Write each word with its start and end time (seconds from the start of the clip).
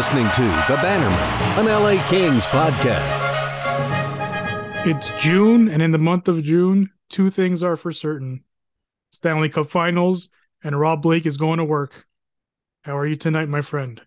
listening 0.00 0.30
to 0.30 0.40
The 0.66 0.78
Bannerman, 0.80 1.18
an 1.58 1.66
LA 1.66 2.02
Kings 2.08 2.46
podcast. 2.46 3.20
It's 4.86 5.10
June, 5.22 5.68
and 5.68 5.82
in 5.82 5.90
the 5.90 5.98
month 5.98 6.26
of 6.26 6.42
June, 6.42 6.88
two 7.10 7.28
things 7.28 7.62
are 7.62 7.76
for 7.76 7.92
certain 7.92 8.42
Stanley 9.10 9.50
Cup 9.50 9.66
Finals, 9.66 10.30
and 10.64 10.80
Rob 10.80 11.02
Blake 11.02 11.26
is 11.26 11.36
going 11.36 11.58
to 11.58 11.66
work. 11.66 12.06
How 12.80 12.96
are 12.96 13.06
you 13.06 13.14
tonight, 13.14 13.50
my 13.50 13.60
friend? 13.60 14.00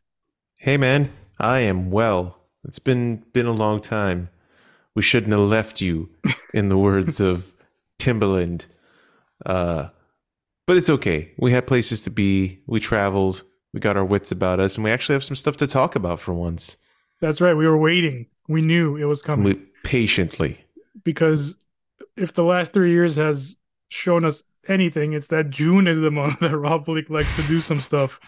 Hey 0.56 0.78
man, 0.78 1.14
I 1.38 1.60
am 1.60 1.92
well. 1.92 2.40
It's 2.64 2.80
been 2.80 3.18
been 3.32 3.46
a 3.46 3.52
long 3.52 3.80
time. 3.80 4.30
We 4.96 5.04
shouldn't 5.04 5.32
have 5.32 5.42
left 5.42 5.80
you, 5.80 6.10
in 6.56 6.70
the 6.70 6.78
words 6.78 7.20
of 7.20 7.54
Timbaland. 8.00 8.66
Uh, 9.46 9.90
but 10.66 10.76
it's 10.76 10.90
okay. 10.90 11.36
We 11.38 11.52
had 11.52 11.68
places 11.68 12.02
to 12.02 12.10
be. 12.10 12.62
We 12.66 12.80
traveled. 12.80 13.44
We 13.74 13.80
got 13.80 13.98
our 13.98 14.06
wits 14.06 14.32
about 14.32 14.60
us, 14.60 14.76
and 14.76 14.84
we 14.84 14.92
actually 14.92 15.14
have 15.14 15.24
some 15.24 15.36
stuff 15.36 15.58
to 15.58 15.68
talk 15.68 15.96
about 15.96 16.20
for 16.20 16.34
once. 16.34 16.78
That's 17.20 17.42
right. 17.42 17.56
We 17.56 17.68
were 17.68 17.78
waiting. 17.78 18.28
We 18.48 18.62
knew 18.62 18.98
it 18.98 19.06
was 19.06 19.22
coming. 19.22 19.46
We, 19.46 19.56
patiently. 19.84 20.64
Because 21.04 21.58
if 22.16 22.34
the 22.34 22.44
last 22.44 22.74
three 22.74 22.92
years 22.92 23.16
has 23.16 23.56
shown 23.90 24.26
us 24.26 24.44
anything, 24.68 25.14
it's 25.14 25.28
that 25.28 25.50
June 25.50 25.88
is 25.88 26.00
the 26.00 26.12
month 26.12 26.40
that 26.42 26.56
Rob 26.56 26.86
Blake 26.86 27.10
likes 27.10 27.36
to 27.38 27.44
do 27.44 27.60
some 27.60 27.82
stuff. 27.82 28.20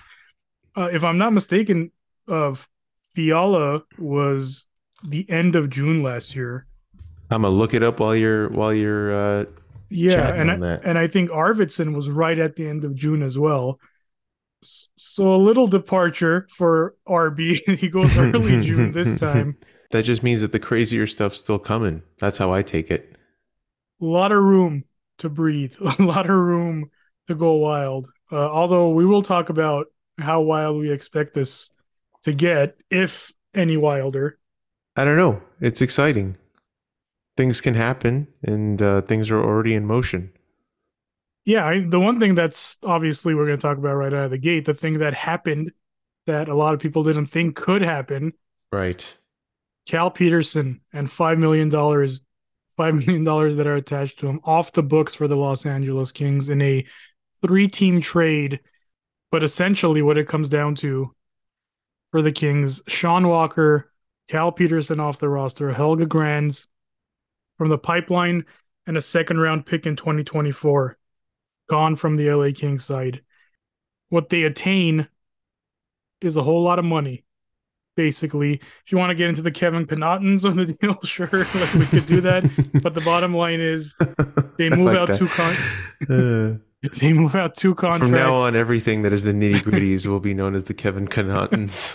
Uh, 0.75 0.89
if 0.91 1.03
I'm 1.03 1.17
not 1.17 1.33
mistaken, 1.33 1.91
of 2.27 2.61
uh, 2.61 2.65
Fiala 3.03 3.83
was 3.99 4.65
the 5.03 5.29
end 5.29 5.55
of 5.55 5.69
June 5.69 6.01
last 6.01 6.35
year. 6.35 6.65
I'm 7.29 7.41
gonna 7.41 7.53
look 7.53 7.73
it 7.73 7.83
up 7.83 7.99
while 7.99 8.15
you're 8.15 8.49
while 8.49 8.73
you're 8.73 9.41
uh, 9.41 9.45
yeah, 9.89 10.33
and 10.33 10.51
I, 10.65 10.75
and 10.83 10.97
I 10.97 11.07
think 11.07 11.29
Arvidsson 11.29 11.95
was 11.95 12.09
right 12.09 12.37
at 12.37 12.55
the 12.55 12.67
end 12.67 12.83
of 12.83 12.95
June 12.95 13.21
as 13.21 13.37
well. 13.37 13.79
So 14.61 15.33
a 15.33 15.37
little 15.37 15.67
departure 15.67 16.47
for 16.49 16.95
RB. 17.07 17.77
he 17.77 17.89
goes 17.89 18.17
early 18.17 18.61
June 18.61 18.91
this 18.91 19.19
time. 19.19 19.57
That 19.91 20.03
just 20.03 20.23
means 20.23 20.41
that 20.41 20.51
the 20.51 20.59
crazier 20.59 21.07
stuff's 21.07 21.39
still 21.39 21.59
coming. 21.59 22.01
That's 22.19 22.37
how 22.37 22.51
I 22.51 22.61
take 22.63 22.89
it. 22.89 23.15
A 24.01 24.05
lot 24.05 24.31
of 24.31 24.41
room 24.41 24.83
to 25.19 25.29
breathe. 25.29 25.75
A 25.99 26.03
lot 26.03 26.29
of 26.29 26.35
room 26.35 26.89
to 27.27 27.35
go 27.35 27.53
wild. 27.53 28.09
Uh, 28.31 28.49
although 28.49 28.89
we 28.89 29.05
will 29.05 29.21
talk 29.21 29.49
about 29.49 29.87
how 30.17 30.41
wild 30.41 30.79
we 30.79 30.91
expect 30.91 31.33
this 31.33 31.69
to 32.23 32.33
get, 32.33 32.75
if 32.89 33.31
any 33.53 33.77
wilder. 33.77 34.39
I 34.95 35.05
don't 35.05 35.17
know. 35.17 35.41
It's 35.61 35.81
exciting. 35.81 36.37
Things 37.37 37.61
can 37.61 37.75
happen, 37.75 38.27
and 38.43 38.81
uh, 38.81 39.01
things 39.01 39.29
are 39.29 39.43
already 39.43 39.73
in 39.73 39.85
motion. 39.85 40.31
Yeah, 41.45 41.65
I, 41.65 41.85
the 41.87 41.99
one 41.99 42.19
thing 42.19 42.33
that's 42.33 42.79
obviously 42.83 43.35
we're 43.35 43.45
going 43.45 43.57
to 43.57 43.61
talk 43.61 43.77
about 43.77 43.93
right 43.93 44.13
out 44.13 44.25
of 44.25 44.31
the 44.31 44.37
gate, 44.39 44.65
the 44.65 44.73
thing 44.73 44.97
that 44.97 45.13
happened 45.13 45.71
that 46.25 46.49
a 46.49 46.55
lot 46.55 46.73
of 46.73 46.79
people 46.79 47.03
didn't 47.03 47.27
think 47.27 47.55
could 47.55 47.83
happen. 47.83 48.33
Right. 48.71 49.15
Cal 49.87 50.09
Petersen 50.09 50.81
and 50.91 51.09
five 51.09 51.37
million 51.37 51.69
dollars, 51.69 52.23
five 52.71 52.95
million 52.95 53.23
dollars 53.23 53.57
that 53.57 53.67
are 53.67 53.75
attached 53.75 54.19
to 54.19 54.27
him 54.27 54.39
off 54.43 54.71
the 54.71 54.81
books 54.81 55.13
for 55.13 55.27
the 55.27 55.37
Los 55.37 55.67
Angeles 55.67 56.11
Kings 56.11 56.49
in 56.49 56.61
a 56.63 56.85
three-team 57.41 58.01
trade. 58.01 58.61
But 59.31 59.43
essentially, 59.43 60.01
what 60.01 60.17
it 60.17 60.27
comes 60.27 60.49
down 60.49 60.73
to 60.75 61.13
for 62.09 62.23
the 62.23 62.31
Kings: 62.31 62.81
Sean 62.87 63.27
Walker, 63.27 63.91
Cal 64.29 64.51
Petersen 64.51 64.99
off 64.99 65.19
the 65.19 65.29
roster, 65.29 65.71
Helge 65.71 66.09
Grans 66.09 66.67
from 67.59 67.69
the 67.69 67.77
pipeline, 67.77 68.45
and 68.87 68.97
a 68.97 69.01
second-round 69.01 69.67
pick 69.67 69.85
in 69.85 69.95
2024 69.95 70.97
gone 71.67 71.95
from 71.95 72.15
the 72.17 72.29
LA 72.29 72.49
Kings 72.53 72.85
side. 72.85 73.21
What 74.09 74.29
they 74.29 74.43
attain 74.43 75.07
is 76.21 76.37
a 76.37 76.43
whole 76.43 76.63
lot 76.63 76.79
of 76.79 76.85
money. 76.85 77.23
Basically, 77.95 78.55
if 78.55 78.91
you 78.91 78.97
want 78.97 79.11
to 79.11 79.15
get 79.15 79.29
into 79.29 79.41
the 79.41 79.51
Kevin 79.51 79.85
Connautons 79.85 80.43
of 80.43 80.55
the 80.55 80.65
deal, 80.65 80.99
sure, 81.03 81.29
like 81.31 81.73
we 81.73 81.85
could 81.85 82.05
do 82.05 82.21
that. 82.21 82.43
but 82.83 82.93
the 82.93 83.01
bottom 83.01 83.33
line 83.33 83.61
is 83.61 83.95
they 84.57 84.69
move 84.69 84.87
like 84.87 84.97
out 84.97 85.07
that. 85.07 85.17
two 85.17 85.27
con- 85.29 85.55
uh, 86.09 86.57
they 86.99 87.13
move 87.13 87.35
out 87.35 87.55
two 87.55 87.73
contracts. 87.73 88.09
From 88.09 88.11
now 88.11 88.35
on, 88.35 88.53
everything 88.53 89.03
that 89.03 89.13
is 89.13 89.23
the 89.23 89.31
nitty 89.31 89.61
gritties 89.61 90.05
will 90.05 90.19
be 90.19 90.33
known 90.33 90.55
as 90.55 90.65
the 90.65 90.73
Kevin 90.73 91.07
Connautons. 91.07 91.93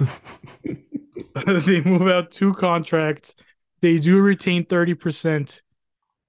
they 1.66 1.83
move 1.83 2.09
out 2.09 2.31
two 2.31 2.55
contracts. 2.55 3.34
They 3.83 3.99
do 3.99 4.21
retain 4.21 4.65
thirty 4.65 4.95
percent 4.95 5.61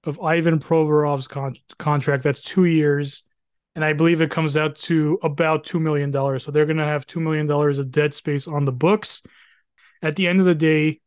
of 0.03 0.19
Ivan 0.21 0.59
Provorov's 0.59 1.29
con- 1.29 1.55
contract. 1.77 2.23
That's 2.23 2.41
two 2.41 2.65
years 2.65 3.23
and 3.75 3.85
I 3.85 3.93
believe 3.93 4.21
it 4.21 4.31
comes 4.31 4.57
out 4.57 4.75
to 4.75 5.19
about 5.23 5.63
two 5.63 5.79
million 5.79 6.11
dollars. 6.11 6.43
So 6.43 6.51
they're 6.51 6.65
going 6.65 6.77
to 6.77 6.85
have 6.85 7.05
two 7.05 7.19
million 7.19 7.47
dollars 7.47 7.79
of 7.79 7.91
dead 7.91 8.13
space 8.13 8.47
on 8.47 8.65
the 8.65 8.71
books. 8.71 9.21
At 10.01 10.15
the 10.15 10.27
end 10.27 10.39
of 10.39 10.45
the 10.45 10.55
day, 10.55 10.99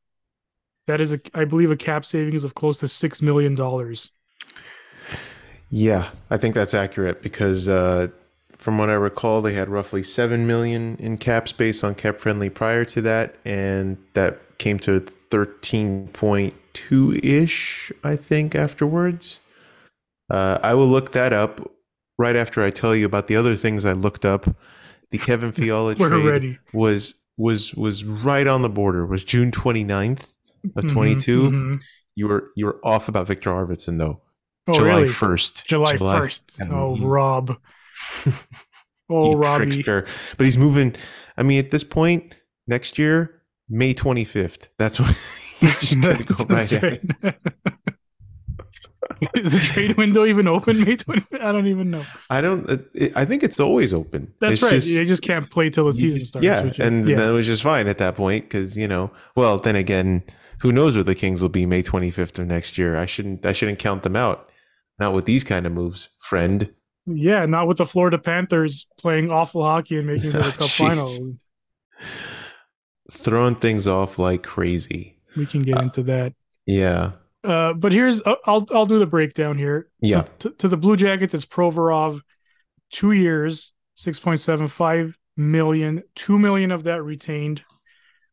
that 0.87 1.01
is, 1.01 1.13
a, 1.13 1.21
I 1.35 1.45
believe, 1.45 1.71
a 1.71 1.77
cap 1.77 2.05
savings 2.05 2.45
of 2.45 2.55
close 2.55 2.79
to 2.79 2.89
six 2.89 3.21
million 3.23 3.55
dollars. 3.55 4.11
Yeah, 5.71 6.11
I 6.31 6.37
think 6.37 6.55
that's 6.55 6.75
accurate 6.75 7.21
because 7.23 7.69
uh, 7.69 8.09
from 8.57 8.79
what 8.79 8.91
I 8.91 8.95
recall, 8.95 9.43
they 9.43 9.55
had 9.55 9.69
roughly 9.69 10.03
seven 10.03 10.47
million 10.47 10.97
in 11.01 11.19
cap 11.19 11.49
space 11.49 11.83
on 11.83 11.95
cap 11.95 12.21
friendly 12.21 12.49
prior 12.49 12.85
to 12.85 13.03
that, 13.03 13.35
and 13.45 13.99
that 14.13 14.59
came 14.59 14.79
to 14.81 15.01
thirteen 15.01 16.09
point 16.09 16.55
two 16.73 17.19
ish, 17.23 17.91
I 18.05 18.15
think, 18.15 18.55
afterwards. 18.55 19.41
Uh, 20.31 20.59
I 20.63 20.75
will 20.75 20.89
look 20.89 21.13
that 21.13 21.33
up 21.33 21.71
right 22.19 22.37
after 22.37 22.63
I 22.63 22.71
tell 22.71 22.95
you 22.95 23.07
about 23.07 23.27
the 23.27 23.37
other 23.37 23.57
things 23.57 23.85
I 23.85 23.93
looked 23.93 24.25
up, 24.25 24.47
the 25.11 25.19
Kevin 25.19 25.53
Fiala 25.53 25.95
trade 25.95 26.25
ready. 26.25 26.59
was 26.73 27.15
was 27.37 27.75
was 27.75 28.05
right 28.05 28.47
on 28.47 28.63
the 28.63 28.69
border. 28.69 29.07
Was 29.07 29.25
June 29.25 29.51
29th 29.51 30.29
of 30.77 30.91
22. 30.91 31.43
Mm-hmm, 31.43 31.57
mm-hmm. 31.57 31.77
You 32.17 32.29
were 32.29 32.51
you 32.57 32.67
were 32.67 32.81
off 32.85 33.09
about 33.09 33.27
Viktor 33.27 33.51
Arvidsson 33.51 33.99
though. 33.99 34.21
Oh, 34.67 34.73
July 34.73 35.01
really? 35.01 35.09
1st. 35.09 35.65
July, 35.67 35.97
July 35.97 36.21
1st. 36.21 36.71
Oh, 36.73 36.97
Rob. 36.97 37.59
oh, 39.11 39.37
Robbie. 39.37 39.67
Trickster. 39.67 40.07
But 40.39 40.47
he's 40.47 40.57
moving. 40.57 40.97
I 41.37 41.43
mean, 41.43 41.59
at 41.59 41.71
this 41.71 41.85
point, 41.85 42.35
next 42.67 42.99
year, 42.99 43.43
May 43.69 43.93
25th. 43.93 44.69
That's 44.79 44.99
what 44.99 45.11
he's 45.59 45.79
just 45.79 46.01
going 46.01 46.17
to 46.17 46.25
go 46.25 46.45
right, 46.49 46.83
right. 47.23 47.37
Is 49.35 49.53
the 49.53 49.61
trade 49.61 49.97
window 49.97 50.25
even 50.25 50.49
open 50.49 50.85
May 50.85 50.97
20? 50.97 51.41
I 51.41 51.53
don't 51.53 51.67
even 51.67 51.91
know. 51.91 52.05
I 52.31 52.41
don't. 52.41 52.69
It, 52.95 53.13
I 53.17 53.25
think 53.25 53.43
it's 53.43 53.61
always 53.61 53.93
open. 53.93 54.33
That's 54.41 54.55
it's 54.55 54.63
right. 54.63 54.73
Just, 54.73 54.95
they 54.95 55.05
just 55.05 55.23
can't 55.23 55.49
play 55.49 55.71
till 55.71 55.87
the 55.87 55.93
season 55.93 56.21
starts. 56.21 56.45
Yeah, 56.45 56.71
and 56.79 57.09
yeah. 57.09 57.17
that 57.17 57.31
was 57.31 57.47
just 57.47 57.63
fine 57.63 57.87
at 57.87 57.99
that 57.99 58.17
point 58.17 58.45
because 58.45 58.77
you 58.77 58.89
know. 58.89 59.11
Well, 59.37 59.59
then 59.59 59.77
again, 59.77 60.23
who 60.63 60.73
knows 60.73 60.97
what 60.97 61.07
the 61.07 61.15
Kings 61.15 61.43
will 61.43 61.49
be 61.49 61.67
May 61.67 61.83
25th 61.83 62.39
of 62.39 62.47
next 62.47 62.79
year? 62.79 62.97
I 62.97 63.07
shouldn't. 63.07 63.45
I 63.45 63.53
shouldn't 63.53 63.79
count 63.79 64.03
them 64.03 64.17
out. 64.17 64.49
Not 64.99 65.13
with 65.13 65.25
these 65.25 65.45
kind 65.45 65.67
of 65.67 65.73
moves, 65.73 66.09
friend. 66.21 66.73
Yeah, 67.07 67.47
not 67.47 67.67
with 67.67 67.79
the 67.79 67.85
Florida 67.85 68.19
Panthers 68.19 68.87
playing 68.99 69.31
awful 69.31 69.63
hockey 69.63 69.99
and 69.99 70.07
making 70.07 70.31
it 70.31 70.33
to 70.33 70.39
the 70.39 70.53
Cup 70.59 70.69
final. 70.69 71.09
Throwing 73.11 73.57
things 73.57 73.87
off 73.87 74.19
like 74.19 74.43
crazy. 74.43 75.19
We 75.37 75.47
can 75.47 75.63
get 75.63 75.79
uh, 75.79 75.83
into 75.83 76.03
that. 76.05 76.33
Yeah. 76.67 77.13
Uh, 77.45 77.75
but 77.75 77.93
here's 77.93 78.23
uh, 78.23 78.37
I'll 78.47 78.67
I'll 78.71 78.87
do 78.87 78.99
the 78.99 79.07
breakdown 79.07 79.59
here. 79.59 79.89
Yeah. 80.01 80.23
To, 80.23 80.29
to, 80.39 80.51
to 80.57 80.69
the 80.69 80.77
Blue 80.77 80.97
Jackets, 80.97 81.35
it's 81.35 81.45
Provorov, 81.45 82.21
two 82.91 83.13
years, 83.13 83.73
six 83.95 84.19
point 84.19 84.41
seven 84.41 84.69
five 84.69 85.17
million, 85.37 86.03
two 86.15 86.39
million 86.39 86.71
of 86.71 86.85
that 86.85 87.03
retained. 87.03 87.63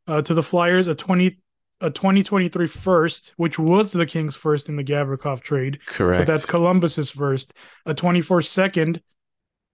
Uh, 0.08 0.22
to 0.22 0.34
the 0.34 0.44
Flyers, 0.44 0.88
a 0.88 0.96
twenty 0.96 1.38
a 1.82 1.90
2023 1.90 2.68
first, 2.68 3.34
which 3.38 3.58
was 3.58 3.92
the 3.92 4.06
Kings' 4.06 4.36
first 4.36 4.70
in 4.70 4.76
the 4.76 4.84
Gavrikov 4.84 5.42
trade. 5.42 5.80
Correct. 5.86 6.22
But 6.22 6.32
that's 6.32 6.46
Columbus's 6.46 7.10
first. 7.10 7.54
A 7.86 7.94
24 7.94 8.44
second 8.44 9.02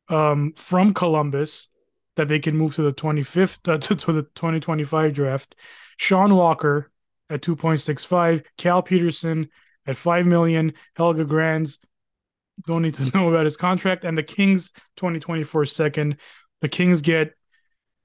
um, 0.09 0.53
from 0.55 0.93
Columbus 0.93 1.67
that 2.15 2.27
they 2.27 2.39
can 2.39 2.57
move 2.57 2.75
to 2.75 2.81
the 2.81 2.93
25th 2.93 3.67
uh, 3.67 3.77
to, 3.79 3.95
to 3.95 4.11
the 4.13 4.23
2025 4.23 5.13
draft. 5.13 5.55
Sean 5.97 6.35
Walker, 6.35 6.89
at 7.29 7.41
2.65, 7.41 8.43
Cal 8.57 8.81
Petersen 8.81 9.49
at 9.85 9.97
5 9.97 10.25
million, 10.25 10.73
Helge 10.95 11.27
Grans 11.27 11.79
don't 12.65 12.81
need 12.81 12.95
to 12.95 13.09
know 13.17 13.29
about 13.29 13.45
his 13.45 13.57
contract, 13.57 14.03
and 14.03 14.17
the 14.17 14.23
Kings 14.23 14.71
2024 14.97 15.65
second. 15.65 16.17
The 16.61 16.69
Kings 16.69 17.01
get, 17.01 17.33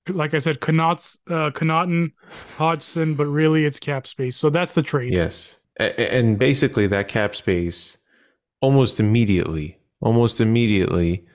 like 0.09 0.35
I 0.35 0.39
said, 0.39 0.61
Connaughts, 0.61 1.17
uh, 1.29 1.51
Connauton, 1.51 2.13
Hodgson, 2.59 3.15
but 3.15 3.27
really 3.27 3.65
it's 3.65 3.81
cap 3.81 4.07
space. 4.07 4.37
So 4.37 4.51
that's 4.51 4.75
the 4.75 4.83
trade. 4.83 5.13
Yes. 5.13 5.59
And 5.79 6.39
basically, 6.39 6.87
that 6.89 7.09
cap 7.09 7.35
space 7.35 7.97
almost 8.61 9.01
immediately, 9.01 9.79
almost 10.01 10.41
immediately, 10.41 11.27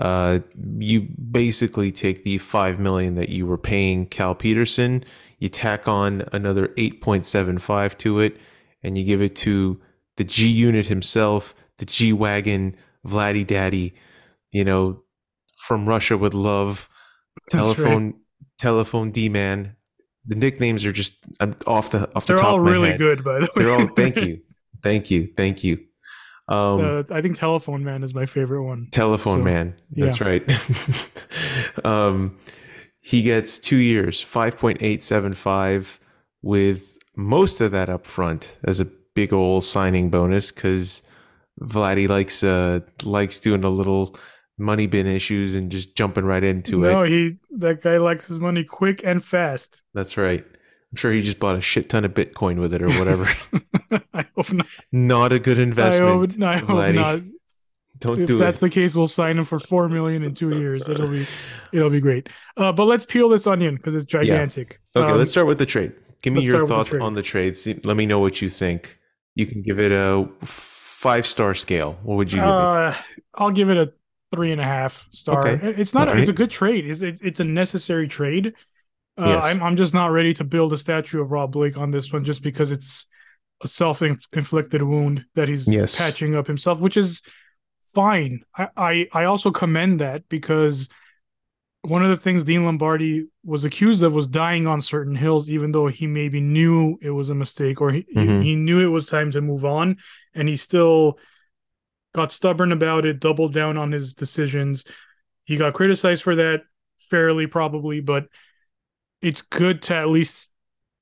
uh, 0.00 0.40
you 0.78 1.02
basically 1.30 1.92
take 1.92 2.24
the 2.24 2.38
five 2.38 2.80
million 2.80 3.14
that 3.14 3.28
you 3.28 3.46
were 3.46 3.56
paying 3.56 4.06
Cal 4.06 4.34
Petersen 4.34 5.04
you 5.38 5.48
tack 5.48 5.88
on 5.88 6.28
another 6.32 6.68
8.75 6.68 7.98
to 7.98 8.20
it, 8.20 8.36
and 8.82 8.96
you 8.96 9.04
give 9.04 9.22
it 9.22 9.36
to 9.36 9.80
the 10.16 10.24
G 10.24 10.48
unit 10.48 10.86
himself, 10.86 11.54
the 11.78 11.86
G 11.86 12.12
Wagon, 12.12 12.76
Vladdy 13.06 13.46
Daddy, 13.46 13.94
you 14.52 14.64
know, 14.64 15.02
from 15.56 15.86
Russia 15.86 16.16
with 16.16 16.34
love, 16.34 16.88
telephone, 17.50 18.06
right. 18.06 18.14
telephone 18.58 19.10
D 19.10 19.28
man, 19.28 19.76
the 20.26 20.36
nicknames 20.36 20.84
are 20.84 20.92
just 20.92 21.14
I'm 21.40 21.54
off 21.66 21.90
the 21.90 22.08
off 22.14 22.26
the 22.26 22.34
top. 22.34 22.42
They're 22.42 22.50
all 22.50 22.60
really 22.60 22.90
head. 22.90 22.98
good, 22.98 23.24
by 23.24 23.40
the 23.40 23.50
way. 23.56 23.64
They're 23.64 23.72
all 23.72 23.88
thank 23.88 24.16
you, 24.16 24.40
thank 24.82 25.10
you, 25.10 25.32
thank 25.36 25.64
you. 25.64 25.84
Um, 26.46 26.80
Uh, 26.80 27.02
I 27.10 27.22
think 27.22 27.36
Telephone 27.36 27.84
Man 27.84 28.02
is 28.02 28.14
my 28.14 28.26
favorite 28.26 28.62
one. 28.62 28.88
Telephone 28.90 29.38
So, 29.38 29.44
man. 29.44 29.74
That's 29.90 30.20
right. 30.20 30.42
um, 31.84 32.38
he 33.06 33.20
gets 33.20 33.58
two 33.58 33.76
years, 33.76 34.24
5.875, 34.24 35.98
with 36.40 36.96
most 37.14 37.60
of 37.60 37.70
that 37.70 37.90
up 37.90 38.06
front 38.06 38.56
as 38.64 38.80
a 38.80 38.86
big 39.14 39.30
old 39.30 39.62
signing 39.62 40.08
bonus 40.08 40.50
because 40.50 41.02
Vladdy 41.60 42.08
likes 42.08 42.42
uh 42.42 42.80
likes 43.02 43.38
doing 43.40 43.62
a 43.62 43.68
little 43.68 44.16
money 44.56 44.86
bin 44.86 45.06
issues 45.06 45.54
and 45.54 45.70
just 45.70 45.94
jumping 45.94 46.24
right 46.24 46.42
into 46.42 46.80
no, 46.80 46.88
it. 46.88 46.92
No, 46.92 47.02
he 47.02 47.36
that 47.58 47.82
guy 47.82 47.98
likes 47.98 48.26
his 48.26 48.40
money 48.40 48.64
quick 48.64 49.02
and 49.04 49.22
fast. 49.22 49.82
That's 49.92 50.16
right. 50.16 50.42
I'm 50.42 50.96
sure 50.96 51.12
he 51.12 51.22
just 51.22 51.38
bought 51.38 51.56
a 51.56 51.60
shit 51.60 51.90
ton 51.90 52.06
of 52.06 52.14
Bitcoin 52.14 52.58
with 52.58 52.72
it 52.72 52.80
or 52.80 52.88
whatever. 52.98 53.28
I 54.14 54.26
hope 54.34 54.50
not. 54.50 54.66
not 54.90 55.32
a 55.32 55.38
good 55.38 55.58
I 55.58 55.62
investment. 55.62 56.32
hope, 56.32 56.42
I 56.42 56.56
hope 56.56 56.94
not. 56.94 57.20
Don't 58.08 58.20
if 58.20 58.26
do 58.26 58.36
that's 58.36 58.58
it. 58.58 58.62
the 58.62 58.70
case, 58.70 58.94
we'll 58.96 59.06
sign 59.06 59.38
him 59.38 59.44
for 59.44 59.58
four 59.58 59.88
million 59.88 60.22
in 60.22 60.34
two 60.34 60.58
years. 60.58 60.88
It'll 60.88 61.08
be, 61.08 61.26
it'll 61.72 61.90
be 61.90 62.00
great. 62.00 62.28
Uh, 62.56 62.72
but 62.72 62.84
let's 62.84 63.04
peel 63.04 63.28
this 63.28 63.46
onion 63.46 63.76
because 63.76 63.94
it's 63.94 64.06
gigantic. 64.06 64.80
Okay, 64.96 65.10
Um, 65.10 65.18
let's 65.18 65.30
start 65.30 65.46
with 65.46 65.58
the 65.58 65.66
trade. 65.66 65.92
Give 66.22 66.32
me 66.32 66.42
your 66.42 66.54
with 66.54 66.62
the 66.62 66.68
thoughts 66.68 66.92
on 66.94 67.14
the 67.14 67.22
trade. 67.22 67.56
See, 67.56 67.78
let 67.84 67.96
me 67.96 68.06
know 68.06 68.18
what 68.20 68.40
you 68.40 68.48
think. 68.48 68.98
You 69.34 69.46
can 69.46 69.62
give 69.62 69.78
it 69.80 69.92
a 69.92 70.28
five 70.44 71.26
star 71.26 71.54
scale. 71.54 71.98
What 72.02 72.16
would 72.16 72.32
you 72.32 72.38
give 72.38 72.44
it? 72.48 72.50
Uh, 72.50 72.94
I'll 73.34 73.50
give 73.50 73.68
it 73.68 73.76
a 73.76 73.92
three 74.34 74.52
and 74.52 74.60
a 74.60 74.64
half 74.64 75.06
star. 75.10 75.46
Okay. 75.46 75.74
It's 75.80 75.92
not. 75.92 76.08
All 76.08 76.16
It's 76.18 76.30
a 76.30 76.32
good 76.32 76.50
trade. 76.50 76.88
It's 76.88 77.02
it, 77.02 77.20
it's 77.22 77.40
a 77.40 77.44
necessary 77.44 78.08
trade. 78.08 78.54
Uh, 79.18 79.26
Yes. 79.26 79.44
I'm 79.44 79.62
I'm 79.62 79.76
just 79.76 79.92
not 79.94 80.06
ready 80.12 80.32
to 80.34 80.44
build 80.44 80.72
a 80.72 80.76
statue 80.78 81.20
of 81.20 81.30
Rob 81.30 81.52
Blake 81.52 81.76
on 81.76 81.90
this 81.90 82.12
one, 82.12 82.24
just 82.24 82.42
because 82.42 82.72
it's 82.72 83.06
a 83.62 83.68
self 83.68 84.02
inflicted 84.02 84.82
wound 84.82 85.24
that 85.34 85.48
he's 85.48 85.70
Yes. 85.72 85.96
patching 85.98 86.34
up 86.34 86.46
himself, 86.46 86.80
which 86.80 86.96
is 86.96 87.22
fine. 87.84 88.44
I, 88.56 88.68
I 88.76 89.08
I 89.12 89.24
also 89.24 89.50
commend 89.50 90.00
that 90.00 90.28
because 90.28 90.88
one 91.82 92.02
of 92.02 92.08
the 92.10 92.16
things 92.16 92.44
Dean 92.44 92.64
Lombardi 92.64 93.26
was 93.44 93.64
accused 93.64 94.02
of 94.02 94.14
was 94.14 94.26
dying 94.26 94.66
on 94.66 94.80
certain 94.80 95.14
hills, 95.14 95.50
even 95.50 95.70
though 95.70 95.86
he 95.86 96.06
maybe 96.06 96.40
knew 96.40 96.98
it 97.02 97.10
was 97.10 97.28
a 97.28 97.34
mistake 97.34 97.80
or 97.80 97.90
he, 97.90 98.06
Mhm. 98.16 98.42
he, 98.42 98.50
he 98.50 98.56
knew 98.56 98.80
it 98.80 98.88
was 98.88 99.06
time 99.06 99.30
to 99.32 99.40
move 99.42 99.64
on, 99.66 99.98
and 100.34 100.48
he 100.48 100.56
still 100.56 101.18
got 102.14 102.32
stubborn 102.32 102.72
about 102.72 103.04
it, 103.04 103.20
doubled 103.20 103.52
down 103.52 103.76
on 103.76 103.92
his 103.92 104.14
decisions. 104.14 104.84
He 105.44 105.56
got 105.56 105.74
criticized 105.74 106.22
for 106.22 106.36
that 106.36 106.62
fairly, 106.98 107.46
probably, 107.46 108.00
but 108.00 108.28
it's 109.20 109.42
good 109.42 109.82
to 109.82 109.94
at 109.94 110.08
least 110.08 110.50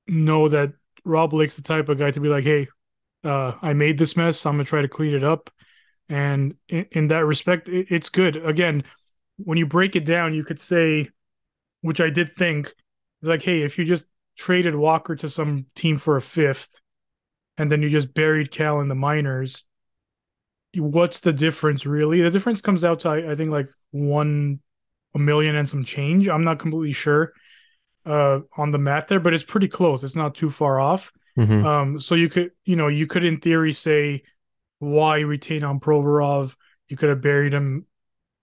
know 0.06 0.49
that 0.49 0.73
Rob 1.05 1.31
Blake's 1.31 1.56
the 1.56 1.62
type 1.62 1.88
of 1.88 1.99
guy 1.99 2.11
to 2.11 2.20
be 2.20 2.28
like, 2.28 2.44
hey, 2.44 2.69
uh, 3.25 3.52
I 3.62 3.73
made 3.73 3.99
this 3.99 4.17
mess. 4.17 4.44
I'm 4.46 4.55
gonna 4.55 4.64
try 4.64 4.82
to 4.82 4.88
clean 4.88 5.14
it 5.14 5.25
up. 5.25 5.50
And 6.12 6.56
in, 6.69 6.87
in 6.93 7.09
that 7.09 7.25
respect, 7.25 7.70
it, 7.70 7.87
it's 7.91 8.11
good. 8.11 8.37
Again, 8.37 8.85
when 9.38 9.56
you 9.56 9.67
break 9.67 9.97
it 9.97 10.05
down, 10.05 10.35
you 10.35 10.44
could 10.44 10.61
say, 10.61 11.09
which 11.81 12.03
I 12.03 12.11
did 12.11 12.31
think, 12.31 12.67
is 13.23 13.29
like, 13.29 13.43
hey, 13.43 13.62
if 13.62 13.79
you 13.79 13.87
just 13.87 14.06
traded 14.37 14.75
Walker 14.75 15.17
to 15.17 15.29
some 15.29 15.64
team 15.75 15.99
for 15.99 16.19
a 16.19 16.23
fifth, 16.23 16.79
and 17.56 17.73
then 17.73 17.81
you 17.81 17.88
just 17.88 18.12
buried 18.12 18.50
Cal 18.50 18.81
in 18.81 18.88
the 18.88 18.94
minors, 18.94 19.64
what's 20.75 21.20
the 21.20 21.32
difference 21.32 21.87
really? 21.87 22.20
The 22.20 22.31
difference 22.31 22.61
comes 22.61 22.85
out 22.85 23.00
to 23.00 23.09
I, 23.09 23.32
I 23.32 23.35
think 23.35 23.50
like 23.50 23.69
one 23.91 24.61
a 25.14 25.19
million 25.19 25.56
and 25.56 25.69
some 25.69 25.85
change. 25.85 26.29
I'm 26.29 26.44
not 26.44 26.59
completely 26.59 26.93
sure 26.93 27.32
uh 28.05 28.41
on 28.56 28.70
the 28.70 28.79
math 28.79 29.06
there, 29.06 29.20
but 29.20 29.32
it's 29.35 29.44
pretty 29.44 29.69
close. 29.69 30.03
It's 30.03 30.17
not 30.17 30.35
too 30.35 30.50
far 30.50 30.81
off. 30.81 31.12
Mhm. 31.38 31.64
Um, 31.64 32.00
so 32.00 32.14
you 32.14 32.29
could, 32.29 32.50
you 32.64 32.76
know, 32.76 32.88
you 32.88 33.06
could 33.06 33.25
in 33.25 33.38
theory 33.38 33.73
say 33.73 34.23
why 34.82 35.20
retain 35.20 35.62
on 35.62 35.79
Provorov. 35.79 36.56
You 36.88 36.96
could 36.96 37.08
have 37.08 37.23
buried 37.23 37.55
him 37.55 37.87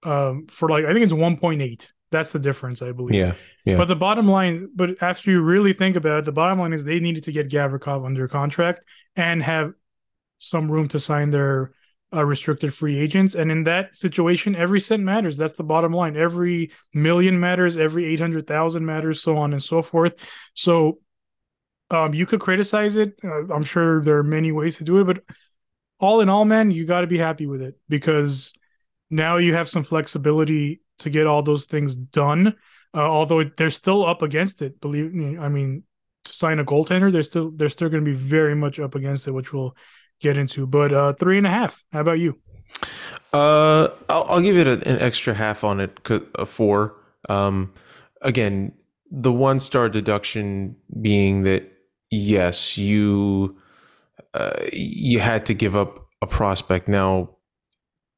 um 0.04 0.48
for 0.48 0.70
like 0.70 0.86
I 0.86 0.94
think 0.94 1.04
it's 1.04 1.14
1.8. 1.14 1.92
That's 2.12 2.32
the 2.32 2.40
difference, 2.40 2.82
I 2.82 2.92
believe. 2.94 3.14
Yeah. 3.14 3.34
yeah. 3.66 3.78
But 3.78 3.88
the 3.88 3.96
bottom 3.96 4.28
line, 4.28 4.70
but 4.74 5.04
after 5.04 5.30
you 5.30 5.42
really 5.42 5.74
think 5.74 5.96
about 5.96 6.20
it, 6.20 6.26
the 6.26 6.32
bottom 6.32 6.58
line 6.58 6.74
is 6.74 6.84
they 6.84 7.00
needed 7.00 7.26
to 7.26 7.32
get 7.32 7.50
Gavrikov 7.50 8.04
under 8.04 8.28
contract 8.28 8.82
and 9.16 9.44
have 9.44 9.74
some 10.38 10.72
room 10.72 10.88
to 10.88 10.98
sign 10.98 11.30
their 11.30 11.74
uh, 12.16 12.26
restricted 12.26 12.74
free 12.74 12.98
agents. 12.98 13.36
And 13.36 13.52
in 13.52 13.66
that 13.66 13.96
situation, 13.96 14.56
every 14.56 14.80
cent 14.80 15.04
matters. 15.04 15.38
That's 15.38 15.54
the 15.54 15.64
bottom 15.64 15.94
line. 15.94 16.18
Every 16.18 16.72
million 16.94 17.40
matters. 17.40 17.78
Every 17.78 18.06
eight 18.06 18.20
hundred 18.20 18.48
thousand 18.48 18.86
matters. 18.86 19.22
So 19.22 19.38
on 19.38 19.52
and 19.52 19.62
so 19.62 19.84
forth. 19.84 20.16
So 20.56 21.00
um, 21.92 22.14
you 22.14 22.26
could 22.26 22.40
criticize 22.40 22.96
it. 22.96 23.20
Uh, 23.24 23.54
I'm 23.54 23.64
sure 23.64 24.02
there 24.02 24.18
are 24.18 24.24
many 24.24 24.52
ways 24.52 24.78
to 24.78 24.84
do 24.84 25.00
it, 25.00 25.04
but 25.04 25.22
all 26.00 26.22
in 26.22 26.30
all, 26.30 26.46
man, 26.46 26.72
you 26.72 26.86
got 26.86 27.02
to 27.02 27.08
be 27.08 27.18
happy 27.18 27.46
with 27.46 27.62
it 27.62 27.76
because 27.88 28.54
now 29.10 29.38
you 29.38 29.54
have 29.54 29.70
some 29.70 29.84
flexibility 29.84 30.82
to 31.00 31.10
get 31.10 31.28
all 31.28 31.42
those 31.42 31.66
things 31.66 31.96
done. 31.96 32.56
Uh, 32.94 33.02
although 33.02 33.44
they're 33.44 33.70
still 33.70 34.06
up 34.06 34.22
against 34.22 34.62
it. 34.62 34.82
Believe 34.82 35.14
me, 35.14 35.38
I 35.38 35.48
mean, 35.48 35.84
to 36.24 36.34
sign 36.34 36.58
a 36.60 36.66
goaltender, 36.66 37.12
they're 37.12 37.24
still 37.24 37.52
they're 37.52 37.70
still 37.70 37.90
going 37.90 38.04
to 38.04 38.10
be 38.10 38.18
very 38.18 38.56
much 38.56 38.80
up 38.80 38.96
against 38.96 39.28
it, 39.28 39.32
which 39.32 39.54
we'll 39.54 39.76
get 40.20 40.38
into. 40.38 40.66
But 40.66 40.94
uh, 40.94 41.14
three 41.14 41.38
and 41.38 41.46
a 41.46 41.52
half. 41.52 41.84
How 41.92 42.02
about 42.02 42.20
you? 42.20 42.40
Uh, 43.32 43.90
I'll, 44.10 44.24
I'll 44.24 44.42
give 44.42 44.58
it 44.58 44.68
an 44.68 45.00
extra 45.00 45.34
half 45.34 45.64
on 45.64 45.80
it. 45.80 46.00
a 46.36 46.46
four. 46.46 46.96
Um, 47.30 47.74
again, 48.22 48.74
the 49.12 49.32
one 49.32 49.60
star 49.60 49.88
deduction 49.88 50.76
being 51.00 51.44
that 51.44 51.72
yes, 52.10 52.78
you 52.78 53.56
you 54.74 55.20
had 55.20 55.46
to 55.48 55.54
give 55.54 55.76
up 55.76 56.08
a 56.22 56.28
prospect. 56.28 56.88
Now, 56.88 57.38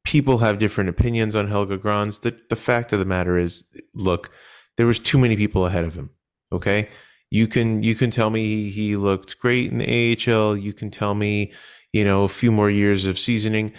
people 0.04 0.40
have 0.40 0.60
different 0.60 0.90
opinions 0.90 1.36
on 1.36 1.48
Helge 1.48 1.80
Grans. 1.82 2.20
The 2.20 2.38
the 2.50 2.56
fact 2.56 2.94
of 2.94 3.00
the 3.00 3.06
matter 3.06 3.38
is, 3.38 3.64
look, 3.94 4.30
there 4.78 4.88
was 4.88 5.00
too 5.00 5.18
many 5.18 5.36
people 5.36 5.66
ahead 5.66 5.86
of 5.86 5.94
him. 5.94 6.10
Okay, 6.52 6.90
you 7.30 7.48
can 7.48 7.84
you 7.84 7.96
can 7.96 8.12
tell 8.12 8.30
me 8.30 8.70
he 8.70 8.96
looked 8.96 9.40
great 9.40 9.72
in 9.72 9.78
the 9.78 10.18
AHL. 10.18 10.58
You 10.58 10.74
can 10.74 10.92
tell 10.92 11.16
me, 11.16 11.54
you 11.94 12.04
know, 12.04 12.24
a 12.24 12.30
few 12.30 12.52
more 12.52 12.70
years 12.70 13.06
of 13.06 13.20
seasoning 13.20 13.74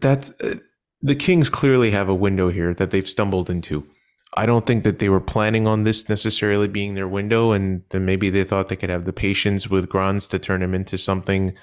that's 0.00 0.30
uh, 0.40 0.56
the 1.02 1.14
Kings 1.14 1.48
clearly 1.48 1.90
have 1.90 2.08
a 2.08 2.14
window 2.14 2.48
here 2.48 2.74
that 2.74 2.90
they've 2.90 3.08
stumbled 3.08 3.50
into. 3.50 3.86
I 4.36 4.46
don't 4.46 4.66
think 4.66 4.84
that 4.84 4.98
they 4.98 5.08
were 5.08 5.20
planning 5.20 5.66
on 5.66 5.84
this 5.84 6.08
necessarily 6.08 6.68
being 6.68 6.94
their 6.94 7.08
window, 7.08 7.52
and 7.52 7.82
then 7.90 8.04
maybe 8.04 8.30
they 8.30 8.44
thought 8.44 8.68
they 8.68 8.76
could 8.76 8.90
have 8.90 9.04
the 9.04 9.12
patience 9.12 9.68
with 9.68 9.88
Grans 9.88 10.26
to 10.28 10.38
turn 10.38 10.62
him 10.62 10.74
into 10.74 10.98
something 10.98 11.54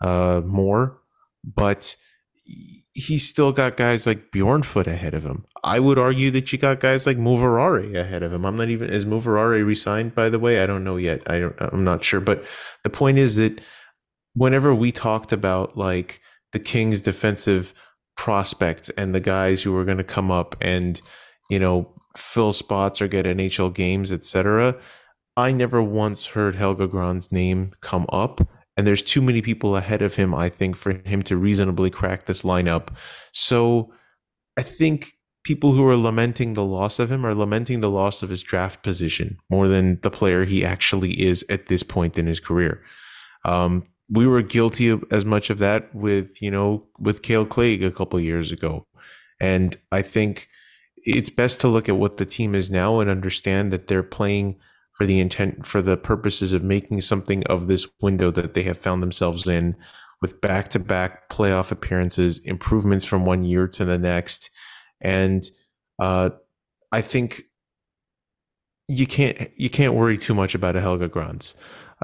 uh, 0.00 0.40
more. 0.44 0.98
But 1.42 1.96
he's 2.94 3.28
still 3.28 3.52
got 3.52 3.76
guys 3.76 4.06
like 4.06 4.30
Bjornfot 4.30 4.86
ahead 4.86 5.14
of 5.14 5.24
him. 5.24 5.44
I 5.64 5.80
would 5.80 5.98
argue 5.98 6.30
that 6.30 6.52
you 6.52 6.58
got 6.58 6.80
guys 6.80 7.06
like 7.06 7.18
Moverare 7.18 7.96
ahead 7.96 8.22
of 8.22 8.32
him. 8.32 8.44
I'm 8.44 8.56
not 8.56 8.68
even 8.68 8.90
is 8.90 9.04
Moverare 9.04 9.66
resigned 9.66 10.14
by 10.14 10.30
the 10.30 10.38
way. 10.38 10.62
I 10.62 10.66
don't 10.66 10.84
know 10.84 10.96
yet. 10.96 11.22
I 11.26 11.40
don't. 11.40 11.56
I'm 11.58 11.84
not 11.84 12.04
sure. 12.04 12.20
But 12.20 12.44
the 12.84 12.90
point 12.90 13.18
is 13.18 13.36
that 13.36 13.60
whenever 14.34 14.74
we 14.74 14.92
talked 14.92 15.32
about 15.32 15.76
like 15.76 16.20
the 16.52 16.60
Kings 16.60 17.00
defensive 17.00 17.74
prospects 18.16 18.90
and 18.90 19.14
the 19.14 19.20
guys 19.20 19.62
who 19.62 19.72
were 19.72 19.84
going 19.84 19.98
to 19.98 20.04
come 20.04 20.30
up 20.30 20.54
and 20.60 21.00
you 21.50 21.58
know 21.58 21.90
fill 22.16 22.52
spots 22.52 23.02
or 23.02 23.08
get 23.08 23.26
NHL 23.26 23.74
games, 23.74 24.12
etc. 24.12 24.76
I 25.36 25.52
never 25.52 25.82
once 25.82 26.26
heard 26.26 26.54
Helge 26.54 26.88
Gran's 26.90 27.32
name 27.32 27.72
come 27.80 28.06
up, 28.10 28.46
and 28.76 28.86
there's 28.86 29.02
too 29.02 29.22
many 29.22 29.42
people 29.42 29.76
ahead 29.76 30.02
of 30.02 30.14
him. 30.14 30.34
I 30.34 30.48
think 30.48 30.76
for 30.76 30.92
him 31.04 31.22
to 31.24 31.36
reasonably 31.36 31.90
crack 31.90 32.26
this 32.26 32.42
lineup. 32.42 32.94
So 33.32 33.92
I 34.56 34.62
think 34.62 35.12
people 35.44 35.72
who 35.72 35.86
are 35.86 35.96
lamenting 35.96 36.54
the 36.54 36.64
loss 36.64 36.98
of 36.98 37.10
him 37.10 37.24
are 37.24 37.34
lamenting 37.34 37.80
the 37.80 37.90
loss 37.90 38.22
of 38.22 38.30
his 38.30 38.42
draft 38.42 38.82
position 38.82 39.38
more 39.50 39.68
than 39.68 40.00
the 40.02 40.10
player 40.10 40.44
he 40.44 40.64
actually 40.64 41.20
is 41.20 41.44
at 41.48 41.66
this 41.66 41.82
point 41.82 42.16
in 42.16 42.26
his 42.26 42.40
career. 42.40 42.82
Um, 43.44 43.84
we 44.08 44.26
were 44.26 44.42
guilty 44.42 44.88
of 44.88 45.04
as 45.10 45.24
much 45.24 45.50
of 45.50 45.58
that 45.58 45.94
with 45.94 46.40
you 46.40 46.50
know 46.50 46.86
with 46.98 47.22
Kale 47.22 47.46
Clague 47.46 47.82
a 47.82 47.90
couple 47.90 48.20
years 48.20 48.52
ago, 48.52 48.86
and 49.40 49.76
I 49.92 50.02
think 50.02 50.48
it's 51.04 51.30
best 51.30 51.60
to 51.60 51.68
look 51.68 51.88
at 51.88 51.96
what 51.96 52.16
the 52.16 52.24
team 52.24 52.54
is 52.54 52.70
now 52.70 53.00
and 53.00 53.10
understand 53.10 53.72
that 53.72 53.86
they're 53.86 54.02
playing 54.02 54.56
for 54.92 55.06
the 55.06 55.20
intent 55.20 55.66
for 55.66 55.82
the 55.82 55.96
purposes 55.96 56.52
of 56.52 56.62
making 56.62 57.00
something 57.00 57.44
of 57.44 57.66
this 57.66 57.86
window 58.00 58.30
that 58.30 58.54
they 58.54 58.62
have 58.62 58.78
found 58.78 59.02
themselves 59.02 59.46
in 59.46 59.76
with 60.22 60.40
back-to-back 60.40 61.28
playoff 61.28 61.70
appearances 61.70 62.38
improvements 62.44 63.04
from 63.04 63.24
one 63.24 63.44
year 63.44 63.68
to 63.68 63.84
the 63.84 63.98
next. 63.98 64.50
And 65.00 65.44
uh, 65.98 66.30
i 66.92 67.00
think 67.00 67.42
you 68.88 69.06
can't 69.06 69.50
you 69.56 69.70
can't 69.70 69.94
worry 69.94 70.16
too 70.16 70.34
much 70.34 70.54
about 70.54 70.76
a 70.76 70.80
Helge 70.80 71.10
Grans 71.10 71.54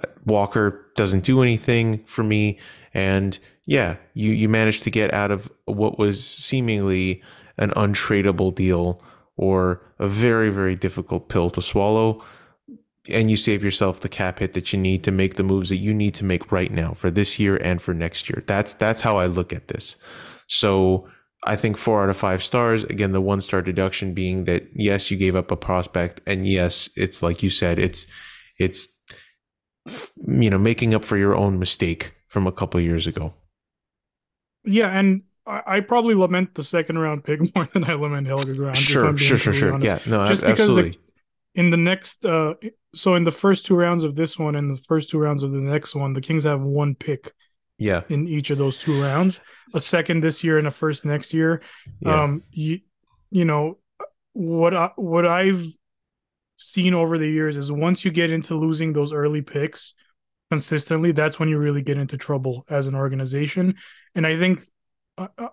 uh, 0.03 0.07
walker 0.25 0.87
doesn't 0.97 1.25
do 1.25 1.43
anything 1.43 2.05
for 2.05 2.23
me. 2.23 2.59
And 2.93 3.39
yeah 3.67 3.97
you 4.15 4.33
you 4.33 4.49
managed 4.49 4.83
to 4.85 4.91
get 4.91 5.15
out 5.15 5.31
of 5.31 5.51
what 5.67 5.99
was 5.99 6.25
seemingly 6.25 7.23
an 7.61 7.71
untradeable 7.77 8.53
deal 8.53 9.01
or 9.37 9.81
a 9.99 10.09
very 10.09 10.51
very 10.51 10.75
difficult 10.75 11.29
pill 11.29 11.51
to 11.51 11.63
swallow 11.63 12.21
and 13.09 13.31
you 13.31 13.37
save 13.37 13.65
yourself 13.65 14.01
the 14.01 14.09
cap 14.09 14.41
hit 14.41 14.53
that 14.53 14.73
you 14.73 14.79
need 14.79 15.03
to 15.05 15.11
make 15.11 15.37
the 15.37 15.43
moves 15.43 15.71
that 15.71 15.77
you 15.77 15.95
need 15.95 16.15
to 16.15 16.25
make 16.25 16.53
right 16.53 16.71
now 16.71 16.93
for 16.93 17.11
this 17.11 17.39
year 17.39 17.57
and 17.57 17.81
for 17.81 17.95
next 17.95 18.29
year. 18.29 18.45
That's 18.47 18.75
that's 18.75 19.01
how 19.01 19.17
I 19.17 19.27
look 19.27 19.53
at 19.53 19.69
this. 19.69 19.97
So 20.49 21.09
I 21.45 21.57
think 21.57 21.77
four 21.77 22.03
out 22.03 22.11
of 22.11 22.17
five 22.17 22.43
stars. 22.43 22.85
Again, 22.85 23.13
the 23.13 23.21
one 23.21 23.41
star 23.41 23.63
deduction 23.63 24.13
being 24.13 24.45
that 24.45 24.69
yes, 24.75 25.11
you 25.11 25.17
gave 25.17 25.35
up 25.35 25.51
a 25.51 25.57
prospect, 25.57 26.21
and 26.27 26.47
yes, 26.47 26.91
it's 26.97 27.23
like 27.23 27.43
you 27.43 27.51
said, 27.51 27.79
it's 27.79 28.07
it's 28.59 28.89
you 30.27 30.51
know 30.51 30.59
making 30.59 30.95
up 30.95 31.05
for 31.05 31.17
your 31.17 31.35
own 31.35 31.59
mistake 31.59 32.15
from 32.29 32.47
a 32.47 32.53
couple 32.53 32.81
years 32.81 33.07
ago. 33.07 33.33
Yeah, 34.65 34.91
and 34.91 35.23
I, 35.51 35.77
I, 35.77 35.81
probably 35.81 36.15
lament 36.15 36.55
the 36.55 36.65
second 36.65 36.99
round 36.99 37.25
pick 37.25 37.41
more 37.55 37.69
than 37.73 37.85
I 37.85 37.95
lament 37.95 38.27
Helge 38.27 38.57
Grans. 38.57 38.79
Sure, 38.79 39.17
sure, 39.19 39.37
sure, 39.37 39.53
sure. 39.53 39.75
Honest. 39.75 40.07
Yeah, 40.07 40.11
no, 40.11 40.27
just 40.27 40.43
absolutely. 40.43 40.83
because 40.83 40.97
the, 40.97 41.61
in 41.61 41.71
the 41.71 41.77
next, 41.77 42.25
uh, 42.25 42.55
so 42.95 43.17
in 43.17 43.25
the 43.25 43.31
first 43.31 43.67
two 43.67 43.75
rounds 43.75 44.05
of 44.05 44.15
this 44.15 44.39
one 44.39 44.55
and 44.55 44.75
the 44.75 44.79
first 44.79 45.11
two 45.11 45.19
rounds 45.19 45.43
of 45.43 45.53
the 45.53 45.59
next 45.59 45.95
one, 45.95 46.13
the 46.13 46.21
Kings 46.21 46.45
have 46.45 46.61
one 46.61 46.95
pick 46.95 47.33
yeah. 47.81 48.03
In 48.11 48.29
each 48.29 48.51
of 48.51 48.59
those 48.59 48.79
two 48.79 49.03
rounds, 49.03 49.41
a 49.73 49.81
second 49.81 50.21
this 50.23 50.45
year 50.45 50.59
and 50.59 50.69
a 50.69 50.71
first 50.71 51.07
next 51.07 51.33
year. 51.33 51.63
Yeah. 52.01 52.25
Um, 52.25 52.43
you, 52.51 52.81
you 53.31 53.47
know, 53.47 53.79
what 54.35 54.77
I, 54.77 54.91
what 54.97 55.27
I've 55.27 55.65
seen 56.57 56.93
over 56.93 57.17
the 57.17 57.27
years 57.27 57.57
is 57.57 57.73
once 57.73 58.05
you 58.05 58.11
get 58.11 58.31
into 58.31 58.55
losing 58.55 58.93
those 58.93 59.15
early 59.15 59.41
picks 59.41 59.95
consistently, 60.51 61.13
that's 61.13 61.41
when 61.41 61.49
you 61.49 61.57
really 61.57 61.81
get 61.81 61.97
into 61.97 62.19
trouble 62.19 62.67
as 62.69 62.87
an 62.87 62.95
organization. 62.95 63.77
And 64.15 64.27
I 64.27 64.39
think, 64.39 64.63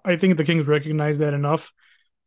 I 0.06 0.16
think 0.16 0.38
the 0.38 0.44
Kings 0.44 0.68
recognize 0.68 1.18
that 1.20 1.34
enough. 1.34 1.74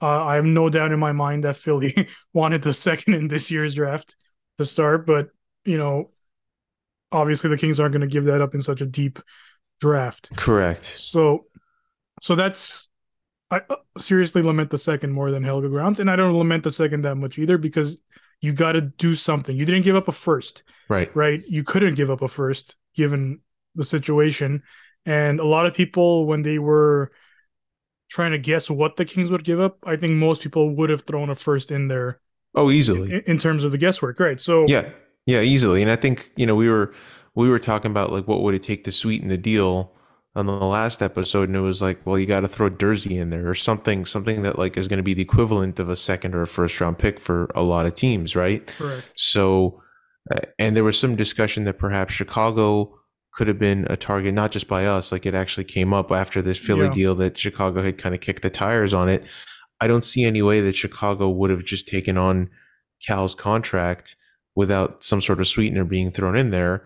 Uh, 0.03 0.25
I 0.25 0.37
have 0.37 0.45
no 0.45 0.69
doubt 0.71 0.93
in 0.93 0.99
my 0.99 1.13
mind 1.13 1.45
that 1.45 1.57
Philly 1.57 2.09
wanted 2.33 2.63
the 2.63 2.73
second 2.73 3.15
in 3.15 3.29
this 3.29 3.51
year's 3.51 3.75
draft 3.75 4.17
to 4.59 4.65
start, 4.65 5.07
but 5.07 5.29
you 5.65 5.79
know, 5.79 6.11
obviously 7.13 7.51
the 7.51 7.57
Kings 7.57 7.81
aren't 7.81 7.93
going 7.93 8.01
to 8.01 8.07
give 8.07 8.25
that 8.25 8.41
up 8.41 8.55
in 8.55 8.61
such 8.61 8.81
a 8.81 8.87
deep 8.87 9.19
draft. 9.81 10.31
Correct. 10.37 10.85
So, 10.85 11.47
so 12.21 12.35
that's 12.35 12.89
I 13.51 13.61
uh, 13.69 13.77
seriously 13.99 14.43
lament 14.43 14.71
the 14.71 14.79
second 14.79 15.13
more 15.13 15.31
than 15.31 15.43
Helge 15.43 15.69
Grans, 15.69 16.01
and 16.01 16.11
I 16.11 16.17
don't 16.17 16.37
lament 16.37 16.63
the 16.63 16.71
second 16.71 17.03
that 17.03 17.17
much 17.17 17.39
either 17.39 17.59
because 17.59 18.01
you 18.41 18.53
got 18.53 18.73
to 18.73 18.81
do 18.81 19.15
something. 19.15 19.57
You 19.57 19.67
didn't 19.67 19.83
give 19.83 19.97
up 19.97 20.09
a 20.09 20.13
first, 20.13 20.63
right? 20.89 21.15
Right. 21.15 21.43
You 21.49 21.65
couldn't 21.65 21.95
give 21.95 22.11
up 22.11 22.23
a 22.23 22.29
first 22.29 22.77
given 22.95 23.41
the 23.75 23.85
situation, 23.85 24.63
and 25.05 25.41
a 25.41 25.47
lot 25.47 25.67
of 25.67 25.75
people 25.75 26.27
when 26.27 26.43
they 26.43 26.59
were 26.59 27.11
trying 28.11 28.33
to 28.33 28.39
guess 28.39 28.69
what 28.69 28.97
the 28.97 29.05
Kings 29.05 29.31
would 29.31 29.45
give 29.45 29.61
up, 29.61 29.79
I 29.85 29.97
think 29.97 30.15
most 30.15 30.43
people 30.43 30.75
would 30.75 30.91
have 30.91 31.03
thrown 31.03 31.31
a 31.31 31.35
first 31.35 31.71
in 31.71 31.89
there. 31.89 32.21
Oh, 32.55 32.71
easily 32.71 33.15
in, 33.15 33.23
in 33.27 33.39
terms 33.39 33.65
of 33.65 33.73
the 33.73 33.79
guesswork, 33.79 34.19
right? 34.19 34.41
So 34.41 34.67
yeah, 34.69 34.91
yeah, 35.25 35.41
easily. 35.41 35.83
And 35.83 35.91
I 35.91 35.97
think 35.97 36.31
you 36.37 36.47
know 36.47 36.57
we 36.57 36.69
were 36.69 36.93
we 37.35 37.49
were 37.49 37.61
talking 37.61 37.91
about 37.91 38.13
like 38.13 38.27
what 38.27 38.43
would 38.43 38.55
it 38.55 38.63
take 38.63 38.85
to 38.85 38.93
sweeten 38.93 39.29
the 39.29 39.39
deal 39.39 39.93
on 40.35 40.47
the 40.47 40.53
last 40.53 41.03
episode, 41.03 41.49
and 41.49 41.57
it 41.57 41.61
was 41.61 41.81
like, 41.81 42.05
well, 42.05 42.19
you 42.19 42.27
got 42.27 42.41
to 42.41 42.49
throw 42.49 42.71
Durzi 42.71 43.19
in 43.19 43.31
there 43.31 43.49
or 43.49 43.55
something, 43.55 44.05
something 44.05 44.43
that 44.43 44.59
like 44.59 44.77
is 44.77 44.89
going 44.89 44.99
to 44.99 45.05
be 45.05 45.15
the 45.15 45.23
equivalent 45.23 45.79
of 45.79 45.89
a 45.89 45.97
second 45.97 46.35
or 46.35 46.43
a 46.43 46.47
first 46.47 46.81
round 46.81 46.99
pick 46.99 47.21
for 47.21 47.51
a 47.55 47.63
lot 47.63 47.87
of 47.87 47.95
teams, 47.95 48.35
right? 48.35 48.67
Correct. 48.67 49.11
So, 49.15 49.83
uh, 50.31 50.41
and 50.59 50.75
there 50.75 50.85
was 50.85 50.99
some 50.99 51.17
discussion 51.17 51.65
that 51.65 51.79
perhaps 51.79 52.15
Chicago 52.15 53.00
could 53.33 53.49
have 53.49 53.59
been 53.59 53.87
a 53.89 53.97
target, 53.97 54.35
not 54.35 54.51
just 54.51 54.69
by 54.69 54.87
us. 54.87 55.13
Like 55.13 55.27
it 55.27 55.35
actually 55.35 55.65
came 55.65 55.93
up 55.93 56.11
after 56.11 56.43
this 56.43 56.59
Philly 56.59 56.87
yeah. 56.87 56.93
deal 56.93 57.15
that 57.17 57.39
Chicago 57.39 57.83
had 57.83 57.99
kind 57.99 58.15
of 58.15 58.21
kicked 58.21 58.43
the 58.43 58.51
tires 58.51 58.93
on 58.93 59.09
it. 59.09 59.25
I 59.81 59.87
don't 59.87 60.05
see 60.05 60.25
any 60.25 60.43
way 60.43 60.61
that 60.61 60.77
Chicago 60.77 61.29
would 61.29 61.51
have 61.51 61.65
just 61.65 61.89
taken 61.89 62.19
on 62.19 62.51
Cal's 63.07 63.35
contract 63.35 64.17
without 64.55 65.03
some 65.03 65.23
sort 65.23 65.41
of 65.41 65.49
sweetener 65.49 65.85
being 65.85 66.11
thrown 66.11 66.37
in 66.37 66.51
there 66.51 66.85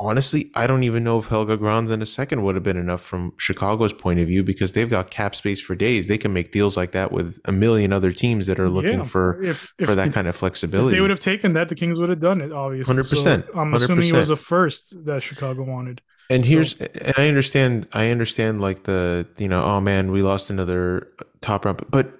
honestly, 0.00 0.50
I 0.54 0.66
don't 0.66 0.82
even 0.82 1.04
know 1.04 1.18
if 1.18 1.28
Helge 1.28 1.56
Grans 1.58 1.90
in 1.90 2.00
a 2.00 2.06
second 2.06 2.42
would 2.42 2.54
have 2.54 2.64
been 2.64 2.78
enough 2.78 3.02
from 3.02 3.34
Chicago's 3.36 3.92
point 3.92 4.18
of 4.18 4.26
view 4.26 4.42
because 4.42 4.72
they've 4.72 4.88
got 4.88 5.10
cap 5.10 5.36
space 5.36 5.60
for 5.60 5.74
days. 5.74 6.08
They 6.08 6.16
can 6.16 6.32
make 6.32 6.52
deals 6.52 6.76
like 6.76 6.92
that 6.92 7.12
with 7.12 7.38
a 7.44 7.52
million 7.52 7.92
other 7.92 8.10
teams 8.10 8.46
that 8.46 8.58
are 8.58 8.70
looking 8.70 9.00
yeah, 9.00 9.04
for 9.04 9.42
if, 9.42 9.74
if 9.78 9.86
for 9.86 9.94
that 9.94 10.06
the, 10.06 10.12
kind 10.12 10.26
of 10.26 10.34
flexibility. 10.34 10.96
they 10.96 11.00
would 11.02 11.10
have 11.10 11.20
taken 11.20 11.52
that, 11.52 11.68
the 11.68 11.74
Kings 11.74 12.00
would 12.00 12.08
have 12.08 12.20
done 12.20 12.40
it. 12.40 12.50
Obviously, 12.50 12.90
hundred 12.90 13.08
percent. 13.08 13.44
I'm 13.54 13.74
assuming 13.74 14.06
100%. 14.06 14.14
it 14.14 14.16
was 14.16 14.30
a 14.30 14.36
first 14.36 15.04
that 15.04 15.22
Chicago 15.22 15.62
wanted. 15.64 16.00
And 16.30 16.46
here's, 16.46 16.78
so. 16.78 16.86
and 17.02 17.14
I 17.18 17.28
understand, 17.28 17.86
I 17.92 18.10
understand 18.10 18.62
like 18.62 18.84
the, 18.84 19.26
you 19.36 19.48
know, 19.48 19.62
oh 19.62 19.80
man, 19.80 20.10
we 20.12 20.22
lost 20.22 20.48
another 20.48 21.08
top 21.42 21.66
round, 21.66 21.84
but 21.90 22.10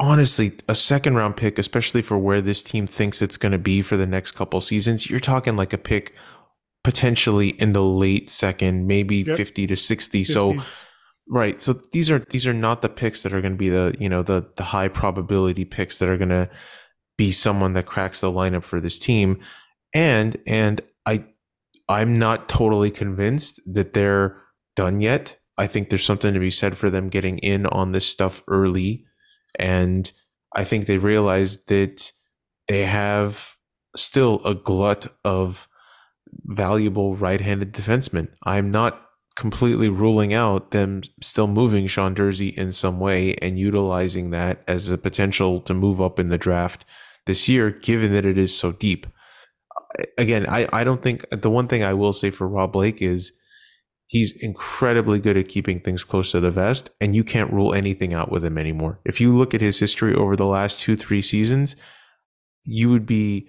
honestly, 0.00 0.52
a 0.66 0.74
second 0.74 1.16
round 1.16 1.36
pick, 1.36 1.58
especially 1.58 2.00
for 2.00 2.16
where 2.16 2.40
this 2.40 2.62
team 2.62 2.86
thinks 2.86 3.20
it's 3.20 3.36
going 3.36 3.52
to 3.52 3.58
be 3.58 3.82
for 3.82 3.98
the 3.98 4.06
next 4.06 4.32
couple 4.32 4.60
seasons, 4.60 5.10
you're 5.10 5.20
talking 5.20 5.56
like 5.56 5.74
a 5.74 5.78
pick 5.78 6.14
potentially 6.84 7.50
in 7.50 7.72
the 7.72 7.82
late 7.82 8.28
second, 8.28 8.86
maybe 8.86 9.18
yep. 9.18 9.36
50 9.36 9.66
to 9.68 9.76
60. 9.76 10.22
50s. 10.22 10.26
So 10.26 10.56
right. 11.28 11.60
So 11.60 11.74
these 11.92 12.10
are 12.10 12.20
these 12.30 12.46
are 12.46 12.52
not 12.52 12.82
the 12.82 12.88
picks 12.88 13.22
that 13.22 13.32
are 13.32 13.40
going 13.40 13.54
to 13.54 13.58
be 13.58 13.68
the, 13.68 13.94
you 13.98 14.08
know, 14.08 14.22
the 14.22 14.50
the 14.56 14.64
high 14.64 14.88
probability 14.88 15.64
picks 15.64 15.98
that 15.98 16.08
are 16.08 16.18
going 16.18 16.28
to 16.30 16.50
be 17.16 17.32
someone 17.32 17.74
that 17.74 17.86
cracks 17.86 18.20
the 18.20 18.30
lineup 18.30 18.64
for 18.64 18.80
this 18.80 18.98
team. 18.98 19.40
And 19.94 20.36
and 20.46 20.80
I 21.06 21.24
I'm 21.88 22.14
not 22.14 22.48
totally 22.48 22.90
convinced 22.90 23.60
that 23.66 23.92
they're 23.92 24.42
done 24.76 25.00
yet. 25.00 25.38
I 25.58 25.66
think 25.66 25.90
there's 25.90 26.04
something 26.04 26.32
to 26.32 26.40
be 26.40 26.50
said 26.50 26.78
for 26.78 26.90
them 26.90 27.08
getting 27.08 27.38
in 27.38 27.66
on 27.66 27.92
this 27.92 28.06
stuff 28.06 28.42
early 28.48 29.04
and 29.58 30.10
I 30.54 30.64
think 30.64 30.86
they 30.86 30.98
realize 30.98 31.64
that 31.66 32.12
they 32.68 32.84
have 32.84 33.56
still 33.96 34.40
a 34.44 34.54
glut 34.54 35.06
of 35.24 35.68
valuable 36.44 37.16
right-handed 37.16 37.72
defenseman. 37.72 38.28
I'm 38.44 38.70
not 38.70 39.00
completely 39.34 39.88
ruling 39.88 40.34
out 40.34 40.72
them 40.72 41.02
still 41.22 41.46
moving 41.46 41.86
Sean 41.86 42.14
Durzi 42.14 42.52
in 42.54 42.70
some 42.72 43.00
way 43.00 43.34
and 43.36 43.58
utilizing 43.58 44.30
that 44.30 44.62
as 44.68 44.90
a 44.90 44.98
potential 44.98 45.60
to 45.62 45.72
move 45.72 46.00
up 46.00 46.18
in 46.18 46.28
the 46.28 46.38
draft 46.38 46.84
this 47.26 47.48
year, 47.48 47.70
given 47.70 48.12
that 48.12 48.26
it 48.26 48.36
is 48.36 48.56
so 48.56 48.72
deep. 48.72 49.06
Again, 50.18 50.46
I, 50.48 50.68
I 50.72 50.84
don't 50.84 51.02
think 51.02 51.24
the 51.30 51.50
one 51.50 51.68
thing 51.68 51.82
I 51.82 51.94
will 51.94 52.12
say 52.12 52.30
for 52.30 52.48
Rob 52.48 52.72
Blake 52.72 53.00
is 53.00 53.32
he's 54.06 54.32
incredibly 54.42 55.18
good 55.18 55.36
at 55.36 55.48
keeping 55.48 55.80
things 55.80 56.04
close 56.04 56.32
to 56.32 56.40
the 56.40 56.50
vest, 56.50 56.90
and 57.00 57.14
you 57.14 57.24
can't 57.24 57.52
rule 57.52 57.72
anything 57.72 58.12
out 58.12 58.30
with 58.30 58.44
him 58.44 58.58
anymore. 58.58 59.00
If 59.04 59.20
you 59.20 59.34
look 59.34 59.54
at 59.54 59.60
his 59.60 59.78
history 59.78 60.14
over 60.14 60.36
the 60.36 60.46
last 60.46 60.80
two, 60.80 60.96
three 60.96 61.22
seasons, 61.22 61.76
you 62.64 62.90
would 62.90 63.06
be 63.06 63.48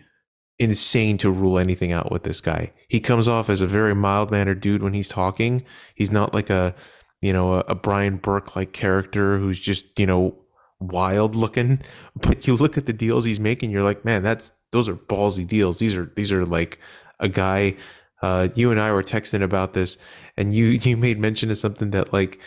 insane 0.64 1.18
to 1.20 1.30
rule 1.30 1.60
anything 1.60 1.92
out 1.92 2.12
with 2.12 2.24
this 2.24 2.42
guy. 2.42 2.72
He 2.88 3.00
comes 3.00 3.28
off 3.28 3.50
as 3.50 3.62
a 3.62 3.68
very 3.68 3.94
mild 3.94 4.32
mannered 4.32 4.62
dude 4.62 4.82
when 4.82 4.94
he's 4.94 5.10
talking. 5.10 5.62
He's 5.96 6.12
not 6.12 6.34
like 6.34 6.50
a, 6.50 6.74
you 7.22 7.34
know, 7.34 7.56
a, 7.56 7.60
a 7.70 7.76
Brian 7.76 8.18
Burke 8.18 8.56
like 8.56 8.74
character 8.74 9.38
who's 9.38 9.60
just, 9.60 10.00
you 10.00 10.06
know, 10.06 10.36
wild 10.80 11.36
looking. 11.36 11.82
But 12.22 12.46
you 12.46 12.56
look 12.56 12.78
at 12.78 12.86
the 12.86 12.94
deals 12.94 13.26
he's 13.26 13.40
making, 13.40 13.72
you're 13.72 13.84
like, 13.84 14.06
man, 14.06 14.22
that's 14.22 14.52
those 14.72 14.88
are 14.88 14.96
ballsy 14.96 15.48
deals. 15.48 15.80
These 15.80 15.96
are 15.96 16.12
these 16.16 16.32
are 16.32 16.46
like 16.46 16.80
a 17.20 17.28
guy. 17.28 17.76
Uh, 18.22 18.50
you 18.56 18.72
and 18.72 18.80
I 18.80 18.92
were 18.92 19.04
texting 19.04 19.42
about 19.42 19.74
this, 19.74 19.98
and 20.38 20.54
you 20.54 20.66
you 20.84 20.96
made 20.96 21.20
mention 21.20 21.50
of 21.50 21.58
something 21.58 21.92
that 21.92 22.14
like 22.14 22.40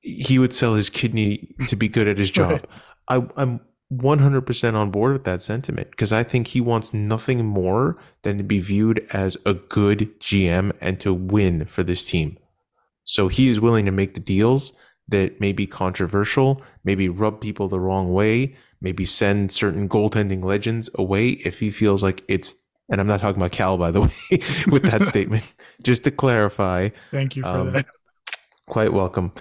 he 0.00 0.38
would 0.38 0.52
sell 0.52 0.74
his 0.74 0.90
kidney 0.90 1.54
to 1.68 1.76
be 1.76 1.88
good 1.88 2.08
at 2.08 2.18
his 2.18 2.30
job. 2.40 2.50
Right. 2.50 2.66
I, 3.08 3.28
I'm 3.36 3.60
100% 3.92 4.74
on 4.74 4.90
board 4.90 5.12
with 5.12 5.24
that 5.24 5.42
sentiment 5.42 5.90
because 5.90 6.12
I 6.12 6.24
think 6.24 6.48
he 6.48 6.60
wants 6.60 6.92
nothing 6.92 7.44
more 7.44 7.96
than 8.22 8.36
to 8.38 8.44
be 8.44 8.58
viewed 8.58 9.06
as 9.12 9.36
a 9.46 9.54
good 9.54 10.18
GM 10.18 10.76
and 10.80 10.98
to 11.00 11.14
win 11.14 11.66
for 11.66 11.84
this 11.84 12.04
team. 12.04 12.36
So 13.04 13.28
he 13.28 13.48
is 13.48 13.60
willing 13.60 13.84
to 13.86 13.92
make 13.92 14.14
the 14.14 14.20
deals 14.20 14.72
that 15.08 15.40
may 15.40 15.52
be 15.52 15.66
controversial, 15.68 16.62
maybe 16.84 17.08
rub 17.08 17.40
people 17.40 17.68
the 17.68 17.78
wrong 17.78 18.12
way, 18.12 18.56
maybe 18.80 19.04
send 19.04 19.52
certain 19.52 19.88
goaltending 19.88 20.42
legends 20.42 20.90
away 20.96 21.28
if 21.28 21.60
he 21.60 21.70
feels 21.70 22.02
like 22.02 22.24
it's 22.26 22.56
and 22.88 23.00
I'm 23.00 23.06
not 23.08 23.18
talking 23.18 23.40
about 23.40 23.52
Cal 23.52 23.78
by 23.78 23.90
the 23.90 24.00
way 24.02 24.40
with 24.68 24.84
that 24.90 25.04
statement. 25.06 25.52
Just 25.82 26.04
to 26.04 26.10
clarify. 26.10 26.90
Thank 27.10 27.36
you 27.36 27.42
for 27.42 27.48
um, 27.48 27.72
that. 27.72 27.86
Quite 28.68 28.92
welcome. 28.92 29.32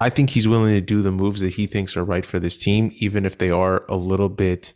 I 0.00 0.10
think 0.10 0.30
he's 0.30 0.46
willing 0.46 0.74
to 0.74 0.80
do 0.80 1.02
the 1.02 1.10
moves 1.10 1.40
that 1.40 1.54
he 1.54 1.66
thinks 1.66 1.96
are 1.96 2.04
right 2.04 2.24
for 2.24 2.38
this 2.38 2.56
team, 2.56 2.90
even 2.98 3.26
if 3.26 3.38
they 3.38 3.50
are 3.50 3.84
a 3.88 3.96
little 3.96 4.28
bit 4.28 4.74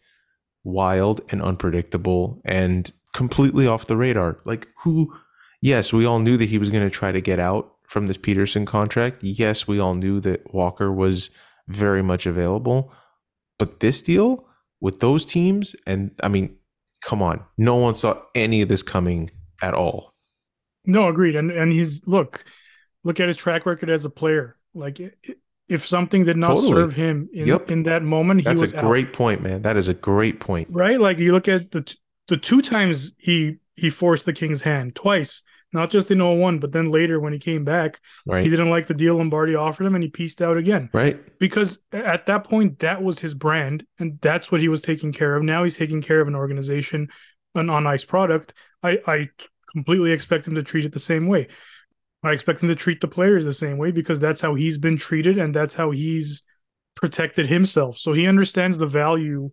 wild 0.64 1.20
and 1.30 1.42
unpredictable 1.42 2.40
and 2.44 2.90
completely 3.12 3.66
off 3.66 3.86
the 3.86 3.96
radar. 3.96 4.38
Like, 4.44 4.68
who, 4.82 5.14
yes, 5.60 5.92
we 5.92 6.04
all 6.04 6.18
knew 6.18 6.36
that 6.36 6.48
he 6.48 6.58
was 6.58 6.70
going 6.70 6.82
to 6.82 6.90
try 6.90 7.12
to 7.12 7.20
get 7.20 7.38
out 7.38 7.72
from 7.86 8.06
this 8.06 8.16
Petersen 8.16 8.66
contract. 8.66 9.22
Yes, 9.22 9.68
we 9.68 9.78
all 9.78 9.94
knew 9.94 10.18
that 10.20 10.52
Walker 10.52 10.92
was 10.92 11.30
very 11.68 12.02
much 12.02 12.26
available. 12.26 12.92
But 13.58 13.80
this 13.80 14.02
deal 14.02 14.44
with 14.80 15.00
those 15.00 15.24
teams, 15.24 15.76
and 15.86 16.10
I 16.22 16.28
mean, 16.28 16.56
come 17.02 17.22
on, 17.22 17.44
no 17.56 17.76
one 17.76 17.94
saw 17.94 18.20
any 18.34 18.62
of 18.62 18.68
this 18.68 18.82
coming 18.82 19.30
at 19.60 19.74
all. 19.74 20.14
No, 20.84 21.06
agreed. 21.08 21.36
And 21.36 21.52
and 21.52 21.70
he's 21.70 22.06
look, 22.08 22.44
look 23.04 23.20
at 23.20 23.28
his 23.28 23.36
track 23.36 23.66
record 23.66 23.88
as 23.88 24.04
a 24.04 24.10
player. 24.10 24.56
Like 24.74 25.00
if 25.68 25.86
something 25.86 26.24
did 26.24 26.36
not 26.36 26.54
totally. 26.54 26.68
serve 26.72 26.94
him 26.94 27.28
in, 27.32 27.46
yep. 27.46 27.70
in 27.70 27.82
that 27.84 28.02
moment, 28.02 28.40
he 28.40 28.44
That's 28.44 28.60
was 28.60 28.74
a 28.74 28.80
great 28.80 29.08
out. 29.08 29.12
point, 29.12 29.42
man. 29.42 29.62
That 29.62 29.76
is 29.76 29.88
a 29.88 29.94
great 29.94 30.40
point. 30.40 30.68
Right? 30.70 31.00
Like 31.00 31.18
you 31.18 31.32
look 31.32 31.48
at 31.48 31.70
the 31.70 31.94
the 32.28 32.36
two 32.36 32.62
times 32.62 33.14
he 33.18 33.56
he 33.74 33.90
forced 33.90 34.26
the 34.26 34.32
Kings' 34.32 34.62
hand 34.62 34.94
twice, 34.94 35.42
not 35.72 35.90
just 35.90 36.10
in 36.10 36.18
01, 36.22 36.58
but 36.58 36.72
then 36.72 36.90
later 36.90 37.18
when 37.20 37.32
he 37.32 37.38
came 37.38 37.64
back, 37.64 38.00
Right. 38.26 38.44
he 38.44 38.50
didn't 38.50 38.68
like 38.70 38.86
the 38.86 38.94
deal 38.94 39.16
Lombardi 39.16 39.54
offered 39.54 39.86
him 39.86 39.94
and 39.94 40.04
he 40.04 40.10
pieced 40.10 40.42
out 40.42 40.56
again. 40.58 40.90
right. 40.92 41.18
Because 41.38 41.80
at 41.92 42.26
that 42.26 42.44
point, 42.44 42.80
that 42.80 43.02
was 43.02 43.18
his 43.18 43.32
brand 43.34 43.84
and 43.98 44.18
that's 44.20 44.52
what 44.52 44.60
he 44.60 44.68
was 44.68 44.82
taking 44.82 45.12
care 45.12 45.34
of. 45.36 45.42
Now 45.42 45.64
he's 45.64 45.76
taking 45.78 46.02
care 46.02 46.20
of 46.20 46.28
an 46.28 46.34
organization, 46.34 47.08
an 47.54 47.70
on 47.70 47.86
ice 47.86 48.04
product. 48.04 48.52
I, 48.82 48.98
I 49.06 49.28
completely 49.70 50.12
expect 50.12 50.46
him 50.46 50.54
to 50.56 50.62
treat 50.62 50.84
it 50.84 50.92
the 50.92 50.98
same 51.00 51.26
way. 51.26 51.48
I 52.22 52.32
expect 52.32 52.62
him 52.62 52.68
to 52.68 52.74
treat 52.74 53.00
the 53.00 53.08
players 53.08 53.44
the 53.44 53.52
same 53.52 53.78
way 53.78 53.90
because 53.90 54.20
that's 54.20 54.40
how 54.40 54.54
he's 54.54 54.78
been 54.78 54.96
treated 54.96 55.38
and 55.38 55.54
that's 55.54 55.74
how 55.74 55.90
he's 55.90 56.42
protected 56.94 57.46
himself. 57.46 57.98
So 57.98 58.12
he 58.12 58.26
understands 58.26 58.78
the 58.78 58.86
value 58.86 59.50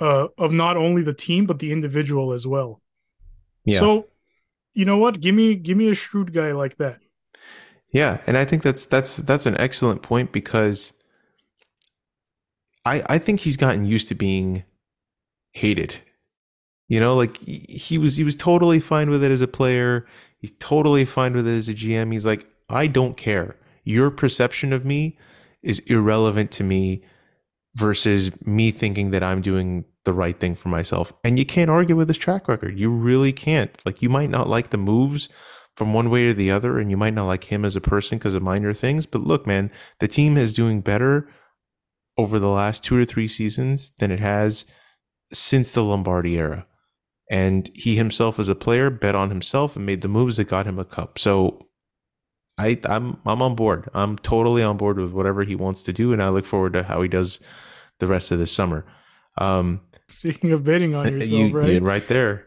uh, 0.00 0.28
of 0.38 0.52
not 0.52 0.76
only 0.76 1.02
the 1.02 1.14
team 1.14 1.46
but 1.46 1.58
the 1.58 1.72
individual 1.72 2.32
as 2.32 2.46
well. 2.46 2.80
Yeah. 3.64 3.80
So, 3.80 4.06
you 4.74 4.84
know 4.84 4.96
what? 4.96 5.20
Give 5.20 5.34
me 5.34 5.54
give 5.54 5.76
me 5.76 5.88
a 5.88 5.94
shrewd 5.94 6.32
guy 6.32 6.52
like 6.52 6.76
that. 6.78 6.98
Yeah, 7.90 8.18
and 8.26 8.38
I 8.38 8.44
think 8.44 8.62
that's 8.62 8.86
that's 8.86 9.16
that's 9.18 9.46
an 9.46 9.58
excellent 9.58 10.02
point 10.02 10.32
because 10.32 10.92
I 12.84 13.02
I 13.06 13.18
think 13.18 13.40
he's 13.40 13.56
gotten 13.56 13.84
used 13.84 14.08
to 14.08 14.14
being 14.14 14.64
hated. 15.52 16.00
You 16.92 17.00
know, 17.00 17.16
like 17.16 17.38
he 17.38 17.96
was 17.96 18.16
he 18.16 18.22
was 18.22 18.36
totally 18.36 18.78
fine 18.78 19.08
with 19.08 19.24
it 19.24 19.30
as 19.30 19.40
a 19.40 19.48
player. 19.48 20.04
He's 20.36 20.52
totally 20.58 21.06
fine 21.06 21.32
with 21.32 21.48
it 21.48 21.56
as 21.56 21.70
a 21.70 21.72
GM. 21.72 22.12
He's 22.12 22.26
like, 22.26 22.46
I 22.68 22.86
don't 22.86 23.16
care. 23.16 23.56
Your 23.82 24.10
perception 24.10 24.74
of 24.74 24.84
me 24.84 25.16
is 25.62 25.78
irrelevant 25.86 26.50
to 26.50 26.64
me 26.64 27.02
versus 27.76 28.30
me 28.44 28.70
thinking 28.70 29.10
that 29.12 29.22
I'm 29.22 29.40
doing 29.40 29.86
the 30.04 30.12
right 30.12 30.38
thing 30.38 30.54
for 30.54 30.68
myself. 30.68 31.14
And 31.24 31.38
you 31.38 31.46
can't 31.46 31.70
argue 31.70 31.96
with 31.96 32.08
his 32.08 32.18
track 32.18 32.46
record. 32.46 32.78
You 32.78 32.90
really 32.90 33.32
can't. 33.32 33.74
Like 33.86 34.02
you 34.02 34.10
might 34.10 34.28
not 34.28 34.46
like 34.46 34.68
the 34.68 34.76
moves 34.76 35.30
from 35.74 35.94
one 35.94 36.10
way 36.10 36.26
or 36.26 36.34
the 36.34 36.50
other, 36.50 36.78
and 36.78 36.90
you 36.90 36.98
might 36.98 37.14
not 37.14 37.26
like 37.26 37.44
him 37.44 37.64
as 37.64 37.74
a 37.74 37.80
person 37.80 38.18
because 38.18 38.34
of 38.34 38.42
minor 38.42 38.74
things. 38.74 39.06
But 39.06 39.22
look, 39.22 39.46
man, 39.46 39.70
the 39.98 40.08
team 40.08 40.36
is 40.36 40.52
doing 40.52 40.82
better 40.82 41.26
over 42.18 42.38
the 42.38 42.48
last 42.48 42.84
two 42.84 42.98
or 42.98 43.06
three 43.06 43.28
seasons 43.28 43.94
than 43.98 44.10
it 44.10 44.20
has 44.20 44.66
since 45.32 45.72
the 45.72 45.82
Lombardi 45.82 46.36
era. 46.36 46.66
And 47.30 47.70
he 47.74 47.96
himself, 47.96 48.38
as 48.38 48.48
a 48.48 48.54
player, 48.54 48.90
bet 48.90 49.14
on 49.14 49.30
himself 49.30 49.76
and 49.76 49.86
made 49.86 50.02
the 50.02 50.08
moves 50.08 50.36
that 50.36 50.44
got 50.44 50.66
him 50.66 50.78
a 50.78 50.84
cup. 50.84 51.18
So 51.18 51.66
I, 52.58 52.78
I'm 52.84 53.18
I'm 53.24 53.40
on 53.40 53.54
board. 53.54 53.88
I'm 53.94 54.18
totally 54.18 54.62
on 54.62 54.76
board 54.76 54.98
with 54.98 55.12
whatever 55.12 55.42
he 55.44 55.54
wants 55.54 55.82
to 55.84 55.92
do, 55.92 56.12
and 56.12 56.22
I 56.22 56.28
look 56.28 56.44
forward 56.44 56.74
to 56.74 56.82
how 56.82 57.00
he 57.02 57.08
does 57.08 57.40
the 57.98 58.06
rest 58.06 58.30
of 58.30 58.38
this 58.38 58.52
summer. 58.52 58.84
Um, 59.38 59.80
Speaking 60.10 60.52
of 60.52 60.64
betting 60.64 60.94
on 60.94 61.06
yourself, 61.12 61.30
you, 61.30 61.48
right? 61.50 61.68
yeah, 61.68 61.78
right 61.80 62.06
there. 62.06 62.46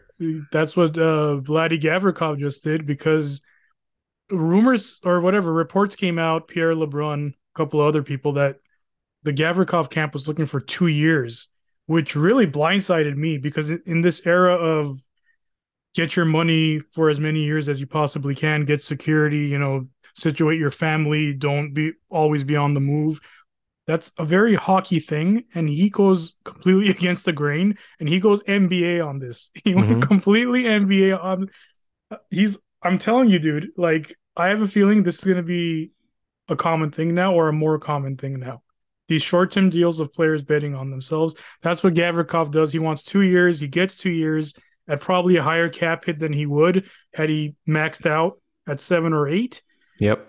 That's 0.52 0.76
what 0.76 0.96
uh, 0.96 1.40
Vladdy 1.42 1.80
Gavrikov 1.80 2.38
just 2.38 2.62
did 2.64 2.86
because 2.86 3.42
rumors 4.30 5.00
or 5.04 5.20
whatever 5.20 5.52
reports 5.52 5.96
came 5.96 6.18
out. 6.18 6.48
Pierre 6.48 6.74
LeBrun, 6.74 7.30
a 7.30 7.34
couple 7.54 7.80
of 7.80 7.86
other 7.86 8.02
people 8.02 8.34
that 8.34 8.56
the 9.24 9.32
Gavrikov 9.32 9.90
camp 9.90 10.12
was 10.12 10.28
looking 10.28 10.46
for 10.46 10.60
two 10.60 10.86
years, 10.86 11.48
which 11.86 12.16
really 12.16 12.46
blindsided 12.46 13.16
me 13.16 13.38
because 13.38 13.70
in 13.70 14.00
this 14.00 14.26
era 14.26 14.54
of 14.54 15.00
get 15.94 16.16
your 16.16 16.26
money 16.26 16.80
for 16.92 17.08
as 17.08 17.20
many 17.20 17.44
years 17.44 17.68
as 17.68 17.80
you 17.80 17.86
possibly 17.86 18.34
can, 18.34 18.64
get 18.64 18.80
security, 18.80 19.46
you 19.46 19.58
know, 19.58 19.86
situate 20.14 20.58
your 20.58 20.70
family, 20.70 21.32
don't 21.32 21.72
be 21.72 21.92
always 22.10 22.44
be 22.44 22.56
on 22.56 22.74
the 22.74 22.80
move. 22.80 23.20
That's 23.86 24.12
a 24.18 24.24
very 24.24 24.56
hockey 24.56 24.98
thing, 25.00 25.44
and 25.54 25.68
he 25.68 25.90
goes 25.90 26.36
completely 26.44 26.90
against 26.98 27.24
the 27.24 27.32
grain, 27.32 27.78
and 28.00 28.08
he 28.08 28.20
goes 28.20 28.42
NBA 28.46 29.00
on 29.00 29.18
this. 29.18 29.50
He 29.64 29.74
went 29.74 30.00
Mhm. 30.00 30.00
completely 30.00 30.66
NBA 30.66 31.16
on. 31.16 31.48
He's. 32.30 32.58
I'm 32.82 32.98
telling 32.98 33.30
you, 33.30 33.38
dude. 33.38 33.70
Like, 33.76 34.14
I 34.36 34.48
have 34.48 34.62
a 34.62 34.68
feeling 34.68 35.02
this 35.02 35.18
is 35.18 35.24
going 35.24 35.38
to 35.38 35.42
be 35.42 35.92
a 36.48 36.56
common 36.56 36.90
thing 36.90 37.14
now, 37.14 37.34
or 37.34 37.48
a 37.48 37.52
more 37.52 37.78
common 37.78 38.16
thing 38.16 38.40
now. 38.40 38.62
These 39.08 39.22
short-term 39.22 39.70
deals 39.70 40.00
of 40.00 40.12
players 40.12 40.42
betting 40.42 40.74
on 40.74 40.90
themselves. 40.90 41.36
That's 41.62 41.82
what 41.82 41.94
Gavrikov 41.94 42.50
does. 42.50 42.72
He 42.72 42.78
wants 42.78 43.02
two 43.02 43.22
years. 43.22 43.60
He 43.60 43.68
gets 43.68 43.96
two 43.96 44.10
years 44.10 44.52
at 44.88 45.00
probably 45.00 45.36
a 45.36 45.42
higher 45.42 45.68
cap 45.68 46.04
hit 46.04 46.18
than 46.18 46.32
he 46.32 46.46
would 46.46 46.88
had 47.12 47.28
he 47.28 47.54
maxed 47.68 48.06
out 48.06 48.40
at 48.66 48.80
seven 48.80 49.12
or 49.12 49.28
eight 49.28 49.62
Yep. 49.98 50.26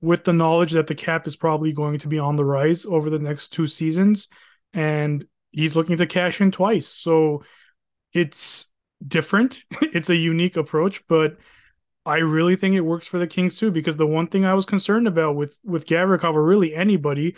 with 0.00 0.24
the 0.24 0.32
knowledge 0.32 0.72
that 0.72 0.86
the 0.86 0.94
cap 0.94 1.26
is 1.26 1.36
probably 1.36 1.72
going 1.72 1.98
to 1.98 2.08
be 2.08 2.18
on 2.18 2.36
the 2.36 2.44
rise 2.44 2.86
over 2.86 3.10
the 3.10 3.18
next 3.18 3.48
two 3.48 3.66
seasons 3.66 4.28
and 4.72 5.24
he's 5.50 5.74
looking 5.74 5.96
to 5.96 6.06
cash 6.06 6.40
in 6.40 6.50
twice 6.50 6.86
so 6.86 7.42
it's 8.12 8.70
different 9.06 9.62
it's 9.82 10.10
a 10.10 10.16
unique 10.16 10.56
approach 10.56 11.02
but 11.08 11.36
i 12.06 12.18
really 12.18 12.56
think 12.56 12.74
it 12.74 12.80
works 12.80 13.06
for 13.06 13.18
the 13.18 13.26
kings 13.26 13.56
too 13.58 13.70
because 13.70 13.96
the 13.96 14.06
one 14.06 14.26
thing 14.26 14.44
i 14.44 14.54
was 14.54 14.66
concerned 14.66 15.06
about 15.08 15.36
with 15.36 15.58
with 15.64 15.86
Gavrikov 15.86 16.34
or 16.34 16.44
really 16.44 16.74
anybody 16.74 17.34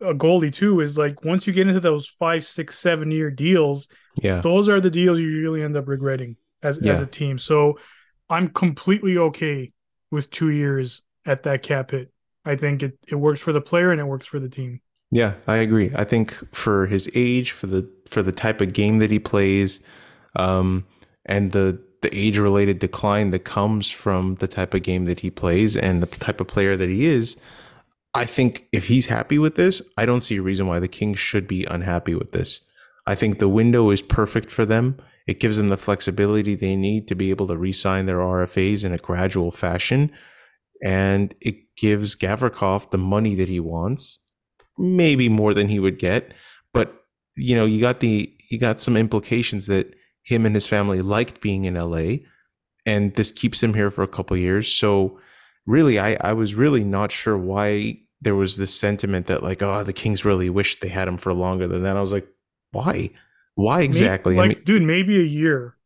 a 0.00 0.14
goalie 0.14 0.52
too 0.52 0.80
is 0.80 0.96
like 0.96 1.24
once 1.24 1.46
you 1.46 1.52
get 1.52 1.68
into 1.68 1.80
those 1.80 2.06
five 2.08 2.42
six 2.44 2.78
seven 2.78 3.10
year 3.10 3.30
deals 3.30 3.88
Yeah. 4.22 4.40
those 4.40 4.68
are 4.68 4.80
the 4.80 4.90
deals 4.90 5.18
you 5.18 5.26
usually 5.26 5.62
end 5.62 5.76
up 5.76 5.86
regretting 5.88 6.36
as 6.62 6.78
as 6.78 7.00
a 7.00 7.06
team. 7.06 7.38
So 7.38 7.78
I'm 8.28 8.48
completely 8.48 9.18
okay 9.18 9.72
with 10.10 10.30
two 10.30 10.50
years 10.50 11.02
at 11.26 11.42
that 11.44 11.62
cap 11.62 11.90
hit. 11.90 12.10
I 12.44 12.56
think 12.56 12.82
it, 12.82 12.98
it 13.08 13.14
works 13.16 13.40
for 13.40 13.52
the 13.52 13.60
player 13.60 13.90
and 13.92 14.00
it 14.00 14.04
works 14.04 14.26
for 14.26 14.40
the 14.40 14.48
team. 14.48 14.80
Yeah, 15.10 15.34
I 15.46 15.56
agree. 15.56 15.90
I 15.94 16.04
think 16.04 16.32
for 16.54 16.86
his 16.86 17.10
age, 17.14 17.50
for 17.50 17.66
the 17.66 17.88
for 18.08 18.22
the 18.22 18.32
type 18.32 18.60
of 18.60 18.72
game 18.72 18.98
that 18.98 19.10
he 19.10 19.18
plays, 19.18 19.80
um, 20.36 20.84
and 21.26 21.52
the 21.52 21.78
the 22.02 22.16
age 22.16 22.38
related 22.38 22.78
decline 22.78 23.30
that 23.30 23.40
comes 23.44 23.90
from 23.90 24.36
the 24.36 24.48
type 24.48 24.72
of 24.72 24.82
game 24.82 25.04
that 25.04 25.20
he 25.20 25.30
plays 25.30 25.76
and 25.76 26.02
the 26.02 26.06
type 26.06 26.40
of 26.40 26.46
player 26.46 26.76
that 26.76 26.88
he 26.88 27.04
is, 27.06 27.36
I 28.14 28.26
think 28.26 28.66
if 28.72 28.86
he's 28.86 29.06
happy 29.06 29.38
with 29.38 29.54
this, 29.54 29.82
I 29.96 30.04
don't 30.04 30.20
see 30.20 30.36
a 30.36 30.42
reason 30.42 30.66
why 30.66 30.80
the 30.80 30.88
Kings 30.88 31.18
should 31.18 31.46
be 31.46 31.64
unhappy 31.64 32.14
with 32.14 32.32
this. 32.32 32.60
I 33.06 33.14
think 33.14 33.38
the 33.38 33.48
window 33.48 33.90
is 33.90 34.02
perfect 34.02 34.50
for 34.50 34.66
them. 34.66 35.00
It 35.26 35.40
gives 35.40 35.56
them 35.56 35.68
the 35.68 35.76
flexibility 35.76 36.54
they 36.54 36.76
need 36.76 37.06
to 37.08 37.14
be 37.14 37.30
able 37.30 37.46
to 37.48 37.56
re-sign 37.56 38.06
their 38.06 38.18
RFAs 38.18 38.84
in 38.84 38.92
a 38.92 38.98
gradual 38.98 39.52
fashion, 39.52 40.10
and 40.82 41.34
it 41.40 41.76
gives 41.76 42.16
Gavrikov 42.16 42.90
the 42.90 42.98
money 42.98 43.34
that 43.36 43.48
he 43.48 43.60
wants 43.60 44.18
maybe 44.80 45.28
more 45.28 45.52
than 45.52 45.68
he 45.68 45.78
would 45.78 45.98
get 45.98 46.32
but 46.72 47.04
you 47.36 47.54
know 47.54 47.66
you 47.66 47.80
got 47.80 48.00
the 48.00 48.32
you 48.50 48.58
got 48.58 48.80
some 48.80 48.96
implications 48.96 49.66
that 49.66 49.94
him 50.22 50.46
and 50.46 50.54
his 50.54 50.66
family 50.66 51.02
liked 51.02 51.40
being 51.40 51.66
in 51.66 51.74
LA 51.74 52.16
and 52.86 53.14
this 53.16 53.30
keeps 53.30 53.62
him 53.62 53.74
here 53.74 53.90
for 53.90 54.02
a 54.02 54.08
couple 54.08 54.36
years 54.36 54.72
so 54.72 55.18
really 55.66 55.98
I 55.98 56.16
I 56.20 56.32
was 56.32 56.54
really 56.54 56.84
not 56.84 57.12
sure 57.12 57.36
why 57.36 58.00
there 58.20 58.34
was 58.34 58.56
this 58.56 58.74
sentiment 58.74 59.26
that 59.26 59.42
like 59.42 59.62
oh 59.62 59.82
the 59.84 59.92
Kings 59.92 60.24
really 60.24 60.50
wished 60.50 60.80
they 60.80 60.88
had 60.88 61.08
him 61.08 61.16
for 61.16 61.32
longer 61.32 61.66
than 61.68 61.82
that 61.82 61.96
I 61.96 62.00
was 62.00 62.12
like 62.12 62.28
why 62.72 63.10
why 63.54 63.82
exactly 63.82 64.36
Like, 64.36 64.44
I 64.44 64.48
mean 64.54 64.64
dude, 64.64 64.82
maybe 64.82 65.18
a 65.18 65.24
year. 65.24 65.76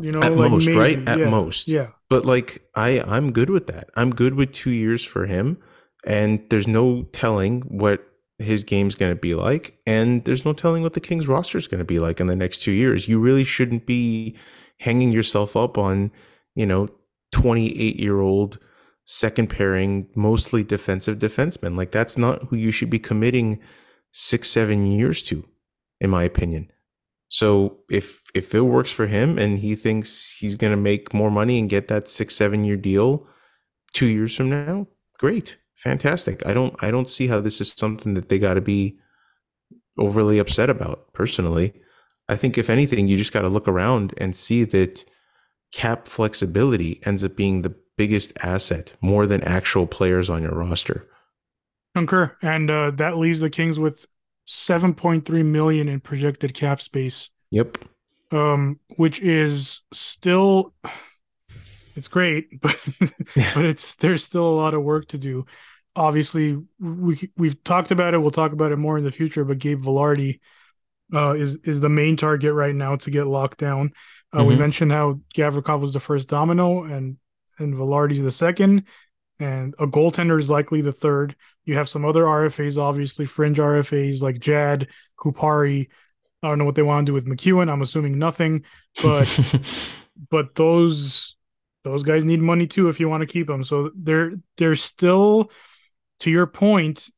You 0.00 0.10
know, 0.10 0.22
at 0.22 0.34
like 0.34 0.50
most 0.50 0.66
maybe, 0.66 0.78
right 0.78 1.08
at 1.08 1.18
yeah, 1.18 1.28
most 1.30 1.68
Yeah. 1.68 1.88
but 2.08 2.24
like 2.24 2.62
I 2.74 3.00
I'm 3.00 3.32
good 3.32 3.50
with 3.50 3.66
that. 3.66 3.90
I'm 3.94 4.10
good 4.10 4.34
with 4.34 4.52
2 4.52 4.70
years 4.70 5.04
for 5.04 5.26
him 5.26 5.58
and 6.06 6.40
there's 6.50 6.66
no 6.66 7.02
telling 7.12 7.60
what 7.62 8.02
his 8.38 8.64
game's 8.64 8.94
going 8.96 9.12
to 9.12 9.20
be 9.20 9.34
like 9.34 9.78
and 9.86 10.24
there's 10.24 10.44
no 10.44 10.52
telling 10.52 10.82
what 10.82 10.94
the 10.94 11.00
Kings 11.00 11.28
roster 11.28 11.58
is 11.58 11.68
going 11.68 11.78
to 11.78 11.84
be 11.84 11.98
like 11.98 12.20
in 12.20 12.26
the 12.26 12.34
next 12.34 12.58
2 12.62 12.72
years. 12.72 13.06
You 13.06 13.20
really 13.20 13.44
shouldn't 13.44 13.86
be 13.86 14.34
hanging 14.80 15.12
yourself 15.12 15.54
up 15.56 15.78
on, 15.78 16.10
you 16.56 16.66
know, 16.66 16.88
28-year-old 17.32 18.58
second 19.04 19.48
pairing 19.48 20.08
mostly 20.14 20.62
defensive 20.62 21.18
defensemen. 21.18 21.76
Like 21.76 21.90
that's 21.90 22.16
not 22.16 22.44
who 22.44 22.56
you 22.56 22.70
should 22.70 22.90
be 22.90 22.98
committing 22.98 23.60
6 24.12 24.48
7 24.48 24.86
years 24.86 25.22
to 25.22 25.44
in 26.00 26.10
my 26.10 26.24
opinion. 26.24 26.70
So 27.28 27.78
if 27.90 28.20
if 28.34 28.54
it 28.54 28.60
works 28.60 28.90
for 28.90 29.06
him 29.06 29.38
and 29.38 29.58
he 29.58 29.74
thinks 29.74 30.36
he's 30.38 30.56
to 30.56 30.76
make 30.76 31.14
more 31.14 31.30
money 31.30 31.58
and 31.58 31.68
get 31.68 31.88
that 31.88 32.08
6 32.08 32.34
7 32.34 32.64
year 32.64 32.76
deal 32.76 33.26
2 33.94 34.06
years 34.06 34.36
from 34.36 34.50
now, 34.50 34.86
great. 35.18 35.56
Fantastic. 35.74 36.46
I 36.46 36.54
don't 36.54 36.74
I 36.82 36.90
don't 36.90 37.08
see 37.08 37.26
how 37.26 37.40
this 37.40 37.60
is 37.60 37.72
something 37.72 38.14
that 38.14 38.28
they 38.28 38.38
got 38.38 38.54
to 38.54 38.60
be 38.60 38.98
overly 39.98 40.38
upset 40.38 40.70
about 40.70 41.12
personally. 41.12 41.74
I 42.28 42.36
think 42.36 42.56
if 42.56 42.70
anything 42.70 43.08
you 43.08 43.16
just 43.16 43.32
got 43.32 43.42
to 43.42 43.48
look 43.48 43.66
around 43.68 44.14
and 44.18 44.34
see 44.34 44.64
that 44.64 45.04
cap 45.72 46.06
flexibility 46.06 47.00
ends 47.04 47.24
up 47.24 47.36
being 47.36 47.62
the 47.62 47.74
biggest 47.96 48.32
asset 48.42 48.94
more 49.00 49.26
than 49.26 49.42
actual 49.42 49.86
players 49.86 50.30
on 50.30 50.42
your 50.42 50.54
roster. 50.54 51.06
Concur. 51.94 52.36
And 52.42 52.70
uh, 52.70 52.90
that 52.92 53.18
leaves 53.18 53.40
the 53.40 53.50
Kings 53.50 53.78
with 53.78 54.06
7.3 54.46 55.44
million 55.44 55.88
in 55.88 56.00
projected 56.00 56.54
cap 56.54 56.80
space. 56.80 57.30
Yep. 57.50 57.78
um, 58.30 58.80
which 58.96 59.20
is 59.20 59.82
still 59.92 60.72
it's 61.94 62.08
great, 62.08 62.60
but 62.60 62.80
but 63.54 63.64
it's 63.64 63.96
there's 63.96 64.24
still 64.24 64.46
a 64.46 64.56
lot 64.56 64.74
of 64.74 64.82
work 64.82 65.08
to 65.08 65.18
do. 65.18 65.46
Obviously, 65.94 66.58
we 66.80 67.30
we've 67.36 67.62
talked 67.64 67.90
about 67.90 68.14
it. 68.14 68.18
We'll 68.18 68.30
talk 68.30 68.52
about 68.52 68.72
it 68.72 68.76
more 68.76 68.96
in 68.96 69.04
the 69.04 69.10
future. 69.10 69.44
But 69.44 69.58
Gabe 69.58 69.82
Vilardi 69.82 70.40
uh, 71.12 71.34
is 71.34 71.56
is 71.64 71.80
the 71.80 71.90
main 71.90 72.16
target 72.16 72.54
right 72.54 72.74
now 72.74 72.96
to 72.96 73.10
get 73.10 73.26
locked 73.26 73.58
down. 73.58 73.92
Uh, 74.36 74.44
We 74.44 74.54
Mhm. 74.54 74.58
mentioned 74.58 74.92
how 74.92 75.20
Gavrikov 75.34 75.80
was 75.80 75.92
the 75.92 76.00
first 76.00 76.28
domino, 76.28 76.84
and 76.84 77.16
and 77.58 77.74
Vilardi's 77.74 78.22
the 78.22 78.30
second, 78.30 78.84
and 79.38 79.74
a 79.78 79.86
goaltender 79.86 80.38
is 80.40 80.48
likely 80.48 80.80
the 80.80 80.90
third. 80.92 81.36
You 81.64 81.76
have 81.76 81.88
some 81.88 82.04
other 82.04 82.24
RFAs, 82.26 82.78
obviously 82.78 83.26
fringe 83.26 83.58
RFAs 83.58 84.22
like 84.22 84.38
Jad, 84.40 84.88
Kupari. 85.18 85.88
I 86.42 86.48
don't 86.48 86.58
know 86.58 86.64
what 86.64 86.74
they 86.74 86.82
want 86.82 87.04
to 87.06 87.10
do 87.10 87.14
with 87.14 87.26
McEwen. 87.26 87.70
I'm 87.70 87.82
assuming 87.82 88.18
nothing, 88.18 88.64
but 89.02 89.28
but 90.30 90.54
those 90.54 91.36
those 91.84 92.02
guys 92.04 92.24
need 92.24 92.40
money 92.40 92.66
too 92.66 92.88
if 92.88 93.00
you 93.00 93.08
want 93.08 93.20
to 93.20 93.32
keep 93.32 93.48
them. 93.48 93.62
So 93.62 93.90
they're 93.94 94.32
they're 94.56 94.74
still, 94.74 95.50
to 96.20 96.30
your 96.30 96.46
point, 96.46 97.10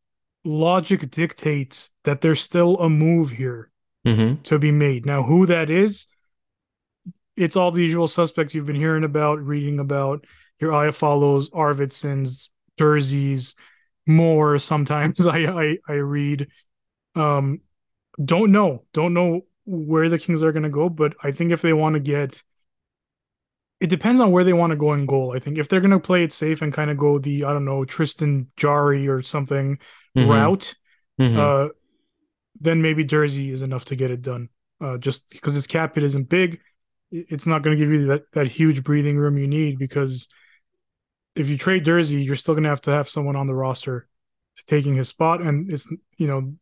logic 0.44 1.10
dictates 1.10 1.90
that 2.02 2.22
there's 2.22 2.40
still 2.40 2.76
a 2.80 2.90
move 2.90 3.30
here 3.30 3.70
Mhm. 4.06 4.42
to 4.44 4.58
be 4.58 4.72
made. 4.72 5.06
Now, 5.06 5.22
who 5.22 5.46
that 5.46 5.70
is, 5.70 6.06
it's 7.36 7.56
all 7.56 7.70
the 7.70 7.82
usual 7.82 8.06
suspects 8.06 8.54
you've 8.54 8.66
been 8.66 8.76
hearing 8.76 9.04
about, 9.04 9.40
reading 9.44 9.80
about. 9.80 10.26
Your 10.60 10.72
Iafallos, 10.72 11.50
Arvidssons, 11.50 12.48
Durzis, 12.78 13.54
more. 14.06 14.58
Sometimes 14.58 15.26
I, 15.26 15.38
I 15.46 15.78
I 15.88 15.92
read. 15.94 16.48
Um, 17.14 17.60
don't 18.24 18.52
know, 18.52 18.84
don't 18.92 19.14
know 19.14 19.42
where 19.64 20.08
the 20.08 20.18
Kings 20.18 20.42
are 20.42 20.52
going 20.52 20.62
to 20.64 20.68
go, 20.68 20.88
but 20.88 21.14
I 21.22 21.32
think 21.32 21.50
if 21.52 21.62
they 21.62 21.72
want 21.72 21.94
to 21.94 22.00
get, 22.00 22.42
it 23.80 23.88
depends 23.88 24.20
on 24.20 24.30
where 24.30 24.44
they 24.44 24.52
want 24.52 24.70
to 24.70 24.76
go 24.76 24.92
in 24.94 25.06
goal. 25.06 25.34
I 25.34 25.40
think 25.40 25.58
if 25.58 25.68
they're 25.68 25.80
going 25.80 25.90
to 25.90 25.98
play 26.00 26.24
it 26.24 26.32
safe 26.32 26.62
and 26.62 26.72
kind 26.72 26.90
of 26.90 26.96
go 26.96 27.18
the 27.18 27.44
I 27.44 27.52
don't 27.52 27.64
know 27.64 27.84
Tristan 27.84 28.48
Jarry 28.56 29.08
or 29.08 29.20
something 29.22 29.78
Mhm. 30.16 30.28
route, 30.28 30.74
Mhm. 31.20 31.36
uh, 31.36 31.68
then 32.60 32.82
maybe 32.82 33.04
Durzi 33.04 33.50
is 33.52 33.62
enough 33.62 33.86
to 33.86 33.96
get 33.96 34.10
it 34.10 34.22
done. 34.22 34.48
Uh, 34.80 34.96
just 34.98 35.28
because 35.30 35.54
his 35.54 35.66
cap 35.66 35.94
hit 35.94 36.04
isn't 36.04 36.28
big, 36.28 36.60
it's 37.14 37.46
not 37.46 37.62
going 37.62 37.76
to 37.76 37.82
give 37.82 37.92
you 37.92 38.06
that, 38.06 38.32
that 38.32 38.48
huge 38.48 38.82
breathing 38.82 39.16
room 39.16 39.38
you 39.38 39.46
need. 39.46 39.78
Because 39.78 40.28
if 41.36 41.48
you 41.48 41.56
trade 41.56 41.84
Durzi, 41.84 42.24
you're 42.24 42.34
still 42.34 42.54
going 42.54 42.64
to 42.64 42.70
have 42.70 42.80
to 42.82 42.90
have 42.90 43.08
someone 43.08 43.36
on 43.36 43.46
the 43.46 43.54
roster 43.54 44.08
taking 44.66 44.94
his 44.94 45.08
spot, 45.08 45.40
and 45.42 45.72
it's 45.72 45.88
you 46.16 46.26
know, 46.26 46.54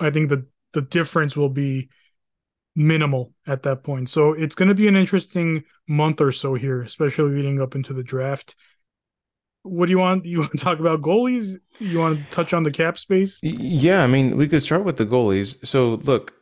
I 0.00 0.10
think 0.10 0.30
the 0.30 0.46
the 0.72 0.82
difference 0.82 1.36
will 1.36 1.48
be 1.48 1.88
minimal 2.76 3.32
at 3.46 3.62
that 3.64 3.82
point. 3.82 4.08
So 4.08 4.32
it's 4.32 4.54
going 4.54 4.68
to 4.68 4.74
be 4.74 4.88
an 4.88 4.96
interesting 4.96 5.64
month 5.88 6.20
or 6.20 6.32
so 6.32 6.54
here, 6.54 6.82
especially 6.82 7.32
leading 7.32 7.60
up 7.60 7.74
into 7.74 7.92
the 7.92 8.02
draft. 8.02 8.54
What 9.62 9.86
do 9.86 9.92
you 9.92 9.98
want? 9.98 10.24
You 10.24 10.40
want 10.40 10.52
to 10.52 10.58
talk 10.58 10.78
about 10.78 11.02
goalies? 11.02 11.56
You 11.78 11.98
want 11.98 12.18
to 12.18 12.30
touch 12.30 12.54
on 12.54 12.62
the 12.62 12.70
cap 12.70 12.98
space? 12.98 13.40
Yeah, 13.42 14.02
I 14.02 14.06
mean, 14.06 14.36
we 14.36 14.46
could 14.46 14.62
start 14.62 14.84
with 14.84 14.96
the 14.96 15.06
goalies. 15.06 15.56
So, 15.66 15.94
look, 16.04 16.34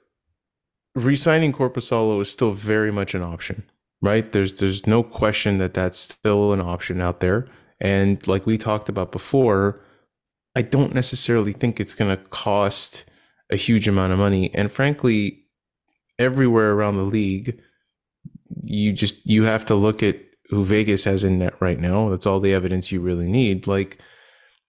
re-signing 0.97 1.53
Korpisalo 1.53 2.21
is 2.21 2.31
still 2.31 2.53
very 2.53 2.91
much 2.91 3.15
an 3.15 3.23
option, 3.23 3.63
right? 4.01 4.33
There's 4.33 4.55
there's 4.55 4.87
no 4.87 5.03
question 5.03 5.59
that 5.59 5.75
that's 5.75 5.99
still 5.99 6.53
an 6.53 6.61
option 6.61 7.01
out 7.01 7.21
there. 7.21 7.47
And 7.81 8.27
like 8.27 8.47
we 8.47 8.57
talked 8.57 8.89
about 8.89 9.13
before, 9.13 9.81
I 10.57 10.63
don't 10.63 10.95
necessarily 10.95 11.53
think 11.53 11.79
it's 11.79 11.95
going 11.95 12.17
to 12.17 12.23
cost 12.25 13.05
a 13.51 13.57
huge 13.57 13.87
amount 13.87 14.13
of 14.15 14.19
money. 14.19 14.53
And 14.55 14.73
frankly, 14.73 15.45
everywhere 16.19 16.73
around 16.73 16.97
the 16.97 17.03
league, 17.03 17.61
you 18.63 18.93
just 18.93 19.27
you 19.27 19.45
have 19.45 19.67
to 19.67 19.75
look 19.75 20.03
at 20.03 20.19
who 20.49 20.65
Vegas 20.65 21.05
has 21.05 21.25
in 21.25 21.39
net 21.39 21.55
right 21.61 21.79
now. 21.79 22.09
That's 22.09 22.27
all 22.27 22.41
the 22.41 22.55
evidence 22.55 22.91
you 22.91 23.01
really 23.01 23.29
need. 23.29 23.67
Like 23.67 23.99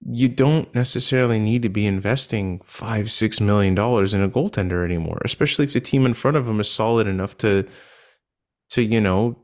you 0.06 0.30
don't 0.30 0.74
necessarily 0.76 1.40
need 1.40 1.64
to 1.64 1.70
be 1.70 1.86
investing 1.86 2.62
five, 2.64 3.10
six 3.10 3.42
million 3.42 3.76
dollars 3.76 4.14
in 4.14 4.22
a 4.22 4.30
goaltender 4.30 4.86
anymore, 4.86 5.22
especially 5.26 5.66
if 5.66 5.74
the 5.74 5.82
team 5.82 6.06
in 6.06 6.14
front 6.14 6.38
of 6.38 6.48
him 6.48 6.60
is 6.60 6.70
solid 6.70 7.08
enough 7.08 7.36
to 7.38 7.68
to, 8.70 8.84
you 8.84 9.02
know, 9.02 9.38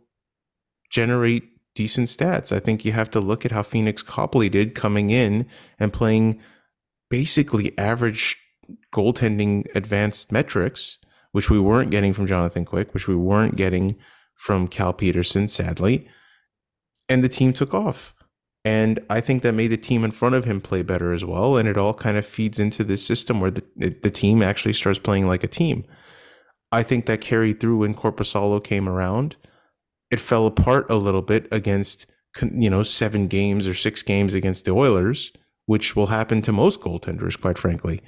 generate 0.90 1.44
decent 1.76 2.08
stats. 2.08 2.56
I 2.56 2.60
think 2.60 2.86
you 2.86 2.92
have 2.92 3.10
to 3.12 3.20
look 3.20 3.46
at 3.46 3.52
how 3.52 3.62
Pheonix 3.62 4.06
Copley 4.06 4.50
did 4.50 4.76
coming 4.76 5.10
in 5.10 5.48
and 5.80 5.92
playing 5.92 6.40
basically 7.10 7.76
average 7.78 8.38
goaltending 8.94 9.66
advanced 9.76 10.32
metrics, 10.32 10.98
which 11.32 11.50
we 11.50 11.60
weren't 11.60 11.92
getting 11.92 12.14
from 12.14 12.28
Jonathan 12.28 12.66
Quick, 12.66 12.94
which 12.94 13.08
we 13.08 13.16
weren't 13.16 13.56
getting 13.56 13.96
from 14.36 14.68
Cal 14.68 14.94
Petersen, 14.94 15.48
sadly. 15.48 16.08
And 17.10 17.24
the 17.24 17.30
team 17.30 17.54
took 17.54 17.74
off. 17.74 18.13
And 18.66 19.00
I 19.10 19.20
think 19.20 19.44
that 19.44 19.54
made 19.54 19.70
the 19.70 19.78
team 19.78 20.06
in 20.06 20.12
front 20.12 20.36
of 20.36 20.46
him 20.46 20.62
play 20.62 20.84
better 20.84 21.14
as 21.14 21.26
well. 21.26 21.58
And 21.58 21.68
it 21.68 21.78
all 21.78 21.94
kind 21.94 22.18
of 22.18 22.26
feeds 22.26 22.60
into 22.60 22.84
this 22.84 23.06
system 23.06 23.42
where 23.42 23.52
the, 23.52 23.64
the 23.76 24.10
team 24.10 24.42
actually 24.42 24.74
starts 24.74 25.00
playing 25.00 25.28
like 25.28 25.44
a 25.44 25.50
team. 25.50 25.84
I 26.72 26.82
think 26.82 27.06
that 27.06 27.22
carried 27.22 27.60
through 27.60 27.80
when 27.80 27.94
Korpisalo 27.94 28.64
came 28.64 28.88
around. 28.88 29.36
It 30.10 30.20
fell 30.20 30.48
apart 30.48 30.90
a 30.90 30.96
little 30.96 31.22
bit 31.22 31.48
against, 31.52 32.06
you 32.42 32.70
know, 32.70 32.84
seven 32.84 33.28
games 33.28 33.68
or 33.68 33.74
six 33.74 34.02
games 34.02 34.34
against 34.34 34.66
the 34.66 34.72
Oilers, 34.72 35.32
which 35.66 35.96
will 35.96 36.08
happen 36.08 36.42
to 36.44 36.52
most 36.52 36.80
goaltenders, 36.80 37.40
quite 37.40 37.58
frankly. 37.58 38.00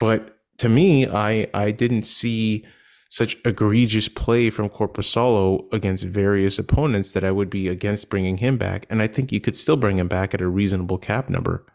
But 0.00 0.36
to 0.58 0.68
me, 0.68 1.06
I 1.06 1.48
I 1.54 1.70
didn't 1.70 2.04
see 2.04 2.64
such 3.12 3.36
egregious 3.44 4.08
play 4.08 4.48
from 4.48 4.70
Korpisalo 4.70 5.70
against 5.70 6.02
various 6.02 6.58
opponents 6.58 7.12
that 7.12 7.22
I 7.22 7.30
would 7.30 7.50
be 7.50 7.68
against 7.68 8.08
bringing 8.08 8.38
him 8.38 8.56
back. 8.56 8.86
And 8.88 9.02
I 9.02 9.06
think 9.06 9.30
you 9.30 9.38
could 9.38 9.54
still 9.54 9.76
bring 9.76 9.98
him 9.98 10.08
back 10.08 10.32
at 10.32 10.40
a 10.40 10.48
reasonable 10.48 10.96
cap 10.96 11.28
number. 11.28 11.66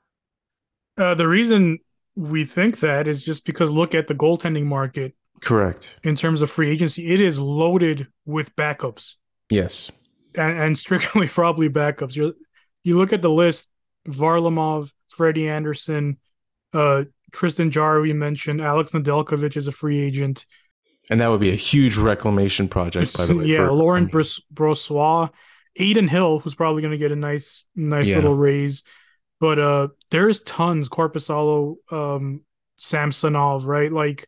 Uh, 0.98 1.14
the 1.14 1.28
reason 1.28 1.78
we 2.16 2.44
think 2.44 2.80
that 2.80 3.08
is 3.08 3.22
just 3.22 3.46
because 3.46 3.70
look 3.70 3.94
at 3.94 4.08
the 4.08 4.16
goaltending 4.16 4.66
market 4.66 5.14
Correct. 5.40 6.00
in 6.02 6.16
terms 6.16 6.42
of 6.42 6.50
free 6.50 6.72
agency. 6.72 7.14
It 7.14 7.22
is 7.22 7.38
loaded 7.40 8.08
with 8.26 8.56
backups 8.56 9.14
Yes. 9.52 9.92
and, 10.34 10.58
and 10.60 10.76
strictly 10.76 11.28
probably 11.40 11.70
backups. 11.70 12.16
You 12.16 12.34
you 12.84 12.98
look 12.98 13.14
at 13.14 13.22
the 13.22 13.30
list: 13.30 13.70
Varlamov, 14.10 14.92
Freddie 15.10 15.50
Andersen, 15.50 16.18
uh, 16.74 17.04
Tristan 17.32 17.70
Jar. 17.70 18.00
We 18.02 18.14
mentioned 18.14 18.60
Alex 18.60 18.94
Nedeljkovic 18.94 19.56
is 19.56 19.68
a 19.68 19.72
free 19.72 20.02
agent. 20.02 20.48
And 21.10 21.20
that 21.22 21.30
would 21.30 21.40
be 21.40 21.52
a 21.52 21.56
huge 21.56 21.96
reclamation 21.98 22.68
project, 22.68 23.16
by 23.18 23.26
the 23.26 23.36
way. 23.36 23.46
yeah, 23.46 23.66
for- 23.68 23.72
Laurent 23.72 24.06
um, 24.06 24.10
Bros- 24.12 24.42
Brossoit, 24.54 25.32
Adin 25.80 26.08
Hill, 26.08 26.40
who's 26.40 26.56
probably 26.56 26.82
going 26.82 26.92
to 26.92 26.98
get 26.98 27.12
a 27.12 27.16
nice, 27.16 27.66
nice 27.76 28.10
Yeah. 28.10 28.16
little 28.16 28.36
raise. 28.36 28.84
But 29.40 29.60
uh, 29.60 29.88
there's 30.12 30.42
tons. 30.42 30.90
Korpisalo, 30.90 31.76
um, 31.92 32.42
Samsonov, 32.78 33.66
right? 33.68 33.92
Like 33.92 34.28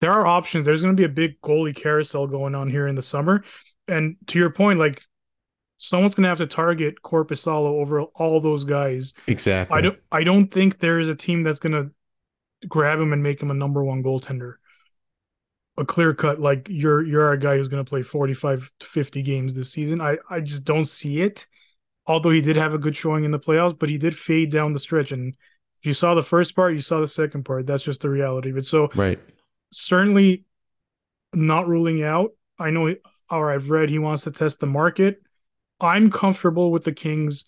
there 0.00 0.12
are 0.12 0.26
options. 0.26 0.64
There's 0.64 0.82
going 0.82 0.96
to 0.96 1.00
be 1.00 1.04
a 1.04 1.08
big 1.08 1.40
goalie 1.40 1.74
carousel 1.74 2.26
going 2.28 2.54
on 2.54 2.70
here 2.70 2.86
in 2.86 2.94
the 2.94 3.02
summer. 3.02 3.42
And 3.88 4.16
to 4.28 4.38
your 4.38 4.50
point, 4.50 4.78
like 4.78 5.02
someone's 5.78 6.14
going 6.14 6.22
to 6.22 6.28
have 6.28 6.38
to 6.38 6.46
target 6.46 7.02
Korpisalo 7.02 7.80
over 7.80 8.02
all 8.02 8.40
those 8.40 8.64
guys. 8.64 9.12
Exactly. 9.26 9.76
I 9.76 9.80
don't. 9.80 9.98
I 10.12 10.22
don't 10.24 10.46
think 10.46 10.78
there 10.78 10.98
is 11.00 11.08
a 11.08 11.14
team 11.14 11.42
that's 11.42 11.58
going 11.58 11.72
to 11.72 11.90
grab 12.68 12.98
him 13.00 13.12
and 13.12 13.22
make 13.22 13.42
him 13.42 13.50
a 13.50 13.54
number 13.54 13.84
one 13.84 14.02
goaltender. 14.02 14.54
A 15.78 15.84
clear 15.84 16.14
cut, 16.14 16.38
like 16.38 16.68
you're 16.70 17.04
you're 17.04 17.32
a 17.32 17.38
guy 17.38 17.56
who's 17.56 17.68
going 17.68 17.84
to 17.84 17.88
play 17.88 18.02
45 18.02 18.70
to 18.80 18.86
50 18.86 19.22
games 19.22 19.54
this 19.54 19.70
season. 19.70 20.00
I 20.00 20.16
I 20.30 20.40
just 20.40 20.64
don't 20.64 20.84
see 20.84 21.20
it. 21.20 21.46
Although 22.06 22.30
he 22.30 22.40
did 22.40 22.56
have 22.56 22.72
a 22.72 22.78
good 22.78 22.96
showing 22.96 23.24
in 23.24 23.30
the 23.30 23.38
playoffs, 23.38 23.78
but 23.78 23.88
he 23.88 23.98
did 23.98 24.16
fade 24.16 24.50
down 24.50 24.72
the 24.72 24.78
stretch. 24.78 25.12
And 25.12 25.34
if 25.80 25.86
you 25.86 25.92
saw 25.92 26.14
the 26.14 26.22
first 26.22 26.54
part, 26.54 26.72
you 26.72 26.80
saw 26.80 27.00
the 27.00 27.06
second 27.06 27.44
part. 27.44 27.66
That's 27.66 27.82
just 27.82 28.00
the 28.00 28.08
reality 28.08 28.50
of 28.50 28.56
it. 28.56 28.64
So 28.64 28.88
right. 28.94 29.18
certainly 29.72 30.44
not 31.34 31.66
ruling 31.66 32.04
out. 32.04 32.30
I 32.58 32.70
know, 32.70 32.94
or 33.30 33.52
I've 33.52 33.70
read 33.70 33.90
he 33.90 33.98
wants 33.98 34.22
to 34.24 34.30
test 34.30 34.60
the 34.60 34.66
market. 34.66 35.20
I'm 35.80 36.10
comfortable 36.10 36.70
with 36.70 36.84
the 36.84 36.92
Kings 36.92 37.44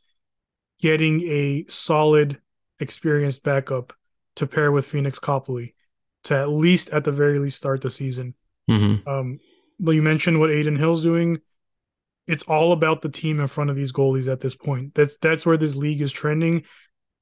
getting 0.81 1.23
a 1.23 1.65
solid, 1.69 2.41
experienced 2.81 3.43
backup 3.43 3.93
to 4.37 4.47
pair 4.47 4.71
with 4.71 4.87
Pheonix 4.87 5.21
Copley 5.21 5.75
to 6.25 6.37
at 6.37 6.49
least, 6.51 6.91
at 6.91 7.05
the 7.05 7.13
very 7.13 7.39
least, 7.39 7.57
start 7.57 7.81
the 7.81 7.91
season. 7.91 8.35
hmm 8.69 8.97
Um, 9.07 9.41
but 9.81 9.93
you 9.93 10.03
mentioned 10.03 10.41
what 10.41 10.51
Adin 10.51 10.77
Hill's 10.77 11.03
doing. 11.03 11.39
It's 12.27 12.43
all 12.43 12.73
about 12.73 13.01
the 13.01 13.09
team 13.09 13.41
in 13.41 13.47
front 13.47 13.71
of 13.71 13.77
these 13.77 13.93
goalies 13.93 14.31
at 14.31 14.41
this 14.41 14.55
point. 14.55 14.95
That's 14.95 15.17
that's 15.19 15.47
where 15.47 15.57
this 15.57 15.77
league 15.77 16.03
is 16.03 16.13
trending. 16.13 16.65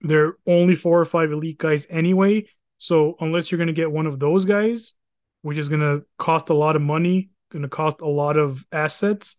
There 0.01 0.27
are 0.27 0.39
only 0.47 0.75
four 0.75 1.01
or 1.01 1.05
five 1.05 1.33
elite 1.33 1.59
guys 1.59 1.87
anyway. 1.91 2.47
So 2.79 3.17
unless 3.21 3.51
you're 3.51 3.59
going 3.59 3.69
to 3.69 3.73
get 3.73 3.93
one 3.93 4.07
of 4.07 4.19
those 4.19 4.45
guys, 4.45 4.95
which 5.43 5.59
is 5.59 5.69
going 5.69 5.81
to 5.81 6.05
cost 6.19 6.49
a 6.49 6.55
lot 6.55 6.77
of 6.77 6.83
money, 6.83 7.31
going 7.51 7.63
to 7.63 7.69
cost 7.69 8.01
a 8.01 8.09
lot 8.09 8.37
of 8.37 8.67
assets, 8.73 9.37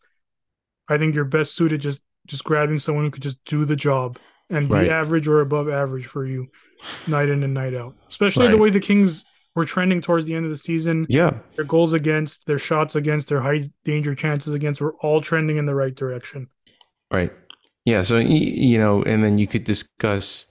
I 0.87 0.97
think 0.97 1.15
you're 1.15 1.25
best 1.25 1.55
suited 1.55 1.81
just 1.81 2.03
just 2.27 2.43
grabbing 2.43 2.79
someone 2.79 3.05
who 3.05 3.11
could 3.11 3.23
just 3.23 3.43
do 3.45 3.65
the 3.65 3.75
job 3.75 4.17
and 4.49 4.67
be 4.69 4.89
average 4.89 5.27
or 5.27 5.41
above 5.41 5.69
average 5.69 6.05
for 6.05 6.25
you, 6.25 6.47
night 7.07 7.29
in 7.29 7.43
and 7.43 7.53
night 7.53 7.73
out. 7.73 7.95
Especially 8.07 8.47
the 8.47 8.57
way 8.57 8.69
the 8.69 8.79
Kings 8.79 9.25
were 9.57 9.65
trending 9.65 9.99
towards 10.01 10.27
the 10.27 10.35
end 10.35 10.45
of 10.45 10.51
the 10.51 10.57
season 10.57 11.07
Yeah. 11.09 11.31
their 11.55 11.65
goals 11.65 11.93
against, 11.93 12.45
their 12.45 12.59
shots 12.59 12.95
against, 12.95 13.27
their 13.27 13.41
high 13.41 13.63
danger 13.83 14.13
chances 14.13 14.53
against 14.53 14.79
were 14.79 14.93
all 15.01 15.19
trending 15.19 15.57
in 15.57 15.65
the 15.65 15.73
right 15.73 15.95
direction. 15.95 16.47
Right. 17.11 17.33
Yeah. 17.83 18.03
So, 18.03 18.17
you 18.19 18.77
know, 18.77 19.01
and 19.01 19.23
then 19.23 19.39
you 19.39 19.47
could 19.47 19.63
discuss 19.63 20.45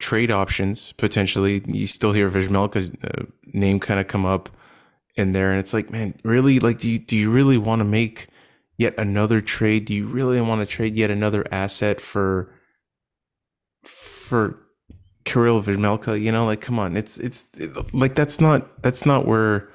trade 0.00 0.32
options 0.32 0.92
potentially. 0.94 1.62
You 1.68 1.86
still 1.86 2.12
hear 2.12 2.28
Vejmelka's 2.28 2.90
uh, 3.04 3.26
name 3.54 3.78
kind 3.78 4.00
of 4.00 4.08
come 4.08 4.26
up 4.26 4.50
in 5.14 5.32
there. 5.32 5.52
And 5.52 5.60
it's 5.60 5.72
like, 5.72 5.90
man, 5.92 6.14
really? 6.24 6.58
Like, 6.58 6.78
do 6.78 6.90
you, 6.90 6.98
do 6.98 7.16
you 7.16 7.30
really 7.30 7.58
want 7.58 7.78
to 7.78 7.84
make 7.84 8.26
yet 8.76 8.94
another 8.98 9.40
trade? 9.40 9.84
Do 9.84 9.94
you 9.94 10.08
really 10.08 10.40
want 10.40 10.60
to 10.62 10.66
trade 10.66 10.96
yet 10.96 11.12
another 11.12 11.46
asset 11.52 12.00
for 12.00 12.52
for 13.84 14.58
Karel 15.24 15.62
Vejmelka? 15.62 16.20
You 16.20 16.32
know, 16.32 16.46
like 16.46 16.60
come 16.60 16.78
on, 16.78 16.96
it's 16.96 17.18
it's 17.18 17.46
like 17.92 18.14
that's 18.14 18.40
not 18.40 18.82
that's 18.82 19.06
not 19.06 19.26
where 19.26 19.68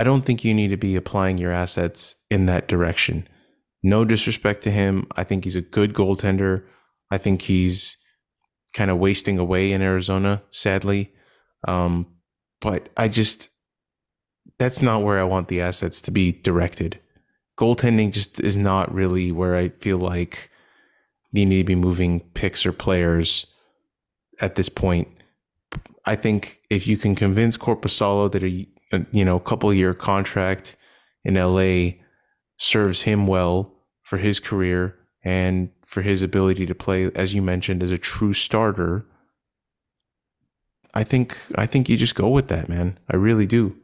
I 0.00 0.04
don't 0.04 0.24
think 0.24 0.44
you 0.44 0.54
need 0.54 0.68
to 0.68 0.76
be 0.76 0.96
applying 0.96 1.38
your 1.38 1.52
assets 1.52 2.16
in 2.30 2.46
that 2.46 2.68
direction. 2.68 3.28
No 3.82 4.04
disrespect 4.04 4.62
to 4.64 4.70
him. 4.70 5.06
I 5.16 5.24
think 5.24 5.44
he's 5.44 5.56
a 5.56 5.60
good 5.60 5.94
goaltender. 5.94 6.64
I 7.10 7.18
think 7.18 7.42
he's 7.42 7.96
kind 8.72 8.90
of 8.90 8.98
wasting 8.98 9.38
away 9.38 9.72
in 9.72 9.82
Arizona, 9.82 10.42
sadly. 10.50 11.12
Um, 11.66 12.06
but 12.60 12.88
I 12.96 13.08
just 13.08 13.50
that's 14.58 14.82
not 14.82 15.02
where 15.02 15.18
I 15.18 15.24
want 15.24 15.48
the 15.48 15.60
assets 15.60 16.00
to 16.02 16.10
be 16.10 16.32
directed. 16.32 16.98
Goaltending 17.58 18.12
just 18.12 18.40
is 18.40 18.56
not 18.56 18.92
really 18.92 19.30
where 19.32 19.56
I 19.56 19.68
feel 19.68 19.98
like 19.98 20.50
you 21.32 21.46
need 21.46 21.58
to 21.58 21.64
be 21.64 21.74
moving 21.74 22.20
picks 22.20 22.64
or 22.64 22.72
players 22.72 23.46
at 24.40 24.54
this 24.54 24.68
point. 24.68 25.08
I 26.04 26.16
think 26.16 26.60
if 26.70 26.86
you 26.86 26.96
can 26.96 27.14
convince 27.14 27.56
Korpisalo 27.56 28.30
that 28.32 28.42
a, 28.42 28.66
a 28.92 29.06
you 29.12 29.24
know 29.24 29.38
couple 29.38 29.72
year 29.72 29.94
contract 29.94 30.76
in 31.24 31.34
LA 31.34 31.98
serves 32.56 33.02
him 33.02 33.26
well 33.26 33.72
for 34.02 34.18
his 34.18 34.38
career 34.40 34.96
and 35.24 35.70
for 35.86 36.02
his 36.02 36.22
ability 36.22 36.66
to 36.66 36.74
play, 36.74 37.10
as 37.14 37.34
you 37.34 37.40
mentioned, 37.40 37.82
as 37.82 37.90
a 37.90 37.98
true 37.98 38.32
starter, 38.32 39.06
I 40.92 41.04
think 41.04 41.36
I 41.56 41.66
think 41.66 41.88
you 41.88 41.96
just 41.96 42.14
go 42.14 42.28
with 42.28 42.48
that, 42.48 42.68
man. 42.68 42.98
I 43.10 43.16
really 43.16 43.46
do. 43.46 43.76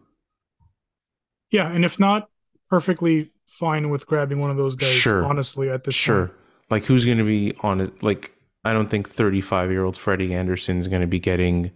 Yeah, 1.51 1.71
and 1.71 1.85
if 1.85 1.99
not, 1.99 2.29
perfectly 2.69 3.33
fine 3.47 3.91
with 3.91 4.07
grabbing 4.07 4.39
one 4.39 4.51
of 4.51 4.57
those 4.57 4.77
guys. 4.77 4.91
Sure. 4.91 5.25
Honestly, 5.25 5.69
at 5.69 5.85
this 5.85 5.95
sure. 5.95 6.27
Point. 6.27 6.39
Like 6.71 6.85
who's 6.85 7.05
going 7.05 7.19
to 7.19 7.25
be 7.25 7.55
on 7.63 7.81
it? 7.81 8.03
Like 8.03 8.33
I 8.64 8.73
don't 8.73 8.90
think 8.90 9.09
35 9.09 9.70
year 9.70 9.85
old 9.85 9.96
Freddie 9.96 10.35
Andersen 10.35 10.79
is 10.79 10.88
going 10.88 11.01
to 11.01 11.07
be 11.07 11.18
getting, 11.18 11.70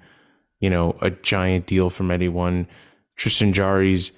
you 0.61 0.71
know, 0.71 0.97
a 1.01 1.11
giant 1.11 1.67
deal 1.67 1.91
from 1.91 2.11
anyone. 2.11 2.69
Tristan 3.17 3.53
Jarry's 3.53 4.13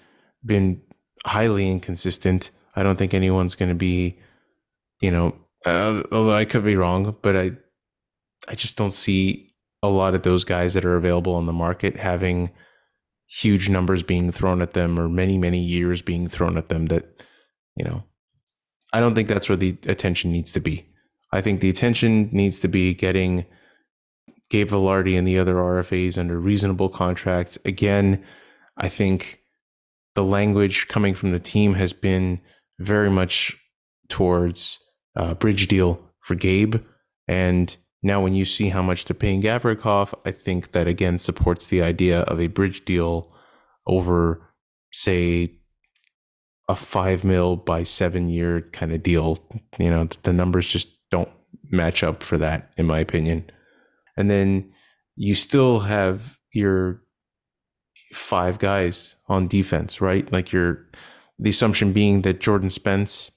been 0.44 0.80
highly 1.24 1.70
inconsistent. 1.70 2.50
I 2.74 2.82
don't 2.82 2.96
think 2.96 3.14
anyone's 3.14 3.54
going 3.54 3.68
to 3.68 3.74
be, 3.74 4.18
you 5.00 5.10
know, 5.10 5.36
uh, 5.64 6.02
although 6.12 6.32
I 6.32 6.44
could 6.44 6.64
be 6.64 6.76
wrong, 6.76 7.16
but 7.22 7.36
I, 7.36 7.52
I 8.48 8.54
just 8.54 8.76
don't 8.76 8.92
see 8.92 9.54
a 9.82 9.88
lot 9.88 10.14
of 10.14 10.22
those 10.22 10.44
guys 10.44 10.74
that 10.74 10.84
are 10.84 10.96
available 10.96 11.34
on 11.34 11.46
the 11.46 11.52
market 11.52 11.96
having 11.96 12.50
huge 13.28 13.68
numbers 13.68 14.02
being 14.02 14.30
thrown 14.30 14.62
at 14.62 14.72
them 14.72 14.98
or 14.98 15.08
many 15.08 15.36
many 15.36 15.60
years 15.60 16.00
being 16.02 16.28
thrown 16.28 16.56
at 16.56 16.68
them 16.68 16.86
that 16.86 17.22
you 17.74 17.84
know 17.84 18.02
i 18.92 19.00
don't 19.00 19.14
think 19.14 19.28
that's 19.28 19.48
where 19.48 19.56
the 19.56 19.76
attention 19.86 20.30
needs 20.30 20.52
to 20.52 20.60
be 20.60 20.86
i 21.32 21.40
think 21.40 21.60
the 21.60 21.68
attention 21.68 22.28
needs 22.32 22.60
to 22.60 22.68
be 22.68 22.94
getting 22.94 23.46
gabe 24.50 24.68
vilardi 24.68 25.16
and 25.16 25.26
the 25.26 25.38
other 25.38 25.54
rfas 25.54 26.18
under 26.18 26.38
reasonable 26.38 26.88
contracts 26.88 27.58
again 27.64 28.22
i 28.76 28.88
think 28.88 29.40
the 30.14 30.24
language 30.24 30.88
coming 30.88 31.14
from 31.14 31.30
the 31.30 31.40
team 31.40 31.74
has 31.74 31.92
been 31.92 32.40
very 32.78 33.10
much 33.10 33.56
towards 34.08 34.78
uh, 35.16 35.34
bridge 35.34 35.68
deal 35.68 36.00
for 36.20 36.34
gabe 36.34 36.76
and 37.28 37.76
now, 38.06 38.20
when 38.20 38.34
you 38.34 38.44
see 38.44 38.68
how 38.68 38.82
much 38.82 39.04
they're 39.04 39.16
paying 39.16 39.42
Gavrikov, 39.42 40.14
I 40.24 40.30
think 40.30 40.70
that 40.72 40.86
again 40.86 41.18
supports 41.18 41.66
the 41.66 41.82
idea 41.82 42.20
of 42.20 42.40
a 42.40 42.46
bridge 42.46 42.84
deal 42.84 43.32
over, 43.84 44.52
say, 44.92 45.58
a 46.68 46.76
five 46.76 47.24
mil 47.24 47.56
by 47.56 47.82
seven 47.82 48.28
year 48.28 48.60
kind 48.72 48.92
of 48.92 49.02
deal. 49.02 49.38
You 49.78 49.90
know, 49.90 50.08
the 50.22 50.32
numbers 50.32 50.68
just 50.68 50.95
don't 51.62 51.72
match 51.72 52.02
up 52.02 52.22
for 52.22 52.38
that, 52.38 52.70
in 52.76 52.86
my 52.86 52.98
opinion. 52.98 53.50
And 54.16 54.30
then 54.30 54.72
you 55.16 55.34
still 55.34 55.80
have 55.80 56.38
your 56.52 57.02
five 58.12 58.58
guys 58.58 59.16
on 59.28 59.48
defense, 59.48 60.00
right? 60.00 60.30
Like 60.32 60.52
your 60.52 60.86
the 61.38 61.50
assumption 61.50 61.92
being 61.92 62.22
that 62.22 62.40
Jordan 62.40 62.70
Spence 62.70 63.30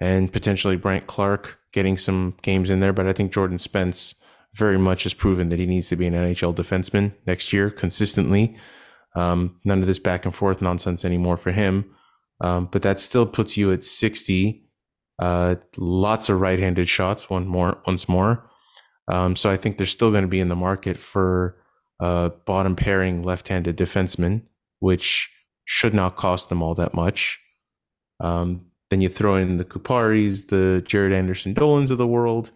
and 0.00 0.32
potentially 0.32 0.76
Brandt 0.76 1.06
Clarke 1.06 1.58
getting 1.72 1.96
some 1.96 2.36
games 2.42 2.70
in 2.70 2.80
there, 2.80 2.92
but 2.92 3.06
I 3.06 3.12
think 3.12 3.32
Jordan 3.32 3.58
Spence 3.58 4.14
very 4.54 4.78
much 4.78 5.04
has 5.04 5.14
proven 5.14 5.48
that 5.48 5.58
he 5.58 5.66
needs 5.66 5.88
to 5.88 5.96
be 5.96 6.06
an 6.06 6.14
NHL 6.14 6.54
defenseman 6.54 7.12
next 7.26 7.52
year 7.52 7.70
consistently. 7.70 8.56
Um, 9.14 9.56
none 9.64 9.80
of 9.80 9.86
this 9.86 9.98
back 9.98 10.24
and 10.24 10.34
forth 10.34 10.62
nonsense 10.62 11.04
anymore 11.04 11.36
for 11.36 11.52
him. 11.52 11.84
Um, 12.40 12.68
but 12.70 12.82
that 12.82 12.98
still 12.98 13.26
puts 13.26 13.56
you 13.56 13.72
at 13.72 13.84
60. 13.84 14.64
Uh, 15.20 15.56
lots 15.76 16.28
of 16.30 16.40
right-handed 16.40 16.88
shots. 16.88 17.30
One 17.30 17.46
more, 17.46 17.78
once 17.86 18.08
more. 18.08 18.50
Um, 19.06 19.36
so 19.36 19.50
I 19.50 19.56
think 19.56 19.76
they're 19.76 19.86
still 19.86 20.10
going 20.10 20.22
to 20.22 20.28
be 20.28 20.40
in 20.40 20.48
the 20.48 20.56
market 20.56 20.96
for 20.96 21.56
uh, 22.00 22.30
bottom 22.46 22.74
pairing 22.74 23.22
left-handed 23.22 23.76
defenseman, 23.76 24.42
which 24.78 25.30
should 25.66 25.92
not 25.92 26.16
cost 26.16 26.48
them 26.48 26.62
all 26.62 26.74
that 26.74 26.94
much. 26.94 27.38
Um, 28.18 28.66
then 28.88 29.00
you 29.00 29.08
throw 29.08 29.36
in 29.36 29.58
the 29.58 29.64
Kuparis, 29.64 30.48
the 30.48 30.82
Jaret 30.86 31.12
Anderson 31.12 31.54
Dolans 31.54 31.90
of 31.90 31.98
the 31.98 32.06
world. 32.06 32.50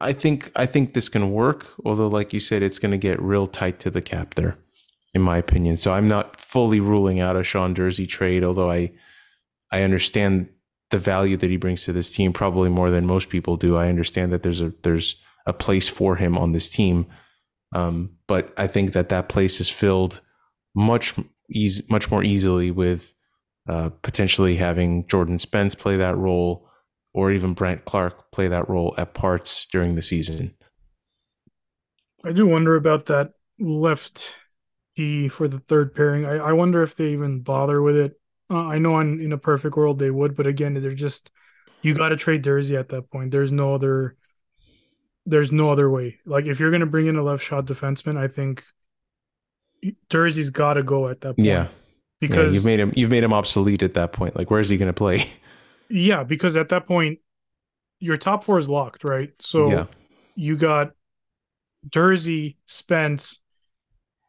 I 0.00 0.12
think 0.12 0.50
I 0.54 0.66
think 0.66 0.94
this 0.94 1.08
can 1.08 1.32
work, 1.32 1.66
although 1.84 2.08
like 2.08 2.32
you 2.32 2.40
said, 2.40 2.62
it's 2.62 2.78
going 2.78 2.92
to 2.92 2.98
get 2.98 3.20
real 3.20 3.46
tight 3.46 3.78
to 3.80 3.90
the 3.90 4.00
cap 4.00 4.34
there, 4.34 4.56
in 5.12 5.22
my 5.22 5.38
opinion. 5.38 5.76
So 5.76 5.92
I'm 5.92 6.08
not 6.08 6.40
fully 6.40 6.80
ruling 6.80 7.20
out 7.20 7.36
a 7.36 7.42
Sean 7.42 7.74
Durzi 7.74 8.08
trade, 8.08 8.44
although 8.44 8.70
I 8.70 8.92
I 9.72 9.82
understand 9.82 10.48
the 10.90 10.98
value 10.98 11.36
that 11.36 11.50
he 11.50 11.56
brings 11.56 11.84
to 11.84 11.92
this 11.92 12.12
team 12.12 12.32
probably 12.32 12.68
more 12.68 12.90
than 12.90 13.06
most 13.06 13.28
people 13.28 13.56
do. 13.56 13.76
I 13.76 13.88
understand 13.88 14.32
that 14.32 14.42
there's 14.42 14.60
a 14.60 14.72
there's 14.82 15.16
a 15.46 15.52
place 15.52 15.88
for 15.88 16.16
him 16.16 16.36
on 16.36 16.52
this 16.52 16.68
team, 16.68 17.06
um, 17.74 18.16
but 18.26 18.52
I 18.56 18.66
think 18.66 18.92
that 18.92 19.08
that 19.08 19.28
place 19.28 19.60
is 19.60 19.68
filled 19.68 20.20
much 20.74 21.14
easy, 21.50 21.84
much 21.88 22.10
more 22.10 22.22
easily 22.22 22.70
with 22.70 23.14
uh, 23.68 23.90
potentially 24.02 24.56
having 24.56 25.06
Jordan 25.06 25.38
Spence 25.38 25.74
play 25.74 25.96
that 25.96 26.16
role 26.16 26.68
or 27.12 27.30
even 27.30 27.54
Brandt 27.54 27.84
Clarke 27.84 28.30
play 28.32 28.48
that 28.48 28.68
role 28.68 28.94
at 28.96 29.14
parts 29.14 29.66
during 29.66 29.94
the 29.94 30.02
season. 30.02 30.54
I 32.24 32.32
do 32.32 32.46
wonder 32.46 32.76
about 32.76 33.06
that 33.06 33.32
left 33.58 34.34
D 34.94 35.28
for 35.28 35.48
the 35.48 35.58
third 35.58 35.94
pairing. 35.94 36.26
I, 36.26 36.36
I 36.36 36.52
wonder 36.52 36.82
if 36.82 36.96
they 36.96 37.12
even 37.12 37.40
bother 37.40 37.80
with 37.80 37.96
it. 37.96 38.19
Uh, 38.50 38.66
I 38.66 38.78
know 38.78 38.98
in, 39.00 39.20
in 39.20 39.32
a 39.32 39.38
perfect 39.38 39.76
world 39.76 39.98
they 39.98 40.10
would, 40.10 40.36
but 40.36 40.46
again, 40.46 40.74
they're 40.74 40.92
just 40.92 41.30
you 41.82 41.94
got 41.94 42.10
to 42.10 42.16
trade 42.16 42.42
Durzi 42.42 42.78
at 42.78 42.88
that 42.88 43.10
point. 43.10 43.30
There's 43.30 43.52
no 43.52 43.74
other. 43.74 44.16
There's 45.26 45.52
no 45.52 45.70
other 45.70 45.88
way. 45.88 46.18
Like 46.26 46.46
if 46.46 46.58
you're 46.58 46.70
gonna 46.70 46.86
bring 46.86 47.06
in 47.06 47.16
a 47.16 47.22
left 47.22 47.44
shot 47.44 47.66
defenseman, 47.66 48.16
I 48.16 48.26
think 48.26 48.64
Durzi's 50.08 50.50
got 50.50 50.74
to 50.74 50.82
go 50.82 51.08
at 51.08 51.20
that 51.20 51.36
point. 51.36 51.46
Yeah, 51.46 51.68
because 52.20 52.52
yeah, 52.52 52.56
you've 52.56 52.64
made 52.64 52.80
him 52.80 52.92
you've 52.96 53.10
made 53.10 53.22
him 53.22 53.32
obsolete 53.32 53.82
at 53.82 53.94
that 53.94 54.12
point. 54.12 54.34
Like 54.34 54.50
where's 54.50 54.68
he 54.68 54.76
gonna 54.76 54.92
play? 54.92 55.28
Yeah, 55.92 56.22
because 56.22 56.56
at 56.56 56.68
that 56.68 56.86
point, 56.86 57.18
your 57.98 58.16
top 58.16 58.44
four 58.44 58.58
is 58.58 58.68
locked, 58.68 59.02
right? 59.02 59.30
So 59.40 59.70
yeah. 59.70 59.86
you 60.36 60.56
got 60.56 60.92
Durzi, 61.88 62.54
Spence, 62.66 63.40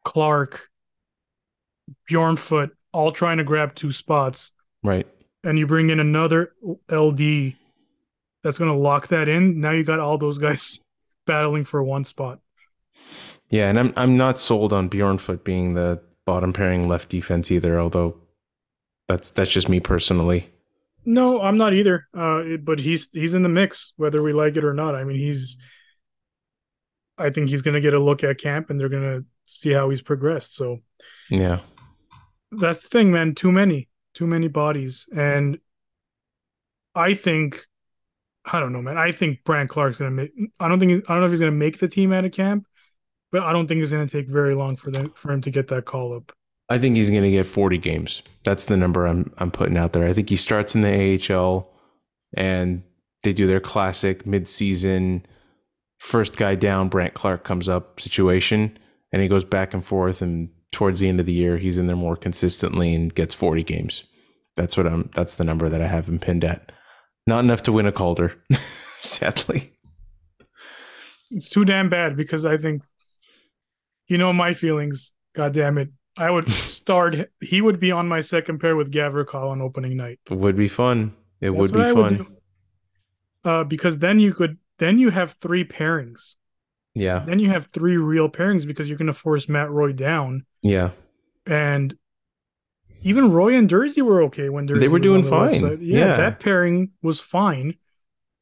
Clarke, 0.03 0.69
Bjornfot, 2.09 2.71
all 2.93 3.11
trying 3.11 3.37
to 3.37 3.43
grab 3.43 3.75
two 3.75 3.91
spots. 3.91 4.51
Right. 4.83 5.07
And 5.43 5.57
you 5.57 5.67
bring 5.67 5.89
in 5.89 5.99
another 5.99 6.53
LD 6.91 7.53
that's 8.43 8.57
going 8.57 8.71
to 8.71 8.77
lock 8.77 9.07
that 9.07 9.27
in. 9.27 9.59
Now 9.59 9.71
you 9.71 9.83
got 9.83 9.99
all 9.99 10.17
those 10.17 10.37
guys 10.37 10.79
battling 11.25 11.65
for 11.65 11.83
one 11.83 12.03
spot. 12.03 12.39
Yeah, 13.49 13.67
and 13.67 13.77
I'm 13.77 13.93
I'm 13.97 14.15
not 14.15 14.37
sold 14.37 14.71
on 14.71 14.89
Bjornfot 14.89 15.43
being 15.43 15.73
the 15.73 16.01
bottom 16.25 16.53
pairing 16.53 16.87
left 16.87 17.09
defense 17.09 17.51
either, 17.51 17.79
although 17.79 18.17
that's 19.07 19.29
that's 19.29 19.51
just 19.51 19.67
me 19.67 19.81
personally. 19.81 20.49
No, 21.03 21.41
I'm 21.41 21.57
not 21.57 21.73
either. 21.73 22.07
Uh, 22.17 22.57
but 22.61 22.79
he's 22.79 23.11
he's 23.11 23.33
in 23.33 23.43
the 23.43 23.49
mix, 23.49 23.91
whether 23.97 24.21
we 24.23 24.31
like 24.31 24.55
it 24.55 24.63
or 24.63 24.73
not. 24.73 24.95
I 24.95 25.03
mean, 25.03 25.17
he's. 25.17 25.57
I 27.17 27.29
think 27.29 27.49
he's 27.49 27.61
going 27.61 27.75
to 27.75 27.81
get 27.81 27.93
a 27.93 27.99
look 27.99 28.23
at 28.23 28.39
camp, 28.39 28.69
and 28.69 28.79
they're 28.79 28.89
going 28.89 29.03
to 29.03 29.25
see 29.45 29.71
how 29.71 29.89
he's 29.89 30.01
progressed. 30.01 30.55
So, 30.55 30.79
yeah, 31.29 31.59
that's 32.51 32.79
the 32.79 32.87
thing, 32.87 33.11
man. 33.11 33.35
Too 33.35 33.51
many, 33.51 33.89
too 34.13 34.27
many 34.27 34.47
bodies, 34.47 35.07
and 35.15 35.59
I 36.95 37.13
think, 37.13 37.65
I 38.45 38.59
don't 38.59 38.73
know, 38.73 38.81
man. 38.81 38.97
I 38.97 39.11
think 39.11 39.43
Brandt 39.43 39.69
Clarke's 39.69 39.97
to 39.97 40.09
make. 40.09 40.31
I 40.59 40.67
don't 40.67 40.79
think. 40.79 41.09
I 41.09 41.13
don't 41.13 41.21
know 41.21 41.25
if 41.25 41.31
he's 41.31 41.39
to 41.39 41.51
make 41.51 41.79
the 41.79 41.87
team 41.87 42.11
out 42.11 42.25
of 42.25 42.31
camp, 42.31 42.65
but 43.31 43.43
I 43.43 43.53
don't 43.53 43.67
think 43.67 43.81
it's 43.81 43.91
to 43.91 44.07
take 44.07 44.27
very 44.27 44.55
long 44.55 44.75
for 44.75 44.91
them 44.91 45.11
for 45.15 45.31
him 45.31 45.41
to 45.41 45.49
get 45.49 45.67
that 45.69 45.85
call 45.85 46.15
up. 46.15 46.31
I 46.69 46.77
think 46.77 46.95
he's 46.95 47.09
to 47.09 47.31
get 47.31 47.45
40 47.45 47.77
games. 47.79 48.21
That's 48.43 48.65
the 48.65 48.77
number 48.77 49.05
I'm 49.05 49.33
I'm 49.37 49.51
putting 49.51 49.77
out 49.77 49.93
there. 49.93 50.07
I 50.07 50.13
think 50.13 50.29
he 50.29 50.37
starts 50.37 50.73
in 50.73 50.81
the 50.81 51.33
AHL 51.33 51.69
and 52.33 52.83
they 53.23 53.33
do 53.33 53.45
their 53.45 53.59
classic 53.59 54.23
midseason 54.23 55.23
first 56.01 56.35
guy 56.35 56.55
down 56.55 56.89
Brandt 56.89 57.13
Clarke 57.13 57.43
comes 57.43 57.69
up 57.69 57.99
situation 57.99 58.77
and 59.11 59.21
he 59.21 59.27
goes 59.27 59.45
back 59.45 59.73
and 59.73 59.85
forth 59.85 60.21
and 60.21 60.49
towards 60.71 60.99
the 60.99 61.09
end 61.09 61.19
of 61.19 61.25
the 61.25 61.33
year 61.33 61.57
he's 61.57 61.77
in 61.77 61.87
there 61.87 61.95
more 61.95 62.15
consistently 62.15 62.93
and 62.93 63.13
gets 63.13 63.35
40 63.35 63.63
games. 63.63 64.03
That's 64.55 64.75
what 64.77 64.87
I'm 64.87 65.09
that's 65.13 65.35
the 65.35 65.43
number 65.43 65.69
that 65.69 65.81
I 65.81 65.87
have 65.87 66.07
him 66.07 66.19
pinned 66.19 66.43
at. 66.43 66.71
Not 67.27 67.39
enough 67.43 67.63
to 67.63 67.71
win 67.71 67.85
a 67.85 67.91
Calder, 67.91 68.35
sadly. 68.97 69.73
It's 71.29 71.49
too 71.49 71.63
damn 71.63 71.89
bad 71.89 72.17
because 72.17 72.45
I 72.45 72.57
think, 72.57 72.83
you 74.07 74.17
know, 74.17 74.33
my 74.33 74.53
feelings. 74.53 75.13
God 75.33 75.53
damn 75.53 75.77
it. 75.77 75.89
I 76.17 76.29
would 76.29 76.49
start. 76.51 77.29
He 77.39 77.61
would 77.61 77.79
be 77.79 77.91
on 77.91 78.07
my 78.07 78.19
second 78.21 78.59
pair 78.59 78.75
with 78.75 78.91
Gavrikov 78.91 79.49
on 79.49 79.61
opening 79.61 79.95
night. 79.95 80.19
It 80.29 80.37
would 80.37 80.57
be 80.57 80.67
fun. 80.67 81.13
It 81.39 81.51
That's 81.51 81.71
would 81.71 81.73
be 81.73 81.93
fun. 81.93 82.17
do. 82.17 82.27
Uh, 83.49 83.63
because 83.63 83.99
then 83.99 84.19
you 84.19 84.33
could, 84.33 84.57
then 84.77 84.99
you 84.99 85.09
have 85.09 85.33
three 85.33 85.63
pairings. 85.63 86.35
Yeah. 86.93 87.23
Then 87.25 87.39
you 87.39 87.49
have 87.49 87.65
three 87.67 87.97
real 87.97 88.29
pairings 88.29 88.65
because 88.67 88.89
you're 88.89 88.97
going 88.97 89.07
to 89.07 89.13
force 89.13 89.47
Matt 89.47 89.71
Roy 89.71 89.93
down. 89.93 90.45
Yeah. 90.61 90.91
And 91.45 91.95
even 93.01 93.31
Roy 93.31 93.55
and 93.55 93.69
Durzi 93.69 94.01
were 94.01 94.21
okay 94.23 94.49
when 94.49 94.67
Durzi 94.67 94.87
were 94.89 94.99
was 94.99 95.01
doing 95.01 95.23
fine. 95.23 95.61
Yeah, 95.81 95.99
Yeah. 95.99 96.17
that 96.17 96.39
pairing 96.39 96.89
was 97.01 97.19
fine. 97.19 97.75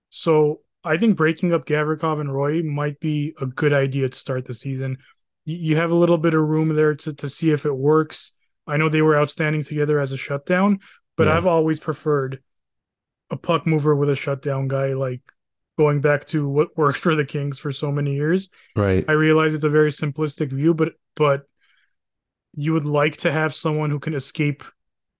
So 0.10 0.62
I 0.84 0.98
think 0.98 1.16
breaking 1.16 1.54
up 1.54 1.66
Gavrikov 1.66 2.20
and 2.20 2.34
Roy 2.34 2.64
might 2.64 3.00
be 3.00 3.34
a 3.40 3.46
good 3.46 3.74
idea 3.74 4.10
to 4.10 4.18
start 4.18 4.46
the 4.46 4.54
season. 4.54 4.98
You 5.46 5.78
have 5.78 5.92
a 5.92 5.96
little 5.96 6.18
bit 6.18 6.34
of 6.34 6.42
room 6.42 6.76
there 6.76 6.96
to, 6.96 7.14
to 7.14 7.30
see 7.30 7.52
if 7.52 7.66
it 7.66 7.76
works. 7.76 8.32
I 8.68 8.78
know 8.78 8.90
they 8.90 9.02
were 9.02 9.18
outstanding 9.18 9.64
together 9.64 10.00
as 10.00 10.12
a 10.12 10.18
shutdown, 10.18 10.80
but 11.18 11.28
Yeah. 11.28 11.38
I've 11.38 11.46
always 11.48 11.80
preferred 11.80 12.42
a 13.32 13.38
puck 13.38 13.66
mover 13.68 13.96
with 13.96 14.10
a 14.10 14.16
shutdown 14.16 14.68
guy, 14.68 14.94
like 14.94 15.22
going 15.80 16.02
back 16.02 16.26
to 16.26 16.46
what 16.46 16.76
worked 16.78 16.98
for 16.98 17.16
the 17.16 17.24
Kings 17.24 17.58
for 17.58 17.72
so 17.72 17.90
many 17.90 18.14
years. 18.14 18.50
Right. 18.76 19.06
I 19.08 19.14
realize 19.14 19.54
it's 19.54 19.64
a 19.64 19.70
very 19.70 19.92
simplistic 19.92 20.52
view, 20.52 20.74
but 20.74 20.92
but 21.16 21.44
you 22.54 22.74
would 22.74 22.84
like 22.84 23.16
to 23.18 23.32
have 23.32 23.54
someone 23.56 23.90
who 23.90 23.98
can 24.00 24.14
escape 24.14 24.62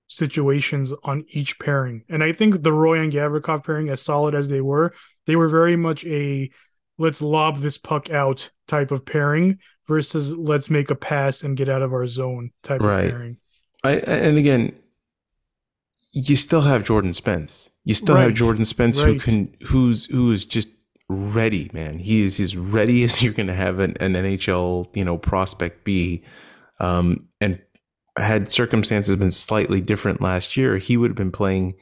situations 0.08 0.92
on 1.06 1.24
each 1.30 1.58
pairing. 1.60 2.04
And 2.10 2.22
I 2.22 2.34
think 2.34 2.62
the 2.62 2.74
Roy 2.74 3.00
and 3.00 3.10
Gavrikov 3.10 3.64
pairing, 3.64 3.88
as 3.88 4.02
solid 4.02 4.36
as 4.36 4.50
they 4.50 4.60
were, 4.60 4.94
they 5.28 5.38
were 5.38 5.48
very 5.48 5.78
much 5.78 6.04
a 6.06 6.50
let's 6.98 7.22
lob 7.22 7.60
this 7.60 7.78
puck 7.78 8.10
out 8.10 8.50
type 8.68 8.92
of 8.92 9.06
pairing 9.06 9.60
versus 9.88 10.36
let's 10.36 10.70
make 10.70 10.92
a 10.92 10.96
pass 10.96 11.44
and 11.44 11.56
get 11.56 11.70
out 11.70 11.82
of 11.82 11.94
our 11.94 12.06
zone 12.06 12.52
type 12.64 12.82
Right. 12.82 13.06
of 13.06 13.12
pairing. 13.12 13.38
I, 13.86 13.92
and 13.94 14.38
again, 14.38 14.76
you 16.12 16.36
still 16.36 16.62
have 16.62 16.84
Jordan 16.84 17.14
Spence. 17.14 17.69
You 17.86 17.94
still 17.94 18.16
have 18.16 18.34
Jordan 18.34 18.66
Spence 18.66 19.00
who 19.00 19.18
can 19.18 19.56
who's 19.62 20.06
who 20.06 20.32
is 20.32 20.46
just 20.46 20.70
ready, 21.10 21.70
man. 21.74 22.00
He 22.00 22.22
is 22.22 22.40
as 22.40 22.56
ready 22.56 23.04
as 23.04 23.22
you're 23.24 23.34
going 23.34 23.48
to 23.48 23.56
have 23.56 23.80
an, 23.80 23.96
an 24.00 24.14
NHL, 24.14 24.96
you 24.96 25.04
know, 25.04 25.18
prospect 25.18 25.84
be. 25.84 26.24
Um, 26.80 27.28
and 27.42 27.60
had 28.18 28.52
circumstances 28.52 29.16
been 29.16 29.32
slightly 29.32 29.82
different 29.82 30.22
last 30.22 30.56
year, 30.56 30.78
he 30.78 30.98
would 30.98 31.12
have 31.12 31.18
been 31.18 31.32
playing 31.32 31.74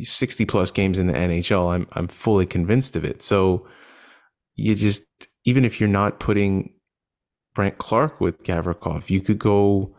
60 0.00 0.44
plus 0.46 0.70
games 0.70 0.98
in 0.98 1.06
the 1.06 1.12
NHL. 1.12 1.74
I'm 1.74 1.86
I'm 1.92 2.08
fully 2.08 2.46
convinced 2.46 2.96
of 2.96 3.04
it. 3.04 3.22
So 3.22 3.66
you 4.56 4.74
just 4.74 5.06
even 5.44 5.64
if 5.64 5.80
you're 5.80 5.88
not 5.88 6.20
putting 6.20 6.74
Brandt 7.54 7.78
Clarke 7.78 8.20
with 8.20 8.42
Gavrikov, 8.42 9.10
you 9.10 9.20
could 9.20 9.38
go 9.38 9.94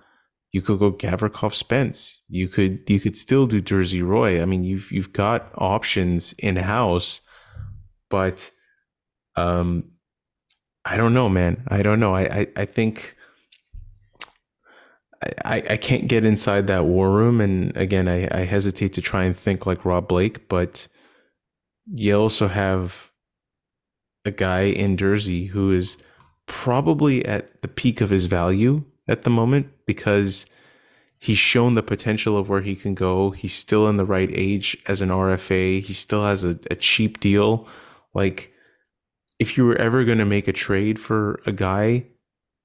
you 0.54 0.62
could 0.62 0.78
go 0.80 0.92
Gavrikov 0.92 1.54
Spence. 1.56 2.22
You 2.30 2.48
could 2.48 2.88
you 2.88 3.00
could 3.00 3.18
still 3.18 3.48
do 3.48 3.62
Durzi 3.62 4.06
Roy. 4.06 4.42
I 4.42 4.46
mean, 4.46 4.63
you've 4.63 4.92
you've 4.92 5.12
got 5.12 5.52
options 5.56 6.34
in 6.34 6.56
house, 6.56 7.22
but 8.10 8.52
um, 9.36 9.92
I 10.86 10.96
don't 10.96 11.16
know, 11.16 11.28
man. 11.28 11.63
I 11.68 11.82
don't 11.82 12.00
know. 12.00 12.13
I 12.13 12.22
I, 12.22 12.48
I 12.56 12.66
think. 12.66 13.18
I, 15.46 15.63
I 15.70 15.78
can't 15.78 16.10
get 16.10 16.26
inside 16.26 16.68
that 16.68 16.84
war 16.84 17.10
room, 17.10 17.39
and 17.39 17.76
again, 17.78 18.10
I, 18.10 18.28
I 18.30 18.42
hesitate 18.42 18.92
to 18.94 19.02
try 19.02 19.24
and 19.24 19.34
think 19.34 19.66
like 19.66 19.86
Rob 19.86 20.10
Blake, 20.10 20.50
but 20.50 20.89
you 21.86 22.13
also 22.20 22.50
have 22.50 23.10
a 24.26 24.32
guy 24.32 24.63
in 24.63 24.98
Durzi 24.98 25.48
who 25.48 25.72
is 25.72 25.96
probably 26.46 27.26
at 27.26 27.62
the 27.62 27.70
peak 27.70 28.02
of 28.02 28.10
his 28.10 28.26
value 28.26 28.84
at 29.08 29.24
the 29.24 29.30
moment 29.30 29.68
because 29.86 30.46
he's 31.20 31.38
shown 31.38 31.74
the 31.74 31.84
potential 31.84 32.38
of 32.38 32.50
where 32.50 32.62
he 32.62 32.76
can 32.76 32.94
go. 32.94 33.32
He's 33.32 33.54
still 33.54 33.88
in 33.88 33.98
the 33.98 34.06
right 34.06 34.30
age 34.32 34.78
as 34.88 35.02
an 35.02 35.10
RFA. 35.10 35.82
He 35.82 35.94
still 35.94 36.24
has 36.24 36.44
a, 36.44 36.60
a 36.70 36.76
cheap 36.76 37.20
deal. 37.20 37.68
Like, 38.13 38.52
if 39.39 39.58
you 39.58 39.66
were 39.66 39.78
ever 39.78 40.04
going 40.04 40.18
to 40.18 40.26
make 40.26 40.48
a 40.48 40.54
trade 40.54 41.00
for 41.00 41.42
a 41.46 41.52
guy, 41.52 42.06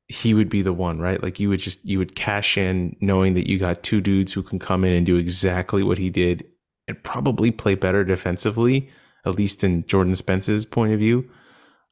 he 0.09 0.35
would 0.35 0.49
be 0.49 0.63
the 0.63 0.73
one, 0.73 0.99
right? 0.99 1.23
Like, 1.23 1.39
you 1.39 1.49
would 1.51 1.61
just, 1.61 1.87
you 1.87 1.99
would 1.99 2.17
cash 2.17 2.59
in 2.59 2.97
knowing 3.01 3.35
that 3.35 3.49
you 3.49 3.59
got 3.59 3.83
two 3.83 4.01
dudes 4.01 4.33
who 4.33 4.43
can 4.43 4.59
come 4.59 4.85
in 4.85 4.93
and 4.93 5.07
do 5.07 5.17
exactly 5.17 5.83
what 5.83 5.99
he 5.99 6.11
did 6.11 6.45
and 6.89 7.03
probably 7.05 7.51
play 7.51 7.75
better 7.75 8.05
defensively, 8.05 8.91
at 9.25 9.37
least 9.37 9.63
in 9.63 9.87
Jordan 9.87 10.17
Spence's 10.17 10.65
point 10.67 10.93
of 10.93 10.99
view. 10.99 11.29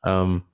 Um, 0.05 0.45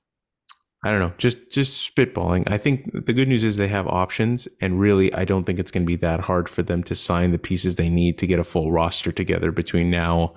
I 0.84 0.90
don't 0.90 0.98
know, 0.98 1.12
just 1.16 1.52
just 1.52 1.94
spitballing. 1.94 2.50
I 2.50 2.58
think 2.58 2.90
the 3.06 3.12
good 3.12 3.28
news 3.28 3.44
is 3.44 3.56
they 3.56 3.68
have 3.68 3.86
options, 3.86 4.48
and 4.60 4.80
really, 4.80 5.14
I 5.14 5.24
don't 5.24 5.44
think 5.44 5.60
it's 5.60 5.70
going 5.70 5.84
to 5.84 5.86
be 5.86 5.96
that 5.96 6.20
hard 6.20 6.48
for 6.48 6.62
them 6.62 6.82
to 6.84 6.96
sign 6.96 7.30
the 7.30 7.38
pieces 7.38 7.76
they 7.76 7.88
need 7.88 8.18
to 8.18 8.26
get 8.26 8.40
a 8.40 8.44
full 8.44 8.72
roster 8.72 9.12
together 9.12 9.52
between 9.52 9.90
now 9.90 10.34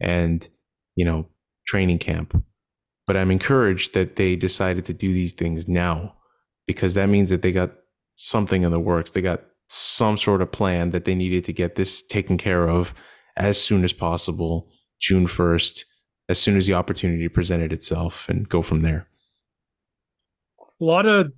and 0.00 0.46
you 0.94 1.06
know 1.06 1.26
training 1.66 1.98
camp. 1.98 2.42
But 3.06 3.16
I'm 3.16 3.30
encouraged 3.30 3.94
that 3.94 4.16
they 4.16 4.36
decided 4.36 4.84
to 4.86 4.92
do 4.92 5.12
these 5.12 5.32
things 5.32 5.66
now 5.66 6.16
because 6.66 6.92
that 6.94 7.08
means 7.08 7.30
that 7.30 7.40
they 7.40 7.52
got 7.52 7.72
something 8.14 8.62
in 8.62 8.70
the 8.70 8.78
works. 8.78 9.12
They 9.12 9.22
got 9.22 9.42
some 9.68 10.18
sort 10.18 10.42
of 10.42 10.52
plan 10.52 10.90
that 10.90 11.06
they 11.06 11.14
needed 11.14 11.44
to 11.46 11.52
get 11.52 11.76
this 11.76 12.02
taken 12.02 12.36
care 12.36 12.68
of 12.68 12.92
as 13.36 13.60
soon 13.60 13.84
as 13.84 13.92
possible, 13.94 14.70
June 15.00 15.26
1st, 15.26 15.84
as 16.28 16.38
soon 16.38 16.56
as 16.56 16.66
the 16.66 16.74
opportunity 16.74 17.28
presented 17.28 17.72
itself, 17.72 18.28
and 18.28 18.48
go 18.48 18.60
from 18.60 18.80
there. 18.80 19.06
A 20.80 20.84
lot 20.84 21.06
of 21.06 21.32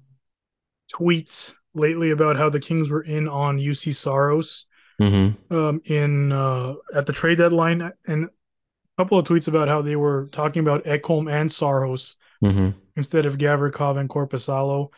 tweets 0.93 1.55
lately 1.75 2.11
about 2.11 2.37
how 2.37 2.51
the 2.51 2.61
Kings 2.61 2.91
were 2.91 3.03
in 3.03 3.29
on 3.29 3.59
Juuse 3.59 3.95
Saros 3.95 4.67
Mm-hmm. 5.01 5.55
um, 5.57 5.81
in 5.87 6.31
uh, 6.31 6.75
at 6.95 7.07
the 7.07 7.13
trade 7.15 7.39
deadline, 7.39 7.91
and 8.07 8.25
a 8.27 8.29
couple 8.99 9.19
of 9.19 9.25
tweets 9.25 9.49
about 9.49 9.67
how 9.67 9.81
they 9.81 9.97
were 9.97 10.29
talking 10.31 10.61
about 10.61 10.85
Ekholm 10.85 11.31
and 11.33 11.51
Saros 11.51 12.17
Mm-hmm. 12.45 12.79
instead 12.97 13.25
of 13.25 13.39
Gavrikov 13.39 13.99
and 13.99 14.11
Korpisalo. 14.11 14.93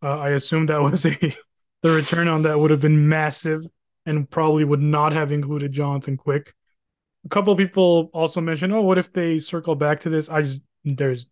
Uh, 0.00 0.18
I 0.18 0.30
assume 0.30 0.66
that 0.66 0.80
was 0.82 1.06
a 1.06 1.10
the 1.82 1.90
return 1.90 2.28
on 2.28 2.42
that 2.42 2.58
would 2.58 2.70
have 2.70 2.80
been 2.80 3.08
massive 3.08 3.64
and 4.06 4.30
probably 4.30 4.62
would 4.64 4.80
not 4.80 5.12
have 5.12 5.32
included 5.32 5.72
Jonathan 5.72 6.16
Quick. 6.16 6.54
A 7.24 7.28
couple 7.28 7.52
of 7.52 7.58
people 7.58 8.10
also 8.12 8.40
mentioned, 8.40 8.72
"Oh, 8.72 8.82
what 8.82 8.98
if 8.98 9.12
they 9.12 9.38
circle 9.38 9.74
back 9.74 10.00
to 10.00 10.08
this?" 10.08 10.28
I 10.28 10.42
just 10.42 10.62
there's 10.84 11.26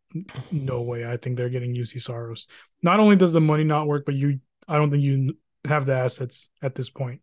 no 0.51 0.83
way. 0.83 1.07
I 1.07 1.17
think 1.17 1.37
they're 1.37 1.49
getting 1.49 1.75
Juuse 1.75 2.01
Saros. 2.01 2.47
Not 2.83 3.01
only 3.01 3.17
does 3.17 3.33
the 3.33 3.41
money 3.41 3.65
not 3.65 3.87
work, 3.87 4.05
but 4.05 4.15
you 4.15 4.41
I 4.69 4.77
don't 4.77 4.91
think 4.91 5.03
you 5.03 5.37
have 5.65 5.87
the 5.87 5.95
assets 5.95 6.51
at 6.63 6.75
this 6.75 6.91
point. 6.91 7.21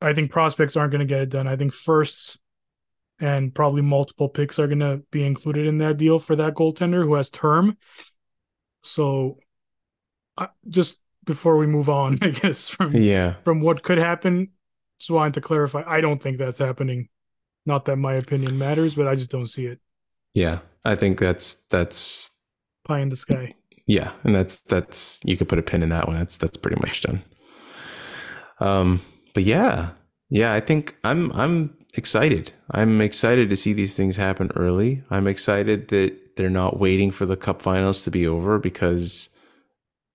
I 0.00 0.12
think 0.12 0.30
prospects 0.30 0.76
aren't 0.76 0.92
going 0.92 1.06
to 1.06 1.06
get 1.06 1.20
it 1.22 1.28
done. 1.30 1.46
I 1.46 1.56
think 1.56 1.72
firsts 1.72 2.38
and 3.18 3.54
probably 3.54 3.82
multiple 3.82 4.28
picks 4.28 4.58
are 4.58 4.66
going 4.66 4.80
to 4.80 5.02
be 5.10 5.24
included 5.24 5.66
in 5.66 5.78
that 5.78 5.96
deal 5.96 6.18
for 6.18 6.36
that 6.36 6.54
goaltender 6.54 7.02
who 7.04 7.14
has 7.14 7.30
term. 7.30 7.78
So, 8.82 9.38
I, 10.36 10.48
just 10.68 11.00
before 11.24 11.56
we 11.56 11.66
move 11.66 11.88
on, 11.88 12.18
I 12.22 12.30
guess 12.30 12.68
from 12.68 12.92
Yeah. 12.92 13.36
from 13.44 13.60
what 13.60 13.82
could 13.82 13.98
happen, 13.98 14.50
just 14.98 15.10
wanted 15.10 15.34
to 15.34 15.40
clarify. 15.40 15.82
I 15.86 16.00
don't 16.00 16.20
think 16.20 16.38
that's 16.38 16.58
happening. 16.58 17.08
Not 17.64 17.86
that 17.86 17.96
my 17.96 18.14
opinion 18.14 18.58
matters, 18.58 18.94
but 18.94 19.08
I 19.08 19.16
just 19.16 19.30
don't 19.30 19.48
see 19.48 19.66
it. 19.66 19.80
Yeah. 20.36 20.60
I 20.86 20.94
think 20.94 21.18
that's 21.18 21.54
that's 21.68 22.30
Pie 22.84 23.00
in 23.00 23.08
the 23.08 23.16
sky. 23.16 23.54
yeah, 23.86 24.12
and 24.22 24.34
that's 24.34 24.60
that's 24.60 25.20
you 25.24 25.36
could 25.36 25.48
put 25.48 25.58
a 25.58 25.62
pin 25.62 25.82
in 25.82 25.88
that 25.88 26.06
one. 26.06 26.16
That's 26.16 26.38
that's 26.38 26.56
pretty 26.56 26.80
much 26.80 27.02
done. 27.02 27.22
Um, 28.60 29.02
but 29.34 29.42
yeah, 29.42 29.90
yeah, 30.30 30.54
I 30.54 30.60
think 30.60 30.96
I'm 31.02 31.32
I'm 31.32 31.76
excited. 31.94 32.52
I'm 32.70 33.00
excited 33.00 33.50
to 33.50 33.56
see 33.56 33.72
these 33.72 33.96
things 33.96 34.16
happen 34.16 34.52
early. 34.54 35.02
I'm 35.10 35.26
excited 35.26 35.88
that 35.88 36.36
they're 36.36 36.48
not 36.48 36.78
waiting 36.78 37.10
for 37.10 37.26
the 37.26 37.36
cup 37.36 37.60
finals 37.60 38.04
to 38.04 38.12
be 38.12 38.26
over 38.26 38.60
because 38.60 39.28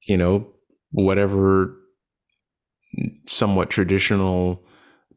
you 0.08 0.16
know, 0.16 0.48
whatever 0.92 1.76
somewhat 3.28 3.70
traditional 3.70 4.64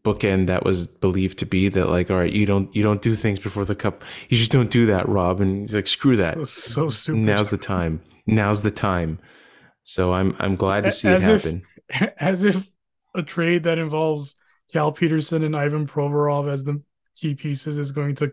bookend 0.05 0.46
that 0.48 0.64
was 0.64 0.86
believed 0.86 1.38
to 1.38 1.46
be 1.46 1.68
that 1.68 1.88
like 1.88 2.11
all 2.11 2.18
right 2.18 2.32
you 2.32 2.44
don't 2.46 2.74
you 2.76 2.82
don't 2.82 3.00
do 3.02 3.14
things 3.14 3.38
before 3.38 3.64
the 3.64 3.74
cup 3.74 4.05
you 4.28 4.36
just 4.36 4.52
don't 4.52 4.70
do 4.70 4.84
that 4.86 5.09
rob 5.09 5.40
and 5.40 5.61
he's 5.62 5.74
like 5.74 5.86
screw 5.86 6.14
that 6.16 6.34
So, 6.34 6.44
so 6.44 6.88
stupid. 6.88 7.20
now's 7.22 7.50
the 7.50 7.57
time 7.57 8.02
now's 8.26 8.61
the 8.62 8.70
time 8.70 9.18
so 9.82 10.12
i'm 10.12 10.36
i'm 10.38 10.57
glad 10.57 10.82
to 10.84 10.92
see 10.92 11.09
As 11.09 11.26
it 11.26 11.34
if- 11.34 11.42
happen 11.44 12.12
as 12.18 12.44
if 12.44 12.68
a 13.14 13.22
trade 13.22 13.62
that 13.64 13.78
involves 13.78 14.36
Cal 14.72 14.90
Petersen 14.92 15.44
and 15.44 15.55
Ivan 15.55 15.86
Provorov 15.86 16.50
as 16.52 16.64
the 16.64 16.82
key 17.16 17.34
pieces 17.34 17.78
is 17.78 17.92
going 17.92 18.14
to 18.16 18.32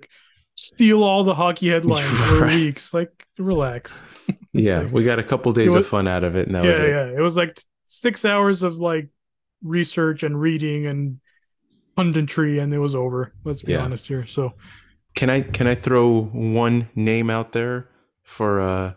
steal 0.56 1.04
all 1.04 1.24
the 1.24 1.36
hockey 1.36 1.68
headlines 1.70 2.10
for 2.30 2.48
weeks. 2.48 2.94
Like, 2.94 3.28
relax. 3.38 4.02
yeah 4.54 4.80
Like, 4.80 4.92
we 4.92 5.04
got 5.04 5.20
a 5.20 5.24
couple 5.24 5.52
days 5.52 5.68
was- 5.72 5.86
of 5.86 5.88
fun 5.88 6.08
out 6.08 6.24
of 6.24 6.36
it 6.36 6.48
and 6.48 6.56
that 6.56 6.64
yeah, 6.64 6.70
was 6.70 6.80
it 6.80 6.90
yeah. 6.90 7.06
It 7.18 7.20
was 7.22 7.38
like 7.38 7.62
six 7.86 8.24
hours 8.26 8.64
of 8.64 8.78
like 8.78 9.10
research 9.62 10.24
and 10.24 10.40
reading 10.40 10.88
and 10.88 11.20
punditry 11.98 12.62
and 12.62 12.74
it 12.74 12.80
was 12.80 12.96
over. 12.96 13.34
Let's 13.44 13.64
be 13.64 13.74
Yeah. 13.74 13.84
honest 13.84 14.08
here. 14.08 14.26
So 14.26 14.54
Can 15.14 15.30
I 15.30 15.42
can 15.42 15.68
I 15.68 15.76
throw 15.76 16.24
one 16.32 16.88
name 16.96 17.30
out 17.30 17.52
there 17.52 17.90
for 18.24 18.60
a 18.60 18.96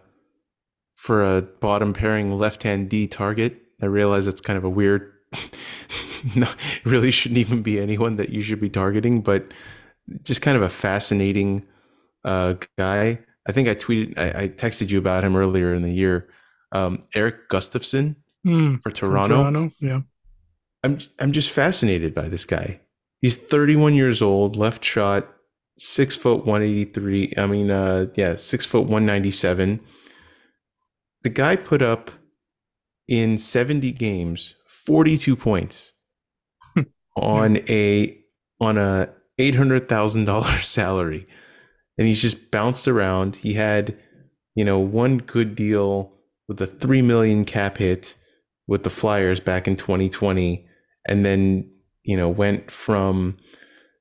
for 0.94 1.24
a 1.24 1.42
bottom 1.42 1.92
pairing 1.92 2.38
left 2.38 2.62
hand 2.62 2.88
D 2.88 3.06
target? 3.08 3.60
I 3.82 3.86
realize 3.86 4.26
it's 4.26 4.40
kind 4.40 4.56
of 4.56 4.64
a 4.64 4.70
weird. 4.70 5.10
no, 6.36 6.46
really 6.84 7.10
shouldn't 7.10 7.38
even 7.38 7.62
be 7.62 7.80
anyone 7.80 8.16
that 8.16 8.30
you 8.30 8.42
should 8.42 8.60
be 8.60 8.70
targeting, 8.70 9.20
but 9.22 9.52
just 10.22 10.40
kind 10.40 10.56
of 10.56 10.62
a 10.62 10.70
fascinating 10.70 11.66
uh, 12.24 12.54
guy. 12.78 13.18
I 13.46 13.52
think 13.52 13.68
I 13.68 13.74
tweeted, 13.74 14.16
I, 14.16 14.44
I 14.44 14.48
texted 14.48 14.90
you 14.90 14.98
about 14.98 15.24
him 15.24 15.36
earlier 15.36 15.74
in 15.74 15.82
the 15.82 15.90
year. 15.90 16.28
Um, 16.72 17.02
Erik 17.14 17.48
Gustafsson 17.50 18.16
mm, 18.46 18.80
for 18.82 18.90
Toronto. 18.90 19.34
Toronto, 19.42 19.70
yeah. 19.80 20.00
I'm 20.82 20.98
I'm 21.18 21.32
just 21.32 21.50
fascinated 21.50 22.14
by 22.14 22.28
this 22.28 22.44
guy. 22.44 22.80
He's 23.24 23.38
31 23.38 23.94
years 23.94 24.20
old, 24.20 24.54
left 24.54 24.84
shot, 24.84 25.26
six 25.78 26.14
foot 26.14 26.44
183. 26.44 27.32
I 27.38 27.46
mean, 27.46 27.70
uh, 27.70 28.08
yeah, 28.16 28.36
six 28.36 28.66
foot 28.66 28.82
197. 28.82 29.80
The 31.22 31.30
guy 31.30 31.56
put 31.56 31.80
up 31.80 32.10
in 33.08 33.38
70 33.38 33.92
games 33.92 34.56
42 34.68 35.36
points 35.36 35.94
on 37.16 37.56
a 37.66 38.14
on 38.60 38.76
a 38.76 39.08
eight 39.38 39.54
hundred 39.54 39.88
thousand 39.88 40.26
dollar 40.26 40.58
salary, 40.62 41.26
and 41.96 42.06
he's 42.06 42.20
just 42.20 42.50
bounced 42.50 42.86
around. 42.86 43.36
He 43.36 43.54
had, 43.54 43.96
you 44.54 44.66
know, 44.66 44.78
one 44.78 45.16
good 45.16 45.56
deal 45.56 46.12
with 46.46 46.60
a 46.60 46.66
three 46.66 47.00
million 47.00 47.46
cap 47.46 47.78
hit 47.78 48.16
with 48.66 48.84
the 48.84 48.90
Flyers 48.90 49.40
back 49.40 49.66
in 49.66 49.76
2020, 49.76 50.68
and 51.08 51.24
then 51.24 51.70
you 52.04 52.16
know 52.16 52.28
went 52.28 52.70
from 52.70 53.36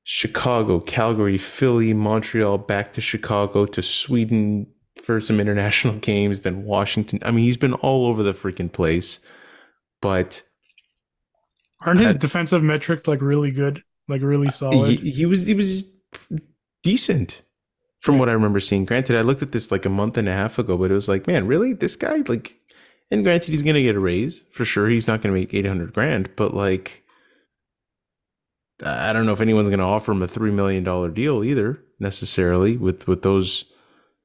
Chicago, 0.04 0.80
Calgary, 0.80 1.38
Philly, 1.38 1.94
Montreal, 1.94 2.58
back 2.58 2.92
to 2.94 3.00
Chicago 3.00 3.66
to 3.66 3.82
Sweden 3.82 4.66
for 5.02 5.20
some 5.20 5.40
international 5.40 5.94
games, 6.00 6.42
then 6.42 6.64
Washington. 6.64 7.18
I 7.22 7.30
mean, 7.30 7.44
he's 7.44 7.56
been 7.56 7.74
all 7.74 8.06
over 8.06 8.22
the 8.22 8.34
freaking 8.34 8.72
place. 8.72 9.20
But 10.02 10.42
Aren't 11.80 12.00
his 12.00 12.16
Uh, 12.16 12.18
defensive 12.18 12.62
metrics 12.62 13.06
like 13.06 13.20
really 13.20 13.50
good? 13.50 13.82
Like 14.08 14.22
really 14.22 14.50
solid? 14.50 14.98
he, 15.00 15.10
he 15.10 15.26
was 15.26 15.46
he 15.46 15.54
was 15.54 15.84
decent 16.82 17.42
from 18.00 18.18
what 18.18 18.28
I 18.28 18.32
remember 18.32 18.60
seeing. 18.60 18.84
Granted, 18.84 19.16
I 19.16 19.22
looked 19.22 19.42
at 19.42 19.52
this 19.52 19.70
like 19.72 19.86
a 19.86 19.90
month 19.90 20.18
and 20.18 20.28
a 20.28 20.32
half 20.32 20.58
ago, 20.58 20.76
but 20.76 20.90
it 20.90 20.94
was 20.94 21.08
like, 21.08 21.26
man, 21.26 21.46
really, 21.46 21.72
this 21.72 21.96
guy 21.96 22.22
like. 22.28 22.58
And 23.10 23.22
granted, 23.22 23.50
he's 23.50 23.62
gonna 23.62 23.82
get 23.82 23.96
a 23.96 24.00
raise 24.00 24.42
for 24.52 24.64
sure. 24.64 24.88
He's 24.88 25.06
not 25.06 25.22
gonna 25.22 25.34
make 25.34 25.54
eight 25.54 25.66
hundred 25.66 25.92
grand, 25.92 26.30
but 26.36 26.54
like, 26.54 27.03
I 28.82 29.12
don't 29.12 29.26
know 29.26 29.32
if 29.32 29.40
anyone's 29.40 29.68
gonna 29.68 29.86
offer 29.86 30.12
him 30.12 30.22
a 30.22 30.28
three 30.28 30.50
million 30.50 30.82
dollar 30.84 31.10
deal 31.10 31.44
either 31.44 31.80
necessarily 32.00 32.76
with 32.76 33.06
with 33.06 33.22
those, 33.22 33.64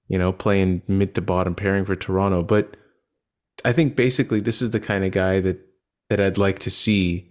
you 0.08 0.18
know, 0.18 0.32
playing 0.32 0.82
mid 0.88 1.16
to 1.16 1.22
bottom 1.22 1.56
pairing 1.56 1.86
for 1.86 1.96
Toronto. 1.96 2.44
But 2.44 2.76
I 3.64 3.74
think 3.74 3.96
basically 3.96 4.40
this 4.40 4.62
is 4.62 4.72
the 4.72 4.80
kind 4.80 5.06
of 5.06 5.12
guy 5.12 5.40
that 5.42 5.60
that 6.10 6.20
I'd 6.20 6.38
like 6.38 6.60
to 6.60 6.72
see, 6.72 7.30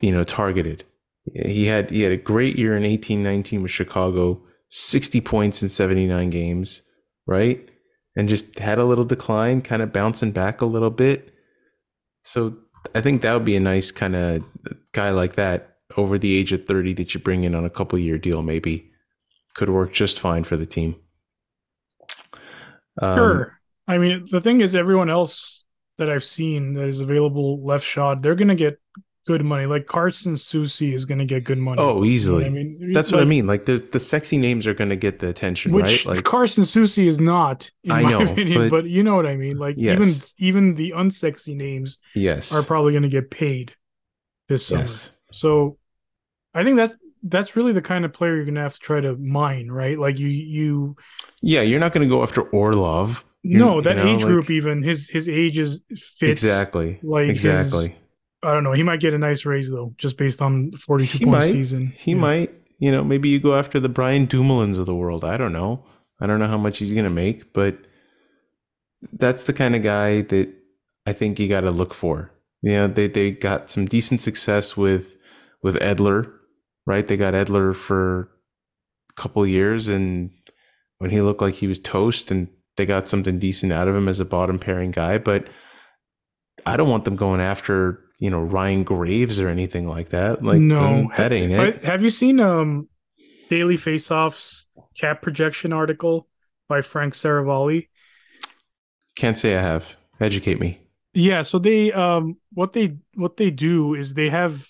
you 0.00 0.12
know, 0.12 0.24
targeted. 0.24 0.84
He 1.34 1.66
had 1.66 1.90
he 1.90 2.02
had 2.02 2.12
a 2.12 2.16
great 2.16 2.56
year 2.56 2.76
in 2.76 2.84
eighteen 2.84 3.22
nineteen 3.22 3.62
with 3.62 3.70
Chicago, 3.70 4.42
sixty 4.70 5.20
points 5.20 5.62
in 5.62 5.68
seventy 5.68 6.06
nine 6.06 6.30
games, 6.30 6.82
right? 7.26 7.68
And 8.16 8.28
just 8.28 8.58
had 8.58 8.78
a 8.78 8.84
little 8.84 9.04
decline, 9.04 9.62
kind 9.62 9.82
of 9.82 9.92
bouncing 9.92 10.32
back 10.32 10.60
a 10.60 10.66
little 10.66 10.90
bit. 10.90 11.32
So 12.22 12.56
I 12.94 13.00
think 13.00 13.22
that 13.22 13.34
would 13.34 13.44
be 13.44 13.56
a 13.56 13.60
nice 13.60 13.90
kind 13.90 14.16
of 14.16 14.44
guy 14.92 15.10
like 15.10 15.34
that 15.34 15.76
over 15.96 16.18
the 16.18 16.36
age 16.36 16.52
of 16.52 16.64
thirty 16.64 16.92
that 16.94 17.14
you 17.14 17.20
bring 17.20 17.44
in 17.44 17.54
on 17.54 17.64
a 17.64 17.70
couple 17.70 17.98
year 17.98 18.18
deal, 18.18 18.42
maybe 18.42 18.90
could 19.54 19.70
work 19.70 19.92
just 19.92 20.20
fine 20.20 20.44
for 20.44 20.56
the 20.56 20.66
team. 20.66 20.96
Um, 23.00 23.16
Sure. 23.16 23.60
I 23.88 23.98
mean, 23.98 24.24
the 24.30 24.40
thing 24.40 24.60
is, 24.60 24.74
everyone 24.74 25.10
else 25.10 25.64
that 25.98 26.08
I've 26.08 26.24
seen 26.24 26.74
that 26.74 26.88
is 26.88 27.00
available 27.00 27.64
left 27.64 27.84
shot, 27.84 28.22
they're 28.22 28.34
gonna 28.34 28.54
get 28.54 28.78
good 29.30 29.44
money. 29.44 29.66
Like 29.66 29.86
Carson 29.86 30.34
Soucy 30.34 30.92
is 30.94 31.04
gonna 31.04 31.24
get 31.24 31.44
good 31.44 31.58
money. 31.58 31.80
Oh, 31.80 31.88
You 31.88 31.94
know 32.00 32.04
easily. 32.04 32.44
I 32.46 32.48
mean, 32.48 32.92
That's 32.92 33.10
what 33.12 33.20
I 33.20 33.24
mean. 33.34 33.46
Like 33.46 33.64
the 33.64 33.76
the 33.94 34.00
sexy 34.00 34.38
names 34.38 34.66
are 34.66 34.74
going 34.74 34.90
to 34.90 34.96
get 35.06 35.18
the 35.20 35.28
attention, 35.28 35.72
Which 35.72 35.84
right? 36.06 36.16
Like 36.16 36.24
Carson 36.24 36.64
Soucy 36.64 37.06
is 37.06 37.20
not, 37.20 37.70
in 37.84 37.92
I 37.92 38.02
my 38.02 38.10
know, 38.10 38.22
opinion. 38.32 38.58
but- 38.62 38.70
But, 38.70 38.84
you 38.96 39.02
know 39.02 39.16
what 39.16 39.26
I 39.26 39.36
mean. 39.36 39.56
Like 39.58 39.76
even 39.78 40.08
Yes. 40.08 40.32
even 40.38 40.74
the 40.74 40.90
unsexy 41.02 41.54
names 41.66 41.98
yes, 42.14 42.52
are 42.54 42.62
probably 42.62 42.92
gonna 42.92 43.08
get 43.18 43.30
paid 43.30 43.66
this 44.48 44.66
summer. 44.66 44.82
yes, 44.82 45.10
So 45.32 45.78
I 46.54 46.64
think 46.64 46.76
that's 46.76 46.94
that's 47.22 47.54
really 47.56 47.72
the 47.72 47.82
kind 47.82 48.04
of 48.06 48.12
player 48.12 48.34
you're 48.36 48.44
gonna 48.50 48.62
have 48.68 48.74
to 48.78 48.80
try 48.80 49.00
to 49.00 49.16
mine, 49.16 49.68
right? 49.82 49.98
Like 50.04 50.18
you 50.18 50.28
you 50.28 50.96
yeah. 51.42 51.62
You're 51.62 51.80
not 51.84 51.92
going 51.94 52.06
to 52.08 52.12
go 52.14 52.22
after 52.22 52.42
Orlov. 52.42 53.24
You- 53.42 53.58
no 53.58 53.76
you 53.76 53.82
that 53.86 53.96
know, 53.96 54.06
age 54.10 54.22
like- 54.24 54.26
group 54.32 54.50
even 54.50 54.82
his 54.82 55.08
his 55.16 55.26
age 55.28 55.58
is 55.64 55.82
fits 56.20 56.42
Exactly. 56.42 56.98
like 57.02 57.28
his- 57.28 57.44
exactly. 57.44 57.88
I 58.42 58.52
don't 58.54 58.64
know. 58.64 58.72
He 58.72 58.82
might 58.82 59.00
get 59.00 59.12
a 59.14 59.18
nice 59.18 59.44
raise 59.44 59.70
though, 59.70 59.94
just 59.98 60.16
based 60.16 60.40
on 60.40 60.72
42 60.72 61.18
He 61.18 61.24
point 61.24 61.36
might. 61.38 61.42
season. 61.42 61.88
He 61.88 62.12
Yeah. 62.12 62.16
might. 62.18 62.54
You 62.78 62.90
know, 62.90 63.04
maybe 63.04 63.28
you 63.28 63.38
go 63.40 63.54
after 63.54 63.78
the 63.78 63.90
Brian 63.90 64.24
Dumoulins 64.24 64.78
of 64.78 64.86
the 64.86 64.94
world. 64.94 65.22
I 65.24 65.36
don't 65.36 65.52
know. 65.52 65.84
I 66.20 66.26
don't 66.26 66.38
know 66.40 66.46
how 66.48 66.56
much 66.56 66.78
he's 66.78 66.92
going 66.92 67.04
to 67.04 67.10
make, 67.10 67.52
but 67.52 67.76
that's 69.12 69.44
the 69.44 69.52
kind 69.52 69.76
of 69.76 69.82
guy 69.82 70.22
that 70.22 70.48
I 71.06 71.12
think 71.12 71.38
you 71.38 71.48
got 71.48 71.62
to 71.62 71.70
look 71.70 71.92
for. 71.94 72.30
You 72.62 72.72
know, 72.72 72.88
they 72.88 73.06
they 73.08 73.30
got 73.32 73.70
some 73.70 73.84
decent 73.86 74.20
success 74.20 74.76
with 74.76 75.16
with 75.62 75.76
Edler, 75.76 76.30
right? 76.86 77.06
They 77.06 77.16
got 77.18 77.34
Edler 77.34 77.74
for 77.74 78.30
a 79.10 79.14
couple 79.20 79.46
years, 79.46 79.88
and 79.88 80.30
when 80.98 81.10
he 81.10 81.20
looked 81.20 81.40
like 81.42 81.54
he 81.56 81.66
was 81.66 81.78
toast, 81.78 82.30
and 82.30 82.48
they 82.76 82.86
got 82.86 83.08
something 83.08 83.38
decent 83.38 83.72
out 83.72 83.88
of 83.88 83.94
him 83.96 84.08
as 84.08 84.20
a 84.20 84.24
bottom 84.24 84.58
pairing 84.58 84.90
guy. 84.90 85.16
But 85.18 85.48
I 86.66 86.76
don't 86.76 86.90
want 86.90 87.04
them 87.04 87.16
going 87.16 87.40
after 87.40 88.00
you 88.20 88.30
know 88.30 88.38
Ryan 88.40 88.84
Graves 88.84 89.40
or 89.40 89.48
anything 89.48 89.88
like 89.88 90.10
that. 90.10 90.44
Like 90.44 90.60
no, 90.60 91.10
that 91.16 91.32
ain't 91.32 91.52
it. 91.52 91.84
Have 91.84 92.02
you 92.02 92.10
seen 92.10 92.38
um 92.38 92.88
Daily 93.48 93.76
Faceoff's 93.76 94.68
cap 94.96 95.22
projection 95.22 95.72
article 95.72 96.28
by 96.68 96.82
Frank 96.82 97.14
Seravalli? 97.14 97.88
Can't 99.16 99.36
say 99.36 99.56
I 99.56 99.62
have. 99.62 99.96
Educate 100.20 100.60
me. 100.60 100.78
Yeah, 101.14 101.42
so 101.42 101.58
they 101.58 101.90
um 101.92 102.36
what 102.52 102.72
they 102.72 102.98
what 103.14 103.36
they 103.36 103.50
do 103.50 103.94
is 103.94 104.14
they 104.14 104.28
have 104.28 104.68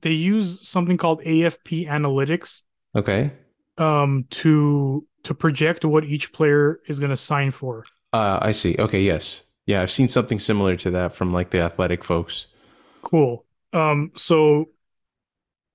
they 0.00 0.10
use 0.12 0.66
something 0.66 0.96
called 0.96 1.22
AFP 1.22 1.86
analytics 1.88 2.62
Okay. 2.96 3.32
um 3.78 4.26
to 4.30 5.06
to 5.22 5.34
project 5.34 5.84
what 5.84 6.04
each 6.04 6.32
player 6.32 6.80
is 6.86 6.98
going 6.98 7.10
to 7.10 7.16
sign 7.16 7.50
for. 7.50 7.84
Uh, 8.12 8.38
I 8.42 8.52
see. 8.52 8.76
Okay. 8.78 9.00
Yes. 9.02 9.42
Yeah, 9.66 9.80
I've 9.82 9.90
seen 9.90 10.08
something 10.08 10.38
similar 10.38 10.76
to 10.76 10.90
that 10.92 11.14
from 11.14 11.32
like 11.32 11.50
the 11.50 11.60
athletic 11.60 12.04
folks. 12.04 12.46
Cool. 13.02 13.44
Um 13.72 14.12
so 14.14 14.70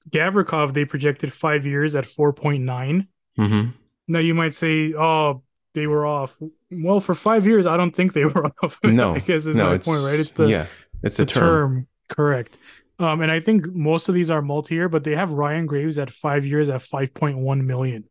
Gavrikov 0.09 0.73
they 0.73 0.85
projected 0.85 1.31
5 1.33 1.65
years 1.65 1.95
at 1.95 2.05
4.9. 2.05 3.07
Mm-hmm. 3.37 3.69
Now 4.07 4.19
you 4.19 4.33
might 4.33 4.53
say, 4.53 4.93
"Oh, 4.93 5.43
they 5.75 5.85
were 5.87 6.05
off." 6.05 6.37
Well, 6.71 6.99
for 6.99 7.13
5 7.13 7.45
years 7.45 7.67
I 7.67 7.77
don't 7.77 7.95
think 7.95 8.13
they 8.13 8.25
were 8.33 8.51
off. 8.63 8.79
No, 8.83 9.15
I 9.15 9.19
guess 9.19 9.45
is 9.45 9.57
no, 9.57 9.67
my 9.67 9.75
it's 9.75 9.87
point, 9.87 10.03
right? 10.03 10.19
It's 10.19 10.31
the 10.31 10.47
yeah, 10.49 10.65
it's 11.03 11.17
the 11.17 11.23
a 11.23 11.25
term. 11.25 11.41
term. 11.41 11.87
correct 12.09 12.57
um 12.97 13.21
and 13.21 13.31
i 13.31 13.39
think 13.39 13.65
most 13.73 14.09
of 14.09 14.15
these 14.15 14.29
are 14.31 14.41
multi-year 14.41 14.89
but 14.89 15.03
they 15.03 15.15
have 15.15 15.31
ryan 15.31 15.65
graves 15.67 15.97
at 15.99 16.09
five 16.09 16.43
years 16.45 16.69
at 16.69 16.81
5.1 16.81 17.63
million 17.63 18.03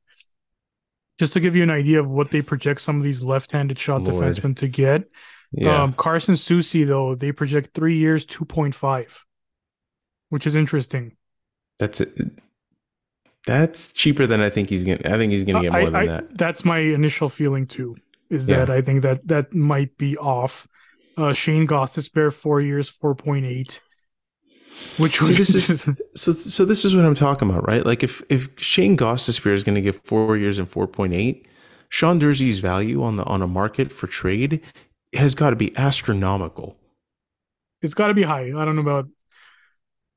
just 1.19 1.33
to 1.33 1.41
give 1.41 1.57
you 1.57 1.63
an 1.65 1.71
idea 1.71 1.99
of 2.01 2.09
what 2.09 2.31
they 2.31 2.41
project 2.43 2.81
some 2.81 2.97
of 2.97 3.03
these 3.03 3.21
left-handed 3.23 3.79
shot 3.79 4.03
Lord. 4.03 4.15
defensemen 4.25 4.57
to 4.57 4.69
get 4.69 5.05
Yeah. 5.53 5.83
um 5.83 5.93
carson 5.95 6.35
Soucy, 6.35 6.87
though 6.87 7.15
they 7.15 7.33
project 7.33 7.71
three 7.75 7.97
years 7.97 8.27
2.5 8.27 9.19
which 10.29 10.47
is 10.47 10.55
interesting 10.55 11.17
that's 11.79 12.01
it. 12.01 12.11
That's 13.47 13.93
cheaper 13.93 14.27
than 14.27 14.41
I 14.41 14.51
think 14.51 14.69
he's 14.69 14.83
gonna. 14.85 14.99
I 15.05 15.17
think 15.17 15.33
he's 15.33 15.45
gonna 15.45 15.63
get 15.63 15.75
I- 15.75 15.81
more 15.81 15.91
than 15.91 16.01
I- 16.03 16.07
that. 16.07 16.37
that's 16.37 16.65
my 16.65 16.79
initial 16.79 17.29
feeling 17.29 17.67
too 17.67 17.97
is 18.31 18.47
Yeah. 18.49 18.59
that 18.59 18.71
i 18.71 18.83
think 18.83 19.03
that 19.03 19.27
that 19.29 19.55
might 19.55 19.97
be 19.97 20.17
off 20.19 20.69
uh 21.17 21.33
shane 21.33 21.65
goss 21.65 21.97
four 22.33 22.61
years 22.61 22.91
4.8 22.91 23.81
which 24.99 25.19
See, 25.19 25.35
this 25.35 25.55
is 25.55 25.89
so. 26.15 26.33
So 26.35 26.65
this 26.65 26.85
is 26.85 26.95
what 26.95 27.05
I'm 27.05 27.15
talking 27.15 27.51
about, 27.51 27.67
right? 27.67 27.85
Like 27.85 28.03
if 28.05 28.23
if 28.29 28.49
Shayne 28.59 28.97
Gostisbehere 28.97 29.55
is 29.55 29.65
going 29.65 29.75
to 29.75 29.81
get 29.81 29.95
four 30.07 30.37
years 30.37 30.59
and 30.59 30.69
four 30.69 30.87
point 30.87 31.15
eight, 31.15 31.47
Sean 31.89 32.21
Durzi's 32.21 32.61
value 32.61 33.03
on 33.03 33.17
the 33.17 33.25
on 33.25 33.43
a 33.43 33.47
market 33.49 33.93
for 33.93 34.07
trade 34.07 34.61
has 35.15 35.35
got 35.35 35.51
to 35.51 35.57
be 35.57 35.77
astronomical. 35.77 36.77
it's 37.83 37.95
got 37.95 38.09
to 38.09 38.15
be 38.15 38.23
high. 38.23 38.49
I 38.49 38.65
don't 38.65 38.77
know 38.77 38.83
about 38.83 39.09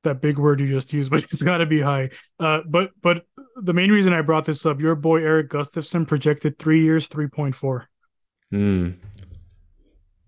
that 0.04 0.20
big 0.20 0.36
word 0.38 0.58
you 0.60 0.68
just 0.68 0.92
used, 0.92 1.10
but 1.12 1.22
it's 1.24 1.42
got 1.42 1.58
to 1.58 1.66
be 1.66 1.80
high. 1.80 2.10
Uh, 2.40 2.60
but 2.68 2.90
but 3.02 3.24
the 3.56 3.72
main 3.72 3.90
reason 3.90 4.12
I 4.12 4.20
brought 4.22 4.44
this 4.44 4.66
up, 4.66 4.80
your 4.80 4.94
boy 4.96 5.22
Erik 5.22 5.48
Gustafsson 5.50 6.06
projected 6.06 6.58
three 6.58 6.82
years, 6.82 7.06
three 7.06 7.28
point 7.28 7.54
four. 7.54 7.88
Hmm. 8.50 8.90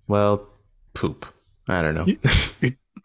Well, 0.09 0.47
poop. 0.95 1.27
I 1.69 1.81
don't 1.83 1.95
know. 1.95 2.07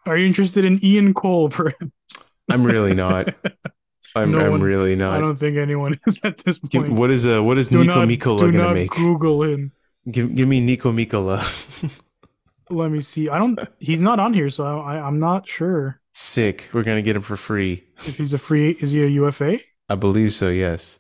Are 0.06 0.18
you 0.18 0.26
interested 0.28 0.66
in 0.66 0.84
Ian 0.84 1.14
Cole? 1.14 1.50
Perhaps? 1.50 1.82
I'm 2.50 2.64
really 2.64 2.94
not. 2.94 3.34
I'm, 4.16 4.32
No 4.32 4.40
I'm 4.40 4.52
one- 4.52 4.62
really 4.62 4.96
not. 4.96 5.16
I 5.18 5.22
don't 5.22 5.36
think 5.38 5.56
anyone 5.58 5.98
is 6.08 6.20
at 6.24 6.40
this 6.40 6.58
point. 6.60 6.94
what 6.94 7.12
is 7.12 7.26
uh 7.28 7.44
what 7.44 7.58
is 7.58 7.68
do 7.68 7.80
Nico 7.80 8.06
not, 8.06 8.08
Mikkola 8.08 8.52
gonna 8.52 8.74
make? 8.74 8.90
Google 8.92 9.44
him. 9.44 9.72
Give 10.12 10.34
give 10.36 10.48
me 10.48 10.62
Niko 10.62 10.94
Mikkola. 10.94 11.44
Let 12.70 12.92
me 12.92 13.02
see. 13.02 13.30
I 13.30 13.38
don't. 13.40 13.60
He's 13.80 14.02
not 14.02 14.20
on 14.20 14.34
here, 14.34 14.50
so 14.50 14.80
I, 14.80 15.00
I'm 15.00 15.20
not 15.20 15.48
sure 15.48 16.00
Sick. 16.14 16.70
We're 16.74 16.84
gonna 16.84 17.02
get 17.02 17.16
him 17.16 17.22
for 17.22 17.36
free. 17.38 17.84
if 18.06 18.18
he's 18.18 18.34
a 18.34 18.38
free. 18.38 18.72
Is 18.80 18.92
he 18.92 19.04
a 19.04 19.08
UFA? 19.08 19.60
I 19.90 19.96
believe 19.96 20.34
so. 20.34 20.50
Yes. 20.50 21.00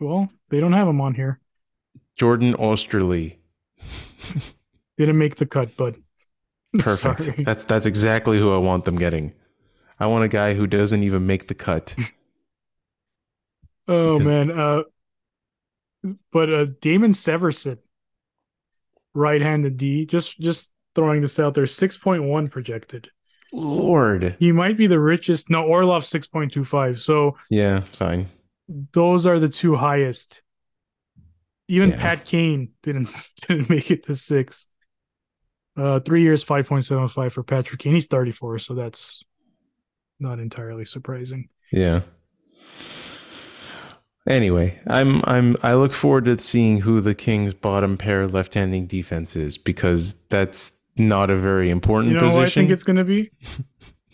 Well, 0.00 0.28
they 0.50 0.60
don't 0.60 0.72
have 0.72 0.88
him 0.88 1.00
on 1.00 1.14
here. 1.14 1.40
Jordan 2.16 2.54
Oesterle. 2.54 3.36
Didn't 4.98 5.18
make 5.18 5.36
the 5.36 5.46
cut, 5.46 5.76
but 5.76 5.96
Perfect. 6.78 7.22
Sorry. 7.24 7.44
That's 7.44 7.64
that's 7.64 7.86
exactly 7.86 8.38
who 8.38 8.52
I 8.52 8.58
want 8.58 8.84
them 8.84 8.96
getting. 8.96 9.34
I 10.00 10.06
want 10.06 10.24
a 10.24 10.28
guy 10.28 10.54
who 10.54 10.66
doesn't 10.66 11.02
even 11.02 11.26
make 11.26 11.48
the 11.48 11.54
cut. 11.54 11.94
Oh 13.86 14.18
Because- 14.18 14.28
man, 14.28 14.50
uh, 14.50 14.82
but 16.32 16.52
uh, 16.52 16.66
Damon 16.80 17.12
Severson, 17.12 17.78
right-handed 19.14 19.76
D, 19.76 20.06
just 20.06 20.38
just 20.40 20.70
throwing 20.94 21.20
this 21.22 21.38
out 21.38 21.54
there, 21.54 21.66
six 21.66 21.96
point 21.96 22.22
one 22.24 22.48
projected. 22.48 23.10
Lord. 23.52 24.36
He 24.38 24.52
might 24.52 24.76
be 24.76 24.86
the 24.86 25.00
richest. 25.00 25.48
No, 25.48 25.64
Orlov 25.64 26.04
six 26.04 26.26
point 26.26 26.52
two 26.52 26.64
five. 26.64 27.00
So 27.00 27.36
Yeah, 27.50 27.80
fine. 27.92 28.28
those 28.92 29.24
are 29.26 29.38
the 29.38 29.48
two 29.48 29.74
highest. 29.76 30.42
Even 31.68 31.90
Yeah. 31.90 31.96
Pat 31.96 32.24
Kane 32.24 32.70
didn't 32.82 33.10
didn't 33.48 33.70
make 33.70 33.90
it 33.90 34.04
to 34.04 34.14
six. 34.14 34.66
Uh, 35.76 36.00
three 36.00 36.22
years, 36.22 36.42
five 36.42 36.66
point 36.68 36.84
seven 36.84 37.06
five 37.08 37.32
for 37.32 37.42
Patrick 37.42 37.80
Kane. 37.80 37.94
He's 37.94 38.06
thirty 38.06 38.32
four, 38.32 38.58
so 38.58 38.74
that's 38.74 39.22
not 40.20 40.40
entirely 40.40 40.84
surprising. 40.84 41.48
Yeah. 41.72 42.00
Anyway, 44.28 44.78
I'm 44.86 45.22
I'm 45.24 45.56
I 45.62 45.74
look 45.74 45.92
forward 45.92 46.26
to 46.26 46.38
seeing 46.38 46.80
who 46.80 47.00
the 47.00 47.14
Kings' 47.14 47.54
bottom 47.54 47.96
pair 47.96 48.26
left-handing 48.28 48.86
defense 48.86 49.34
is 49.36 49.56
because 49.56 50.14
that's 50.28 50.78
not 50.96 51.30
a 51.30 51.36
very 51.36 51.70
important 51.70 52.12
You 52.12 52.20
know 52.20 52.28
position. 52.30 52.40
I 52.46 52.50
think 52.66 52.70
it's 52.70 52.84
gonna 52.84 53.04
be? 53.04 53.30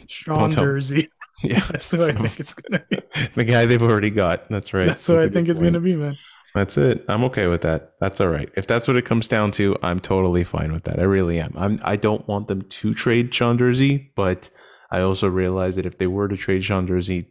Sean 0.07 0.37
Don't 0.37 0.51
tell 0.53 0.65
me. 0.65 0.71
Durzi. 0.71 1.09
yeah, 1.43 1.67
That's 1.71 1.91
who 1.91 2.05
I 2.05 2.13
think 2.13 2.39
it's 2.39 2.55
gonna 2.55 2.85
be. 2.89 3.01
the 3.35 3.45
guy 3.45 3.67
they've 3.67 3.83
already 3.83 4.11
got. 4.11 4.49
That's 4.49 4.73
right. 4.73 4.87
That's 4.87 5.09
what 5.09 5.19
I 5.19 5.29
think 5.29 5.49
it's 5.49 5.61
gonna 5.61 5.81
be, 5.81 5.97
man. 5.97 6.15
That's 6.55 6.79
it. 6.79 7.05
I'm 7.09 7.25
okay 7.25 7.49
with 7.49 7.63
that. 7.63 7.95
That's 7.99 8.21
all 8.21 8.29
right. 8.29 8.49
If 8.57 8.69
that's 8.69 8.87
what 8.87 8.97
it 8.97 9.05
comes 9.05 9.27
down 9.27 9.51
to, 9.53 9.77
I'm 9.83 9.99
totally 9.99 10.45
fine 10.45 10.73
with 10.73 10.85
that. 10.85 11.01
I 11.01 11.03
really 11.03 11.41
am. 11.41 11.53
I'm. 11.57 11.81
I 11.83 11.97
don't 11.97 12.27
want 12.29 12.47
them 12.47 12.63
to 12.63 12.95
trade 12.95 13.35
Sean 13.35 13.59
Durzi, 13.59 14.11
but 14.15 14.49
I 14.93 15.01
also 15.01 15.27
realize 15.27 15.75
that 15.75 15.87
if 15.87 15.99
they 15.99 16.07
were 16.07 16.29
to 16.29 16.37
trade 16.37 16.65
Sean 16.65 16.87
Durzi, 16.87 17.27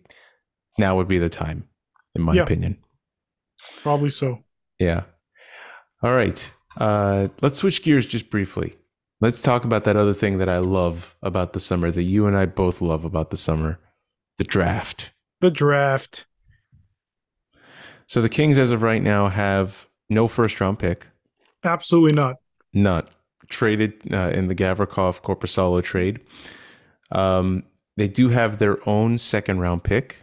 now 0.77 0.97
would 0.97 1.07
be 1.07 1.19
the 1.19 1.29
time, 1.29 1.69
in 2.15 2.21
my 2.21 2.33
Yeah. 2.33 2.43
opinion. 2.43 2.77
Probably 3.81 4.09
so. 4.09 4.43
Yeah. 4.79 5.03
All 6.01 6.13
right. 6.13 6.53
Uh, 6.77 7.29
let's 7.41 7.57
switch 7.57 7.83
gears 7.83 8.05
just 8.05 8.29
briefly. 8.29 8.75
Let's 9.21 9.41
talk 9.41 9.63
about 9.63 9.83
that 9.85 9.95
other 9.95 10.13
thing 10.13 10.37
that 10.39 10.49
I 10.49 10.57
love 10.57 11.15
about 11.21 11.53
the 11.53 11.59
summer, 11.59 11.91
that 11.91 12.03
you 12.03 12.25
and 12.27 12.35
I 12.35 12.45
both 12.45 12.81
love 12.81 13.05
about 13.05 13.29
the 13.29 13.37
summer 13.37 13.79
the 14.37 14.43
draft. 14.43 15.13
The 15.41 15.51
draft. 15.51 16.25
So 18.07 18.21
the 18.21 18.29
Kings, 18.29 18.57
as 18.57 18.71
of 18.71 18.81
right 18.81 19.01
now, 19.01 19.29
have 19.29 19.87
no 20.09 20.27
first 20.27 20.59
round 20.59 20.79
pick, 20.79 21.07
Absolutely 21.63 22.15
not. 22.15 22.37
not 22.73 23.09
traded 23.49 23.93
uh, 24.11 24.29
in 24.33 24.47
the 24.47 24.55
Gavrikov 24.55 25.21
Korpisalo 25.21 25.81
trade. 25.83 26.19
Um, 27.11 27.63
they 27.95 28.07
do 28.07 28.29
have 28.29 28.57
their 28.59 28.77
own 28.89 29.17
second 29.19 29.59
round 29.59 29.83
pick, 29.83 30.22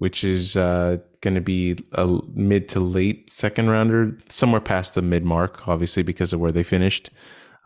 which 0.00 0.24
is 0.24 0.56
uh, 0.56 0.96
going 1.20 1.34
to 1.34 1.42
be 1.42 1.76
a 1.92 2.08
mid 2.32 2.70
to 2.70 2.80
late 2.80 3.28
second 3.28 3.68
rounder, 3.68 4.16
somewhere 4.30 4.60
past 4.60 4.94
the 4.94 5.02
mid 5.02 5.26
mark, 5.26 5.68
obviously, 5.68 6.02
because 6.02 6.32
of 6.32 6.40
where 6.40 6.50
they 6.50 6.62
finished. 6.62 7.10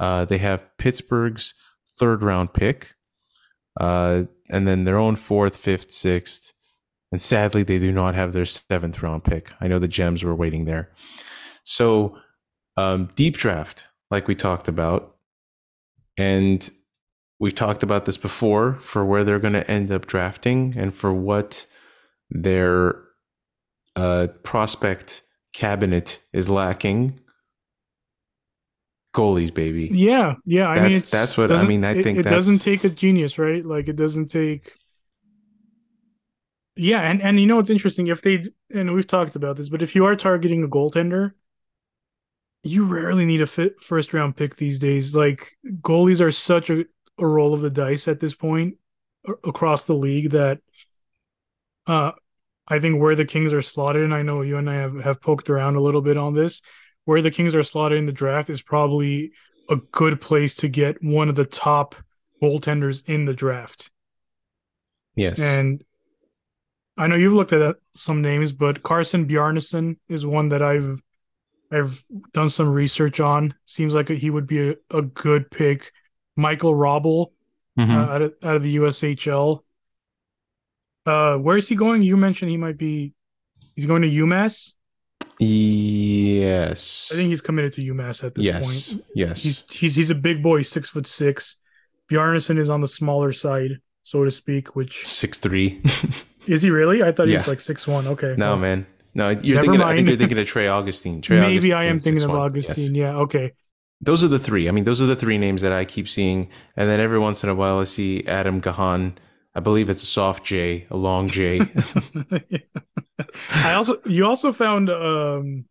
Uh, 0.01 0.25
they 0.25 0.39
have 0.39 0.67
Pittsburgh's 0.77 1.55
third 1.97 2.25
round 2.25 2.53
pick, 2.53 2.97
uh, 3.81 4.25
and 4.51 4.67
then 4.67 4.83
their 4.83 4.99
own 4.99 5.15
fourth, 5.15 5.57
fifth, 5.57 5.93
sixth. 5.93 6.53
And 7.13 7.23
sadly, 7.23 7.63
they 7.63 7.79
do 7.79 7.93
not 7.93 8.17
have 8.17 8.33
their 8.33 8.47
seventh 8.47 9.01
round 9.01 9.23
pick. 9.23 9.53
I 9.61 9.69
know 9.69 9.79
the 9.79 9.87
Gems 9.87 10.25
were 10.25 10.35
waiting 10.35 10.65
there. 10.65 10.91
So, 11.63 12.19
um, 12.77 13.11
deep 13.15 13.37
draft, 13.37 13.87
like 14.11 14.27
we 14.27 14.35
talked 14.35 14.67
about. 14.67 15.15
And 16.19 16.69
we've 17.39 17.55
talked 17.55 17.85
about 17.85 18.07
this 18.07 18.17
before 18.17 18.81
for 18.83 19.05
where 19.05 19.23
they're 19.23 19.39
going 19.39 19.53
to 19.55 19.71
end 19.71 19.93
up 19.93 20.07
drafting 20.07 20.75
and 20.77 20.93
for 20.93 21.13
what 21.13 21.69
their 22.31 23.01
uh, 23.97 24.29
prospect 24.43 25.23
cabinet 25.53 26.23
is 26.33 26.49
lacking. 26.49 27.19
Goalies, 29.15 29.55
baby. 29.55 29.89
Yeah, 29.93 30.35
yeah. 30.45 30.67
I 30.67 30.75
mean, 30.75 30.83
That's- 30.85 31.03
it's, 31.03 31.11
that's 31.11 31.39
what- 31.39 31.53
I 31.53 31.65
mean, 31.65 31.85
I 31.85 31.93
it- 31.93 32.03
think 32.03 32.19
it 32.19 32.25
doesn't 32.25 32.59
take 32.59 32.83
a 32.85 32.89
genius, 32.89 33.39
right? 33.39 33.65
Like 33.65 33.89
it 33.89 33.97
doesn't 33.97 34.27
take. 34.27 34.73
Yeah, 36.77 37.03
and 37.03 37.23
and 37.23 37.39
you 37.39 37.47
know 37.47 37.55
what's 37.57 37.71
interesting? 37.71 38.09
If 38.09 38.23
they 38.23 38.43
and 38.73 38.93
we've 38.93 39.07
talked 39.07 39.37
about 39.37 39.57
this, 39.57 39.69
but 39.69 39.83
if 39.83 39.95
you 39.95 40.05
are 40.07 40.17
targeting 40.17 40.65
a 40.65 40.69
goaltender, 40.69 41.33
you 42.65 42.85
rarely 42.85 43.25
need 43.25 43.41
a 43.43 43.47
fit 43.47 43.81
first 43.81 44.13
round 44.13 44.37
pick 44.37 44.57
these 44.57 44.81
days. 44.81 45.15
Like 45.15 45.53
goalies 45.83 46.21
are 46.21 46.33
such 46.33 46.71
a, 46.71 46.85
a 47.19 47.27
roll 47.27 47.55
of 47.55 47.61
the 47.61 47.71
dice 47.71 48.09
at 48.09 48.19
this 48.19 48.35
point 48.35 48.75
across 49.45 49.85
the 49.85 49.95
league 49.95 50.31
that 50.31 50.59
uh 51.87 52.13
I 52.67 52.79
think 52.79 52.99
where 53.01 53.15
the 53.15 53.27
Kings 53.27 53.53
are 53.53 53.61
slotted, 53.63 54.03
and 54.03 54.15
I 54.15 54.23
know 54.23 54.41
you 54.41 54.57
and 54.57 54.71
I 54.71 54.77
have, 54.77 54.97
have 55.05 55.21
poked 55.21 55.51
around 55.51 55.77
a 55.77 55.83
little 55.83 56.01
bit 56.01 56.17
on 56.17 56.33
this, 56.33 56.63
where 57.05 57.21
the 57.21 57.31
Kings 57.31 57.55
are 57.55 57.63
slotted 57.63 57.99
in 57.99 58.07
the 58.07 58.13
draft 58.13 58.49
is 58.49 58.63
probably 58.63 59.33
a 59.69 59.77
good 59.77 60.19
place 60.19 60.57
to 60.57 60.69
get 60.69 61.03
one 61.03 61.29
of 61.29 61.35
the 61.35 61.45
top 61.45 61.95
goaltenders 62.43 63.07
in 63.07 63.27
the 63.27 63.35
draft. 63.35 63.91
Yes. 65.15 65.39
And 65.41 65.85
I 66.97 67.07
know 67.07 67.17
you've 67.17 67.35
looked 67.35 67.53
at 67.53 67.77
some 67.95 68.23
names, 68.23 68.53
but 68.53 68.83
Carson 68.83 69.27
Bjarnason 69.29 69.97
is 70.09 70.25
one 70.25 70.49
that 70.51 70.63
I've 70.63 71.03
I've 71.71 72.03
done 72.33 72.49
some 72.49 72.69
research 72.69 73.21
on. 73.21 73.55
Seems 73.67 73.95
like 73.95 74.09
he 74.09 74.31
would 74.31 74.47
be 74.47 74.71
a, 74.71 74.75
a 74.91 75.03
good 75.03 75.51
pick. 75.51 75.93
Michael 76.37 76.73
Hrabal 76.73 77.33
Mhm. 77.79 77.91
uh, 77.91 78.13
out 78.13 78.23
of 78.23 78.35
out 78.43 78.57
of 78.57 78.63
the 78.63 78.77
USHL. 78.77 79.64
Uh, 81.07 81.37
where 81.37 81.57
is 81.57 81.69
he 81.69 81.75
going? 81.75 82.03
You 82.03 82.17
mentioned 82.17 82.51
he 82.51 82.57
might 82.57 82.79
be. 82.79 83.13
He's 83.75 83.87
going 83.87 84.03
to 84.03 84.09
UMass. 84.09 84.73
yes. 85.39 87.11
I 87.13 87.17
think 87.17 87.29
he's 87.29 87.41
committed 87.41 87.73
to 87.75 87.83
UMass 87.83 88.25
at 88.25 88.35
this 88.35 88.45
yes. 88.45 88.93
point. 88.93 89.05
Yes. 89.15 89.43
He's 89.43 89.65
he's 89.71 89.97
he's 89.97 90.11
a 90.11 90.15
big 90.15 90.43
boy, 90.43 90.63
six 90.63 90.89
foot 90.89 91.07
six. 91.07 91.57
Bjarnason 92.11 92.59
is 92.59 92.71
on 92.71 92.81
the 92.81 92.89
smaller 92.89 93.33
side, 93.33 93.79
so 94.03 94.25
to 94.25 94.31
speak. 94.31 94.77
Which 94.77 95.07
Six 95.07 95.39
three. 95.39 95.83
is 96.47 96.63
he 96.63 96.71
really? 96.71 97.03
I 97.03 97.13
thought 97.13 97.29
he 97.29 97.37
was 97.37 97.49
like 97.49 97.61
six 97.61 97.87
one. 97.87 98.07
Okay, 98.07 98.35
no, 98.37 98.51
well, 98.51 98.59
man. 98.59 98.87
No, 99.15 99.31
you're 99.31 99.61
thinking. 99.61 99.81
I 99.81 99.95
think 99.95 100.09
you're 100.09 100.17
thinking 100.17 100.39
of 100.39 100.47
Trey 100.47 100.69
Augustine. 100.69 101.23
Trey 101.23 101.41
maybe 101.41 101.73
I 101.73 101.85
am 101.85 101.91
Augustine, 101.91 102.13
thinking 102.15 102.31
of 102.31 102.37
Augustine. 102.37 102.95
Yes. 102.95 103.03
Yeah, 103.03 103.17
okay. 103.19 103.53
Those 104.01 104.23
are 104.23 104.29
the 104.29 104.39
three. 104.39 104.69
I 104.69 104.73
mean, 104.73 104.85
those 104.85 105.01
are 105.01 105.07
the 105.07 105.17
three 105.17 105.39
names 105.39 105.63
that 105.63 105.73
I 105.73 105.85
keep 105.85 106.09
seeing, 106.09 106.51
and 106.77 106.89
then 106.89 107.01
every 107.01 107.19
once 107.19 107.43
in 107.43 107.49
a 107.49 107.55
while 107.55 107.79
I 107.79 107.85
see 107.85 108.25
Adam 108.27 108.61
Gajan. 108.61 109.15
I 109.55 109.61
believe 109.61 109.89
it's 109.89 110.03
a 110.03 110.07
soft 110.07 110.45
J, 110.45 110.87
a 110.91 110.97
long 110.97 111.29
J. 111.29 111.61
I 113.53 113.75
also 113.75 114.01
you 114.05 114.27
also 114.27 114.53
found 114.53 114.91
um 114.91 115.65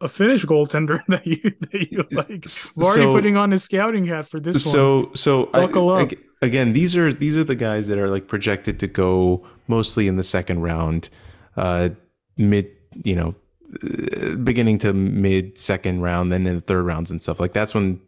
a 0.00 0.08
Finnish 0.08 0.44
goaltender 0.44 1.00
that 1.08 1.26
you 1.26 1.38
that 1.60 1.90
you 1.90 2.04
like. 2.16 2.28
I'm 2.28 2.82
already 2.82 3.02
So- 3.02 3.12
putting 3.12 3.36
on 3.36 3.50
his 3.50 3.64
scouting 3.64 4.04
hat 4.06 4.26
for 4.28 4.38
this 4.40 4.64
one. 4.66 4.72
so 4.72 5.10
so 5.14 5.50
I- 5.52 5.66
Buckle 5.66 5.90
up. 5.90 6.02
ag- 6.12 6.18
again 6.42 6.72
these 6.72 6.96
are 6.96 7.12
these 7.12 7.36
are 7.36 7.44
the 7.44 7.54
guys 7.56 7.88
that 7.88 7.98
are 7.98 8.08
like 8.08 8.28
projected 8.28 8.78
to 8.80 8.86
go 8.86 9.46
mostly 9.68 10.06
in 10.06 10.16
the 10.16 10.22
second 10.24 10.60
round 10.60 11.08
uh 11.56 11.88
mid 12.36 12.68
you 13.04 13.16
know 13.16 13.34
uh, 13.82 14.36
beginning 14.36 14.78
to 14.78 14.92
mid 14.92 15.58
second 15.58 16.00
round 16.02 16.30
then 16.30 16.46
in 16.46 16.54
the 16.56 16.60
third 16.60 16.82
rounds 16.84 17.10
and 17.10 17.20
stuff 17.22 17.40
like 17.40 17.52
that's 17.52 17.74
when 17.74 18.00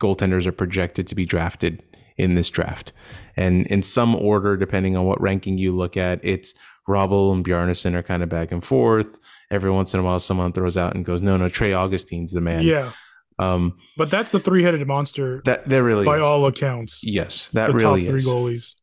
goaltenders 0.00 0.46
are 0.46 0.52
projected 0.52 1.06
to 1.06 1.14
be 1.14 1.24
drafted 1.24 1.82
in 2.18 2.34
this 2.34 2.48
draft 2.50 2.92
and 3.36 3.66
in 3.66 3.82
some 3.82 4.14
order 4.14 4.56
depending 4.56 4.96
on 4.96 5.04
what 5.04 5.20
ranking 5.20 5.58
you 5.58 5.74
look 5.74 5.96
at 5.96 6.18
it's 6.24 6.54
Hrabal 6.88 7.32
and 7.32 7.44
Bjarnason 7.44 7.94
are 7.94 8.02
kind 8.02 8.22
of 8.22 8.28
back 8.28 8.52
and 8.52 8.64
forth 8.64 9.18
every 9.50 9.70
once 9.70 9.92
in 9.92 10.00
a 10.00 10.02
while 10.02 10.20
someone 10.20 10.52
throws 10.52 10.76
out 10.76 10.94
and 10.94 11.04
goes 11.04 11.22
no 11.22 11.36
no 11.36 11.48
Trey 11.48 11.72
Augustine's 11.72 12.32
the 12.32 12.40
man 12.40 12.62
yeah, 12.62 12.92
um 13.38 13.76
but 13.96 14.10
that's 14.10 14.30
the 14.30 14.40
three 14.40 14.62
headed 14.62 14.86
monster 14.86 15.42
that 15.44 15.68
that 15.68 15.82
really 15.82 16.04
by 16.06 16.18
is. 16.18 16.24
all 16.24 16.46
accounts. 16.46 17.00
Yes, 17.02 17.48
that 17.48 17.72
really 17.72 18.02
top 18.02 18.10
three 18.10 18.18
is. 18.18 18.26
goalies. 18.26 18.74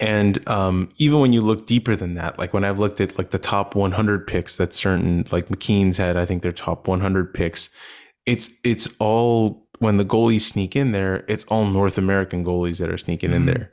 And 0.00 0.46
um, 0.48 0.88
even 0.96 1.20
when 1.20 1.32
you 1.32 1.40
look 1.40 1.66
deeper 1.66 1.94
than 1.94 2.14
that, 2.14 2.36
like 2.36 2.52
when 2.52 2.64
I've 2.64 2.78
looked 2.80 3.00
at 3.00 3.16
like 3.18 3.30
the 3.30 3.38
top 3.38 3.76
100 3.76 4.26
picks 4.26 4.56
that 4.56 4.72
certain 4.72 5.24
like 5.30 5.46
McKeen's 5.48 5.96
had, 5.96 6.16
I 6.16 6.26
think 6.26 6.42
their 6.42 6.52
top 6.52 6.88
100 6.88 7.32
picks. 7.32 7.70
It's 8.26 8.50
it's 8.64 8.88
all 8.98 9.61
when 9.82 9.96
the 9.96 10.04
goalies 10.04 10.42
sneak 10.42 10.74
in 10.76 10.92
there, 10.92 11.24
it's 11.28 11.44
all 11.46 11.66
North 11.66 11.98
American 11.98 12.44
goalies 12.44 12.78
that 12.78 12.90
are 12.90 12.98
sneaking 12.98 13.32
in 13.32 13.42
Mhm. 13.42 13.46
there. 13.46 13.70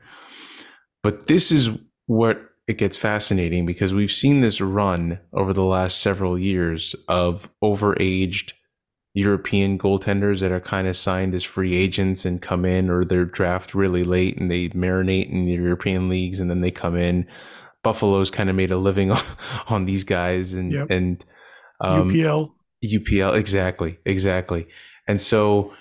But 1.03 1.27
this 1.27 1.51
is 1.51 1.69
what 2.07 2.41
it 2.67 2.77
gets 2.77 2.97
fascinating 2.97 3.65
because 3.65 3.93
we've 3.93 4.11
seen 4.11 4.41
this 4.41 4.59
run 4.61 5.19
over 5.33 5.53
the 5.53 5.63
last 5.63 6.01
several 6.01 6.37
years 6.37 6.95
of 7.07 7.49
overaged 7.63 8.53
European 9.15 9.77
goaltenders 9.77 10.39
that 10.39 10.51
are 10.51 10.59
kind 10.59 10.87
of 10.87 10.95
signed 10.95 11.33
as 11.33 11.43
free 11.43 11.73
agents 11.75 12.25
and 12.25 12.41
come 12.41 12.63
in, 12.65 12.89
or 12.89 13.03
they're 13.03 13.25
draft 13.25 13.73
really 13.73 14.03
late 14.03 14.37
and 14.37 14.51
they 14.51 14.69
marinate 14.69 15.29
in 15.31 15.45
the 15.45 15.53
European 15.53 16.09
leagues 16.09 16.39
and 16.39 16.49
then 16.49 16.61
they 16.61 16.69
come 16.71 16.95
in. 16.95 17.25
Buffalo's 17.83 18.29
kind 18.29 18.49
of 18.49 18.55
made 18.55 18.71
a 18.71 18.77
living 18.77 19.09
on, 19.17 19.21
on 19.67 19.85
these 19.85 20.03
guys 20.03 20.53
and 20.53 20.71
Yep. 20.71 20.87
and 20.91 21.25
um, 21.81 22.09
UPL. 22.11 22.51
UPL 22.85 23.35
exactly 23.35 23.97
exactly 24.05 24.65
and 25.07 25.19
so 25.19 25.73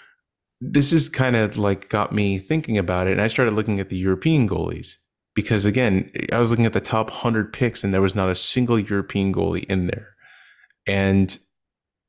this 0.60 0.92
is 0.92 1.08
kind 1.08 1.36
of 1.36 1.56
like 1.56 1.88
got 1.88 2.12
me 2.12 2.38
thinking 2.38 2.78
about 2.78 3.06
it 3.06 3.12
and 3.12 3.20
I 3.20 3.28
started 3.28 3.54
looking 3.54 3.80
at 3.80 3.88
the 3.88 3.96
European 3.96 4.48
goalies 4.48 4.94
because 5.34 5.64
again 5.64 6.10
I 6.32 6.38
was 6.38 6.50
looking 6.50 6.66
at 6.66 6.72
the 6.72 6.80
top 6.80 7.10
100 7.10 7.52
picks 7.52 7.84
and 7.84 7.92
there 7.92 8.02
was 8.02 8.14
not 8.14 8.28
a 8.28 8.34
single 8.34 8.78
European 8.78 9.32
goalie 9.32 9.64
in 9.64 9.86
there. 9.86 10.08
And 10.86 11.38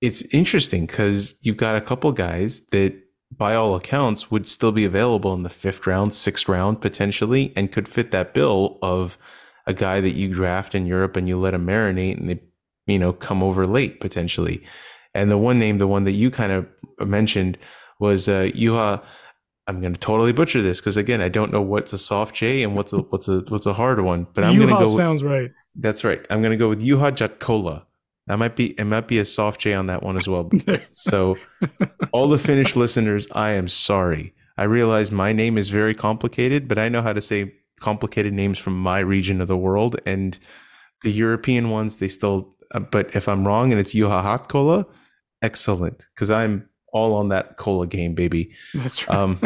it's 0.02 0.22
interesting 0.34 0.88
cuz 0.88 1.36
you've 1.41 1.58
got 1.58 1.76
a 1.76 1.82
couple 1.82 2.12
guys 2.12 2.62
that 2.72 2.95
by 3.32 3.54
all 3.54 3.76
accounts 3.76 4.32
would 4.32 4.47
still 4.47 4.72
be 4.72 4.86
available 4.86 5.34
in 5.34 5.43
the 5.43 5.50
5th 5.50 5.86
round 5.86 6.12
6th 6.12 6.47
round 6.47 6.82
potentially 6.82 7.54
and 7.56 7.72
could 7.72 7.88
fit 7.88 8.10
that 8.12 8.34
bill 8.34 8.80
of 8.82 9.18
a 9.68 9.74
guy 9.74 10.02
that 10.02 10.16
you 10.16 10.34
draft 10.34 10.74
in 10.74 10.88
Europe 10.88 11.16
and 11.16 11.28
you 11.28 11.38
let 11.38 11.54
him 11.54 11.68
marinate 11.68 12.18
and 12.18 12.30
they 12.30 12.41
you 12.88 12.97
know 12.97 13.14
come 13.14 13.43
over 13.43 13.68
late 13.68 14.00
potentially. 14.02 14.64
And 15.14 15.30
the 15.30 15.38
one 15.38 15.60
name 15.60 15.78
the 15.78 15.88
one 15.88 16.06
that 16.06 16.14
you 16.14 16.32
kind 16.32 16.52
of 16.52 16.68
mentioned 17.08 17.60
was 18.00 18.28
uh 18.28 18.50
Yuha 18.54 19.04
I'm 19.68 19.82
going 19.82 19.93
to 19.93 20.00
totally 20.00 20.32
butcher 20.32 20.64
this 20.64 20.80
because 20.80 20.97
again 20.97 21.22
I 21.22 21.30
don't 21.30 21.52
know 21.52 21.62
what's 21.62 21.93
a 21.93 22.00
soft 22.00 22.36
J 22.36 22.64
and 22.64 22.76
what's 22.76 22.91
a 22.91 22.97
what's 22.97 23.28
a 23.28 23.41
what's 23.50 23.68
a 23.68 23.74
hard 23.74 24.02
one 24.02 24.26
but 24.34 24.43
I'm 24.43 24.56
going 24.56 24.70
to 24.70 24.76
Yuha 24.76 24.86
go 24.86 24.97
sounds 24.97 25.24
right. 25.24 25.52
that's 25.76 26.04
right. 26.04 26.26
I'm 26.30 26.41
going 26.41 26.52
to 26.52 26.58
go 26.58 26.70
with 26.70 26.82
Juha 26.82 27.12
Jatkola. 27.12 27.84
That 28.28 28.39
might 28.39 28.56
be 28.56 28.80
it 28.80 28.86
might 28.86 29.08
be 29.08 29.20
a 29.20 29.26
soft 29.26 29.62
J 29.62 29.74
on 29.74 29.86
that 29.86 30.02
one 30.02 30.18
as 30.18 30.28
well. 30.28 30.50
So 30.91 31.38
all 32.12 32.30
the 32.30 32.39
Finnish 32.39 32.76
listeners 32.76 33.28
I 33.34 33.52
am 33.52 33.68
sorry. 33.68 34.34
I 34.58 34.64
realize 34.64 35.12
my 35.12 35.34
name 35.34 35.58
is 35.58 35.70
very 35.70 35.93
complicated 35.93 36.68
but 36.68 36.80
I 36.80 36.89
know 36.89 37.02
how 37.02 37.14
to 37.14 37.22
say 37.22 37.54
complicated 37.80 38.34
names 38.34 38.58
from 38.58 38.78
my 38.78 39.00
region 39.00 39.39
of 39.39 39.47
the 39.47 39.58
world 39.58 39.97
and 40.06 40.38
the 41.04 41.12
European 41.12 41.70
ones 41.70 41.97
they 41.97 42.08
still 42.08 42.56
uh, 42.74 42.80
but 42.80 43.16
if 43.16 43.28
I'm 43.28 43.45
wrong 43.45 43.72
and 43.72 43.80
it's 43.80 43.93
Juha 43.93 44.24
Hatkola, 44.24 44.86
excellent 45.41 46.06
because 46.14 46.30
I'm 46.30 46.68
all 46.91 47.13
on 47.15 47.29
that 47.29 47.57
cola 47.57 47.87
game, 47.87 48.15
baby. 48.15 48.51
That's 48.73 49.07
right. 49.07 49.17
Um, 49.17 49.39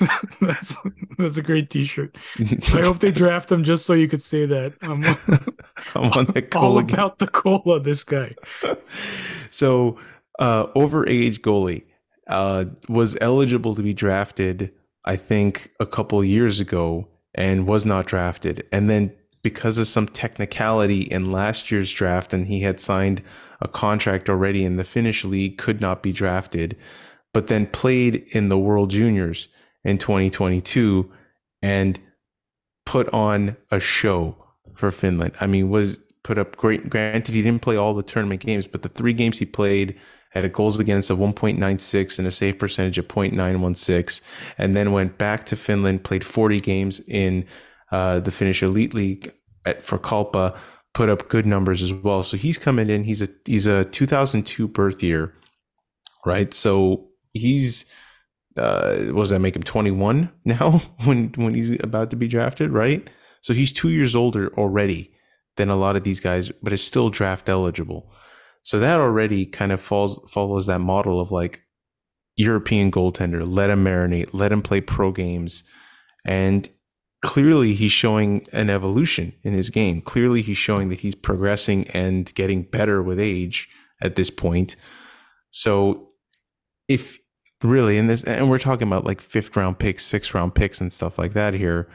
that's 0.40 0.76
that's 1.18 1.38
a 1.38 1.42
great 1.42 1.70
T-shirt. 1.70 2.16
I 2.38 2.80
hope 2.82 3.00
they 3.00 3.10
draft 3.10 3.50
him 3.50 3.64
just 3.64 3.86
so 3.86 3.94
you 3.94 4.08
could 4.08 4.22
say 4.22 4.46
that. 4.46 4.74
I'm 4.82 5.04
I'm 5.94 6.12
on 6.12 6.26
the 6.26 6.42
all 6.54 6.60
cola 6.60 6.82
game. 6.82 6.94
about 6.94 7.18
the 7.18 7.26
cola. 7.26 7.80
This 7.80 8.04
guy. 8.04 8.34
So, 9.50 9.98
uh, 10.38 10.66
overage 10.68 11.40
goalie 11.40 11.84
uh, 12.28 12.66
was 12.88 13.16
eligible 13.20 13.74
to 13.74 13.82
be 13.82 13.94
drafted, 13.94 14.72
I 15.04 15.16
think, 15.16 15.72
a 15.80 15.86
couple 15.86 16.22
years 16.24 16.60
ago, 16.60 17.08
and 17.34 17.66
was 17.66 17.84
not 17.84 18.06
drafted. 18.06 18.66
And 18.70 18.88
then 18.88 19.12
because 19.42 19.78
of 19.78 19.88
some 19.88 20.06
technicality 20.06 21.02
in 21.02 21.32
last 21.32 21.70
year's 21.70 21.92
draft, 21.92 22.32
and 22.32 22.46
he 22.46 22.60
had 22.60 22.80
signed 22.80 23.22
a 23.60 23.68
contract 23.68 24.28
already 24.28 24.64
in 24.64 24.76
the 24.76 24.84
Finnish 24.84 25.24
league, 25.24 25.58
could 25.58 25.80
not 25.80 26.02
be 26.02 26.12
drafted, 26.12 26.76
but 27.32 27.48
then 27.48 27.66
played 27.66 28.26
in 28.30 28.48
the 28.48 28.58
World 28.58 28.90
Juniors 28.90 29.48
in 29.84 29.98
2022 29.98 31.10
and 31.62 31.98
put 32.86 33.08
on 33.12 33.56
a 33.70 33.80
show 33.80 34.36
for 34.74 34.90
Finland. 34.90 35.32
I 35.40 35.46
mean, 35.46 35.70
was 35.70 35.98
put 36.22 36.38
up 36.38 36.56
great. 36.56 36.88
Granted, 36.88 37.34
he 37.34 37.42
didn't 37.42 37.62
play 37.62 37.76
all 37.76 37.94
the 37.94 38.02
tournament 38.02 38.40
games, 38.40 38.66
but 38.66 38.82
the 38.82 38.88
three 38.88 39.12
games 39.12 39.38
he 39.38 39.46
played 39.46 39.98
had 40.30 40.44
a 40.44 40.48
goals 40.48 40.78
against 40.78 41.10
of 41.10 41.18
1.96 41.18 42.18
and 42.18 42.28
a 42.28 42.30
save 42.30 42.58
percentage 42.58 42.98
of 42.98 43.08
0.916, 43.08 44.20
and 44.58 44.74
then 44.74 44.92
went 44.92 45.16
back 45.18 45.44
to 45.46 45.56
Finland, 45.56 46.04
played 46.04 46.24
40 46.24 46.60
games 46.60 47.00
in 47.08 47.46
uh, 47.90 48.20
the 48.20 48.30
Finnish 48.30 48.62
Elite 48.62 48.94
League 48.94 49.32
at, 49.64 49.82
for 49.82 49.98
Kalpa, 49.98 50.58
put 50.94 51.08
up 51.08 51.28
good 51.28 51.46
numbers 51.46 51.82
as 51.82 51.92
well. 51.92 52.22
So 52.22 52.36
he's 52.36 52.58
coming 52.58 52.90
in. 52.90 53.04
He's 53.04 53.22
a 53.22 53.28
he's 53.44 53.66
a 53.66 53.84
2002 53.86 54.68
birth 54.68 55.02
year, 55.02 55.34
right? 56.26 56.52
So 56.52 57.08
he's 57.32 57.86
uh, 58.56 58.96
what 59.12 59.22
does 59.22 59.30
that 59.30 59.38
make 59.38 59.54
him 59.54 59.62
21 59.62 60.30
now 60.44 60.82
when 61.04 61.32
when 61.36 61.54
he's 61.54 61.78
about 61.82 62.10
to 62.10 62.16
be 62.16 62.28
drafted, 62.28 62.70
right? 62.70 63.08
So 63.40 63.54
he's 63.54 63.72
two 63.72 63.90
years 63.90 64.14
older 64.14 64.52
already 64.58 65.12
than 65.56 65.70
a 65.70 65.76
lot 65.76 65.96
of 65.96 66.04
these 66.04 66.20
guys, 66.20 66.50
but 66.62 66.72
is 66.72 66.84
still 66.84 67.10
draft 67.10 67.48
eligible. 67.48 68.12
So 68.62 68.78
that 68.78 68.98
already 68.98 69.46
kind 69.46 69.72
of 69.72 69.80
falls 69.80 70.20
follows 70.30 70.66
that 70.66 70.80
model 70.80 71.20
of 71.20 71.30
like 71.30 71.62
European 72.36 72.90
goaltender, 72.90 73.42
let 73.44 73.70
him 73.70 73.84
marinate, 73.84 74.30
let 74.32 74.52
him 74.52 74.62
play 74.62 74.80
pro 74.80 75.12
games, 75.12 75.64
and 76.24 76.68
clearly 77.22 77.74
he's 77.74 77.92
showing 77.92 78.46
an 78.52 78.70
evolution 78.70 79.32
in 79.42 79.52
his 79.52 79.70
game. 79.70 80.00
Clearly 80.00 80.42
he's 80.42 80.58
showing 80.58 80.88
that 80.88 81.00
he's 81.00 81.14
progressing 81.14 81.88
and 81.88 82.32
getting 82.34 82.62
better 82.62 83.02
with 83.02 83.18
age 83.18 83.68
at 84.00 84.16
this 84.16 84.30
point. 84.30 84.76
So 85.50 86.10
if 86.86 87.18
really 87.62 87.98
in 87.98 88.06
this 88.06 88.22
and 88.22 88.48
we're 88.48 88.58
talking 88.58 88.86
about 88.86 89.04
like 89.04 89.20
fifth 89.20 89.56
round 89.56 89.78
picks, 89.78 90.04
sixth 90.04 90.34
round 90.34 90.54
picks 90.54 90.80
and 90.80 90.92
stuff 90.92 91.18
like 91.18 91.32
that 91.32 91.54
here, 91.54 91.88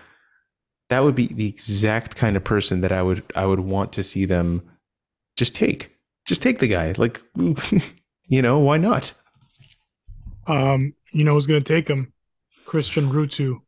that 0.89 1.01
would 1.01 1.15
be 1.15 1.27
the 1.27 1.47
exact 1.47 2.15
kind 2.15 2.35
of 2.35 2.43
person 2.43 2.81
that 2.81 2.91
I 2.91 3.01
would 3.01 3.23
I 3.35 3.45
would 3.45 3.61
want 3.61 3.93
to 3.93 4.03
see 4.03 4.25
them 4.25 4.61
just 5.37 5.55
take. 5.55 5.91
Just 6.25 6.41
take 6.41 6.59
the 6.59 6.67
guy. 6.67 6.93
Like 6.97 7.21
you 8.27 8.41
know, 8.41 8.59
why 8.59 8.77
not? 8.77 9.13
Um, 10.47 10.93
you 11.13 11.23
know 11.23 11.33
who's 11.33 11.47
to 11.47 11.61
take 11.61 11.87
him? 11.87 12.11
Christian 12.65 13.09
Ruuttu. 13.11 13.61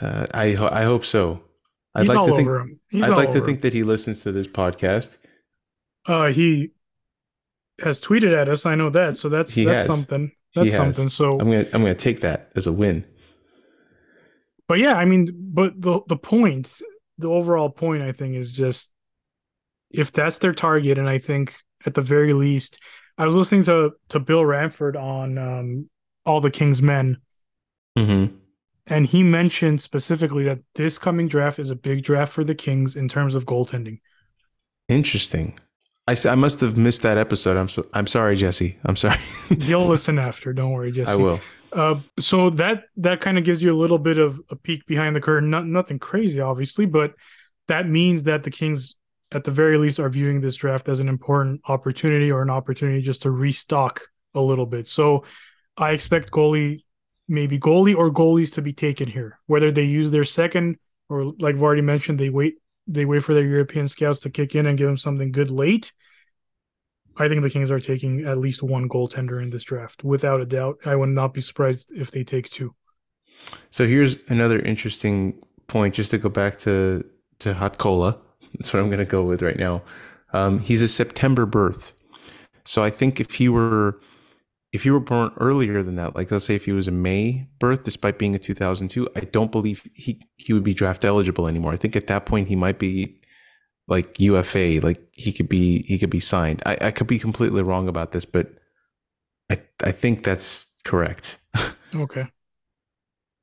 Uh, 0.00 0.26
I 0.32 0.52
ho- 0.52 0.68
I 0.70 0.84
hope 0.84 1.04
so. 1.04 1.40
I'd 1.94 2.02
He's 2.06 2.14
like 2.14 2.26
to 2.26 2.36
think 2.36 2.48
him. 2.48 2.80
I'd 2.94 3.08
like 3.10 3.30
to 3.32 3.38
over 3.38 3.46
think 3.46 3.60
that 3.62 3.72
he 3.74 3.82
listens 3.82 4.22
to 4.22 4.32
this 4.32 4.46
podcast. 4.48 5.18
Uh, 6.06 6.26
he 6.32 6.70
has 7.80 8.00
tweeted 8.00 8.34
at 8.36 8.48
us. 8.48 8.64
I 8.66 8.74
know 8.74 8.90
that. 8.90 9.16
So 9.16 9.28
that's 9.28 9.54
He 9.54 9.64
that's 9.64 9.86
has. 9.86 9.86
something. 9.86 10.32
That's 10.54 10.74
something. 10.76 11.08
So, 11.08 11.32
I'm 11.38 11.50
gonna 11.50 11.66
I'm 11.72 11.82
gonna 11.82 11.94
take 11.94 12.20
that 12.20 12.50
as 12.56 12.66
a 12.66 12.72
win. 12.72 13.04
but 14.68 14.78
yeah, 14.78 14.94
I 14.94 15.04
mean, 15.04 15.28
but 15.34 15.80
the 15.80 16.00
the 16.08 16.16
point, 16.16 16.80
the 17.18 17.28
overall 17.28 17.70
point, 17.70 18.02
I 18.02 18.12
think, 18.12 18.36
is 18.36 18.52
just 18.52 18.92
if 19.90 20.12
that's 20.12 20.38
their 20.38 20.52
target, 20.52 20.98
and 20.98 21.08
I 21.08 21.18
think 21.18 21.54
at 21.86 21.94
the 21.94 22.02
very 22.02 22.32
least, 22.32 22.80
I 23.18 23.26
was 23.26 23.34
listening 23.36 23.62
to 23.64 23.92
to 24.10 24.20
Bill 24.20 24.44
Ranford 24.44 24.96
on 24.96 25.38
um, 25.38 25.90
All 26.26 26.40
the 26.40 26.50
King's 26.50 26.82
Men, 26.82 27.18
Mm-hmm. 27.98 28.34
And 28.86 29.06
he 29.06 29.22
mentioned 29.22 29.80
specifically 29.80 30.44
that 30.44 30.60
this 30.74 30.98
coming 30.98 31.28
draft 31.28 31.58
is 31.58 31.70
a 31.70 31.76
big 31.76 32.02
draft 32.02 32.32
for 32.32 32.44
the 32.44 32.54
Kings 32.54 32.96
in 32.96 33.08
terms 33.08 33.34
of 33.34 33.46
goaltending. 33.46 34.00
Interesting. 34.88 35.58
I, 36.08 36.16
I 36.28 36.34
must 36.34 36.60
have 36.60 36.76
missed 36.76 37.02
that 37.02 37.16
episode. 37.16 37.56
I'm 37.56 37.68
so 37.68 37.86
I'm 37.92 38.06
sorry, 38.06 38.36
Jesse. 38.36 38.76
I'm 38.84 38.96
sorry. 38.96 39.18
He'll 39.60 39.86
listen 39.88 40.18
after. 40.18 40.52
Don't 40.52 40.72
worry, 40.72 40.90
Jesse. 40.90 41.12
I 41.12 41.16
will. 41.16 41.40
Uh, 41.72 42.00
so 42.18 42.50
that 42.50 42.84
that 42.96 43.20
kind 43.20 43.38
of 43.38 43.44
gives 43.44 43.62
you 43.62 43.72
a 43.72 43.78
little 43.78 43.98
bit 43.98 44.18
of 44.18 44.40
a 44.50 44.56
peek 44.56 44.84
behind 44.86 45.14
the 45.14 45.20
curtain. 45.20 45.48
Not 45.48 45.66
nothing 45.66 45.98
crazy, 45.98 46.40
obviously, 46.40 46.86
but 46.86 47.14
that 47.68 47.88
means 47.88 48.24
that 48.24 48.42
the 48.42 48.50
Kings, 48.50 48.96
at 49.30 49.44
the 49.44 49.52
very 49.52 49.78
least, 49.78 50.00
are 50.00 50.08
viewing 50.08 50.40
this 50.40 50.56
draft 50.56 50.88
as 50.88 50.98
an 50.98 51.08
important 51.08 51.60
opportunity 51.68 52.32
or 52.32 52.42
an 52.42 52.50
opportunity 52.50 53.00
just 53.00 53.22
to 53.22 53.30
restock 53.30 54.02
a 54.34 54.40
little 54.40 54.66
bit. 54.66 54.88
So 54.88 55.24
I 55.76 55.92
expect 55.92 56.30
goalie, 56.32 56.82
maybe 57.32 57.58
goalie 57.58 57.96
or 57.96 58.10
goalies 58.10 58.52
to 58.52 58.62
be 58.62 58.74
taken 58.74 59.08
here. 59.08 59.38
Whether 59.46 59.72
they 59.72 59.84
use 59.84 60.10
their 60.10 60.24
second 60.24 60.76
or, 61.08 61.32
like 61.38 61.54
I've 61.54 61.62
already 61.62 61.82
mentioned, 61.82 62.20
they 62.20 62.30
wait 62.30 62.56
they 62.86 63.04
wait 63.04 63.22
for 63.22 63.32
their 63.32 63.44
European 63.44 63.88
scouts 63.88 64.20
to 64.20 64.30
kick 64.30 64.54
in 64.54 64.66
and 64.66 64.76
give 64.76 64.88
them 64.88 64.96
something 64.96 65.32
good 65.32 65.50
late. 65.50 65.92
I 67.16 67.28
think 67.28 67.42
the 67.42 67.50
Kings 67.50 67.70
are 67.70 67.78
taking 67.78 68.26
at 68.26 68.38
least 68.38 68.62
one 68.62 68.88
goaltender 68.88 69.40
in 69.42 69.50
this 69.50 69.64
draft, 69.64 70.02
without 70.02 70.40
a 70.40 70.46
doubt. 70.46 70.78
I 70.84 70.96
would 70.96 71.10
not 71.10 71.32
be 71.32 71.40
surprised 71.40 71.92
if 71.94 72.10
they 72.10 72.24
take 72.24 72.50
two. 72.50 72.74
So 73.70 73.86
here's 73.86 74.16
another 74.28 74.58
interesting 74.58 75.40
point. 75.68 75.94
Just 75.94 76.10
to 76.10 76.18
go 76.18 76.28
back 76.28 76.58
to 76.60 77.04
to 77.40 77.54
Hot 77.54 77.78
Cola. 77.78 78.18
That's 78.54 78.72
what 78.72 78.80
I'm 78.80 78.90
gonna 78.90 79.04
go 79.04 79.22
with 79.22 79.42
right 79.42 79.58
now. 79.58 79.82
Um, 80.34 80.58
he's 80.58 80.82
a 80.82 80.88
September 80.88 81.46
birth, 81.46 81.94
so 82.64 82.82
I 82.82 82.90
think 82.90 83.20
if 83.20 83.34
he 83.34 83.48
were 83.48 84.00
if 84.72 84.84
he 84.84 84.90
were 84.90 85.00
born 85.00 85.32
earlier 85.38 85.82
than 85.82 85.96
that, 85.96 86.16
like 86.16 86.30
let's 86.30 86.44
say 86.46 86.54
if 86.54 86.64
he 86.64 86.72
was 86.72 86.88
a 86.88 86.92
May 86.92 87.46
birth, 87.58 87.84
despite 87.84 88.18
being 88.18 88.34
a 88.34 88.38
2002, 88.38 89.08
I 89.16 89.20
don't 89.20 89.52
believe 89.52 89.86
he 89.94 90.20
he 90.36 90.52
would 90.52 90.64
be 90.64 90.74
draft 90.74 91.04
eligible 91.04 91.46
anymore. 91.48 91.72
I 91.72 91.76
think 91.76 91.96
at 91.96 92.06
that 92.08 92.26
point 92.26 92.48
he 92.48 92.56
might 92.56 92.78
be 92.78 93.20
like 93.88 94.18
UFA, 94.20 94.80
like 94.82 95.00
he 95.12 95.32
could 95.32 95.48
be 95.48 95.82
he 95.82 95.98
could 95.98 96.10
be 96.10 96.20
signed. 96.20 96.62
I, 96.66 96.78
I 96.80 96.90
could 96.90 97.06
be 97.06 97.18
completely 97.18 97.62
wrong 97.62 97.88
about 97.88 98.12
this, 98.12 98.24
but 98.24 98.54
I 99.50 99.60
I 99.82 99.92
think 99.92 100.24
that's 100.24 100.66
correct. 100.84 101.38
Okay. 101.94 102.26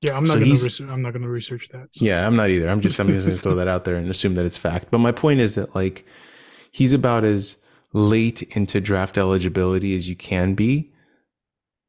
Yeah, 0.02 0.16
I'm 0.16 0.24
not 0.24 0.34
So 0.34 0.40
gonna 0.40 0.52
research, 0.52 0.80
I'm 0.80 1.02
not 1.02 1.14
gonna 1.14 1.30
research 1.30 1.70
that. 1.70 1.90
so. 1.92 2.06
Yeah, 2.06 2.26
I'm 2.26 2.36
not 2.36 2.50
either. 2.50 2.70
I'm 2.70 2.82
just 2.82 3.00
I'm 3.00 3.08
just 3.14 3.26
gonna 3.28 3.38
throw 3.38 3.56
that 3.56 3.68
out 3.68 3.86
there 3.86 3.96
and 3.96 4.10
assume 4.10 4.36
that 4.36 4.46
it's 4.46 4.58
fact. 4.58 4.88
But 4.92 5.00
my 5.00 5.12
point 5.12 5.42
is 5.42 5.56
that 5.56 5.76
like 5.76 6.06
he's 6.72 6.94
about 6.94 7.26
as 7.26 7.58
late 7.94 8.42
into 8.56 8.80
draft 8.80 9.18
eligibility 9.18 9.96
as 9.96 10.08
you 10.08 10.16
can 10.16 10.54
be. 10.54 10.94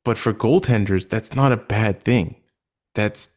But 0.04 0.18
for 0.18 0.32
goaltenders, 0.32 1.08
that's 1.08 1.34
not 1.34 1.52
a 1.52 1.56
bad 1.56 2.02
thing. 2.02 2.36
That's 2.94 3.30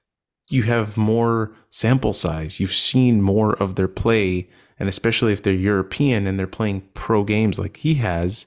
you 0.49 0.64
have 0.64 0.97
more 0.97 1.53
sample 1.72 2.14
size. 2.14 2.59
You've 2.59 2.74
seen 2.74 3.22
more 3.22 3.53
of 3.55 3.76
their 3.76 3.88
play, 3.88 4.49
and 4.80 4.89
especially 4.89 5.34
if 5.34 5.43
they're 5.43 5.53
European 5.53 6.28
and 6.28 6.39
they're 6.39 6.47
playing 6.47 6.84
pro 6.93 7.24
games 7.24 7.59
like 7.59 7.78
he 7.78 7.95
has, 7.95 8.45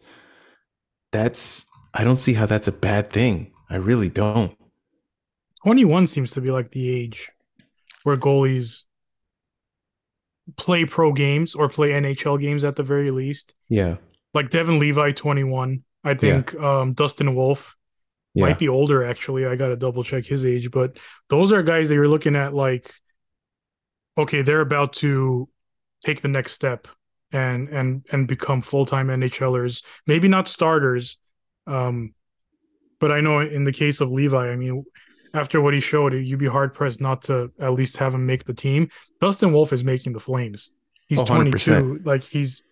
that's 1.12 1.66
I 1.94 2.04
don't 2.04 2.20
see 2.20 2.34
how 2.34 2.46
that's 2.46 2.68
a 2.68 2.72
bad 2.72 3.10
thing. 3.10 3.52
I 3.70 3.76
really 3.76 4.08
don't. 4.08 4.56
21 5.64 6.06
seems 6.06 6.32
to 6.32 6.40
be 6.40 6.50
like 6.50 6.70
the 6.70 6.88
age 6.88 7.30
where 8.04 8.16
goalies 8.16 8.82
play 10.56 10.84
pro 10.84 11.12
games 11.12 11.54
or 11.54 11.68
play 11.68 11.90
NHL 11.90 12.40
games 12.40 12.64
at 12.64 12.76
the 12.76 12.82
very 12.82 13.10
least. 13.10 13.54
Yeah. 13.68 13.96
Like 14.32 14.50
Devon 14.50 14.78
Levi, 14.78 15.12
21. 15.12 15.82
I 16.04 16.14
think 16.14 16.54
um, 16.54 16.92
Dustin 16.92 17.34
Wolf 17.34 17.75
Yeah. 18.36 18.46
might 18.46 18.58
be 18.58 18.68
older, 18.68 19.02
actually. 19.04 19.46
I 19.46 19.56
got 19.56 19.68
to 19.68 19.76
double 19.76 20.04
check 20.04 20.24
his 20.24 20.44
age, 20.44 20.70
but 20.70 20.98
those 21.28 21.52
are 21.52 21.62
guys 21.62 21.88
that 21.88 21.94
you're 21.96 22.06
looking 22.08 22.36
at 22.36 22.54
like, 22.54 22.92
okay, 24.18 24.42
they're 24.42 24.60
about 24.60 24.92
to 24.94 25.48
take 26.04 26.20
the 26.20 26.28
next 26.28 26.52
step 26.52 26.86
and 27.32 27.68
and 27.70 28.06
and 28.12 28.28
become 28.28 28.62
full-time 28.62 29.08
NHLers. 29.08 29.82
Maybe 30.06 30.28
not 30.28 30.48
starters. 30.48 31.16
Um, 31.66 32.14
but 33.00 33.10
I 33.10 33.20
know 33.20 33.40
in 33.40 33.64
the 33.64 33.72
case 33.72 34.00
of 34.00 34.10
Levi, 34.10 34.48
I 34.50 34.56
mean, 34.56 34.84
after 35.34 35.60
what 35.60 35.74
he 35.74 35.80
showed, 35.80 36.14
you'd 36.14 36.38
be 36.38 36.46
hard 36.46 36.72
pressed 36.74 37.00
not 37.00 37.22
to 37.22 37.50
at 37.60 37.72
least 37.74 37.96
have 37.98 38.14
him 38.14 38.24
make 38.26 38.44
the 38.44 38.54
team. 38.54 38.88
Dustin 39.20 39.52
Wolf 39.52 39.72
is 39.72 39.82
making 39.84 40.12
the 40.12 40.20
Flames. 40.20 40.70
He's 41.08 41.20
Oh, 41.20 41.24
22. 41.24 41.70
100%. 41.70 42.06
Like 42.06 42.22
he's 42.22 42.62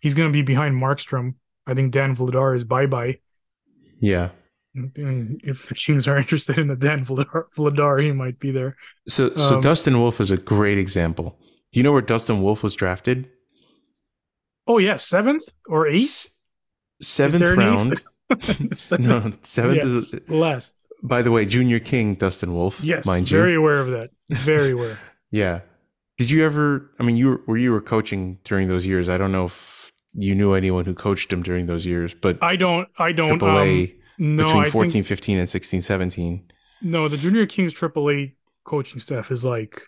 he's 0.00 0.14
going 0.14 0.28
to 0.28 0.32
be 0.32 0.42
behind 0.42 0.74
Markstrom. 0.74 1.34
I 1.66 1.74
think 1.74 1.92
Dan 1.92 2.14
Vladar 2.16 2.56
is 2.56 2.64
bye 2.64 2.86
bye. 2.86 3.18
Yeah. 4.00 4.30
If 4.74 5.68
the 5.68 5.74
Kings 5.74 6.08
are 6.08 6.16
interested 6.22 6.58
in 6.58 6.68
the 6.68 6.76
Dan 6.76 7.04
Vladar, 7.04 7.44
Vladar, 7.56 8.00
he 8.00 8.12
might 8.12 8.38
be 8.38 8.50
there. 8.50 8.76
So 9.08 9.34
so 9.36 9.56
Um, 9.56 9.60
Dustin 9.60 9.98
Wolf 10.00 10.20
is 10.20 10.30
a 10.30 10.36
great 10.36 10.78
example. 10.78 11.38
Do 11.72 11.78
you 11.80 11.84
know 11.84 11.92
where 11.92 12.02
Dustin 12.02 12.42
Wolf 12.42 12.62
was 12.62 12.74
drafted? 12.74 13.28
Oh 14.66 14.78
yeah, 14.78 14.96
seventh 14.96 15.44
or 15.68 15.86
eighth? 15.86 16.28
Seventh 17.02 17.42
there 17.42 17.54
an 17.54 17.60
eighth? 17.60 18.04
round. 18.30 18.98
no, 19.00 19.32
seventh 19.42 19.76
Yeah. 19.76 19.84
is 19.84 20.14
Last. 20.28 20.74
by 21.02 21.20
the 21.22 21.30
way, 21.30 21.44
Junior 21.44 21.78
King, 21.80 22.14
Dustin 22.14 22.54
Wolf. 22.54 22.80
Yes, 22.82 23.04
mind 23.04 23.30
you, 23.30 23.36
very 23.36 23.54
aware 23.54 23.78
of 23.80 23.88
that. 23.90 24.10
Very 24.30 24.70
aware. 24.70 24.98
Yeah. 25.30 25.60
Did 26.18 26.30
you 26.30 26.44
ever? 26.44 26.90
I 27.00 27.02
mean, 27.02 27.16
you 27.16 27.28
were, 27.28 27.40
were 27.46 27.56
you 27.58 27.72
were 27.72 27.80
coaching 27.80 28.38
during 28.44 28.68
those 28.68 28.86
years. 28.86 29.08
I 29.08 29.18
don't 29.18 29.32
know 29.32 29.46
if 29.46 29.92
you 30.14 30.34
knew 30.34 30.52
anyone 30.54 30.84
who 30.84 30.94
coached 30.94 31.32
him 31.32 31.42
during 31.42 31.66
those 31.66 31.84
years, 31.84 32.14
but 32.14 32.38
I 32.42 32.56
don't. 32.56 32.88
I 32.98 33.12
don't. 33.12 33.28
Triple 33.38 33.58
A 33.58 33.82
Um, 33.84 33.88
no, 34.22 34.44
between 34.44 34.64
I 34.64 34.70
14, 34.70 34.90
think 34.90 35.06
15, 35.06 35.38
and 35.38 35.48
16, 35.48 35.80
17. 35.82 36.52
no. 36.82 37.08
The 37.08 37.16
Junior 37.16 37.46
Kings 37.46 37.74
AAA 37.74 38.34
coaching 38.64 39.00
staff 39.00 39.30
is 39.30 39.44
like, 39.44 39.82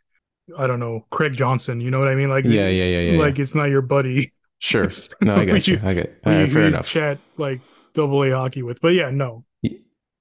I 0.59 0.67
don't 0.67 0.81
know, 0.81 1.07
Craig 1.11 1.35
Johnson. 1.35 1.81
You 1.81 1.91
know 1.91 1.99
what 1.99 2.09
I 2.09 2.15
mean? 2.15 2.29
Like, 2.29 2.45
Yeah, 2.45 2.69
yeah, 2.69 2.85
yeah, 2.85 3.13
yeah. 3.13 3.19
like 3.19 3.39
yeah. 3.39 3.43
it's 3.43 3.55
not 3.55 3.71
your 3.71 3.83
buddy. 3.83 4.33
Sure. 4.59 4.91
No, 5.21 5.35
I 5.37 5.45
got 5.45 5.67
you. 5.69 5.81
I 5.85 5.95
get. 5.95 6.21
Uh, 6.27 6.31
you- 6.31 6.37
right, 6.41 6.53
fair 6.53 6.63
you 6.63 6.69
enough. 6.69 6.87
Chat 6.87 7.19
like 7.37 7.61
double 7.95 8.23
A 8.25 8.31
hockey 8.31 8.63
with, 8.63 8.81
but 8.81 8.89
yeah, 8.95 9.11
no. 9.11 9.45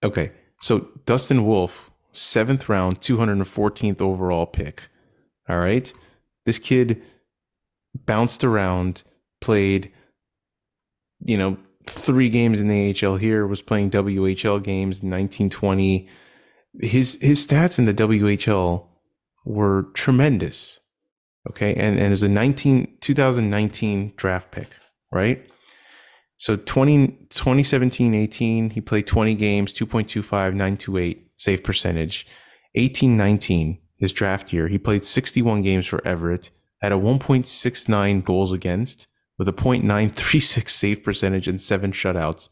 Okay. 0.04 0.32
So 0.62 0.90
Dustin 1.06 1.46
Wolf, 1.46 1.90
seventh 2.12 2.70
round, 2.70 3.00
214th 3.02 4.02
overall 4.02 4.46
pick. 4.46 4.90
All 5.50 5.58
right. 5.58 5.92
This 6.46 6.60
kid 6.60 7.02
bounced 8.06 8.44
around, 8.44 9.04
played, 9.42 9.92
you 11.26 11.38
know, 11.38 11.58
three 11.86 12.30
games 12.30 12.60
in 12.60 12.68
the 12.68 12.96
AHL 13.06 13.18
here, 13.18 13.46
was 13.48 13.62
playing 13.62 13.92
WHL 13.92 14.64
games 14.64 15.02
in 15.02 15.10
1920. 15.10 16.08
His 16.82 17.18
his 17.22 17.46
stats 17.46 17.78
in 17.78 17.86
the 17.86 17.94
WHL 17.94 18.88
were 19.46 19.88
tremendous. 19.94 20.80
Okay. 21.50 21.74
And, 21.76 22.00
and 22.00 22.12
was 22.12 22.24
a 22.24 22.30
19, 22.30 22.98
2019 23.02 24.14
draft 24.16 24.52
pick, 24.52 24.78
right? 25.12 25.46
So 26.38 26.56
20, 26.56 27.08
2017 27.30 28.14
18, 28.14 28.70
he 28.72 28.82
played 28.82 29.08
20 29.08 29.36
games, 29.36 29.74
2.25, 29.74 30.30
928 30.30 31.32
save 31.36 31.64
percentage. 31.64 32.26
18 32.76 33.16
19, 33.16 33.80
his 34.00 34.12
draft 34.12 34.52
year, 34.52 34.68
he 34.68 34.78
played 34.78 35.06
61 35.06 35.62
games 35.62 35.86
for 35.86 36.06
Everett, 36.08 36.50
had 36.82 36.92
a 36.92 36.96
1.69 36.96 38.24
goals 38.24 38.52
against 38.52 39.08
with 39.38 39.48
a 39.48 39.54
0.936 39.54 40.70
save 40.70 41.04
percentage 41.04 41.48
and 41.48 41.60
seven 41.60 41.92
shutouts. 41.92 42.50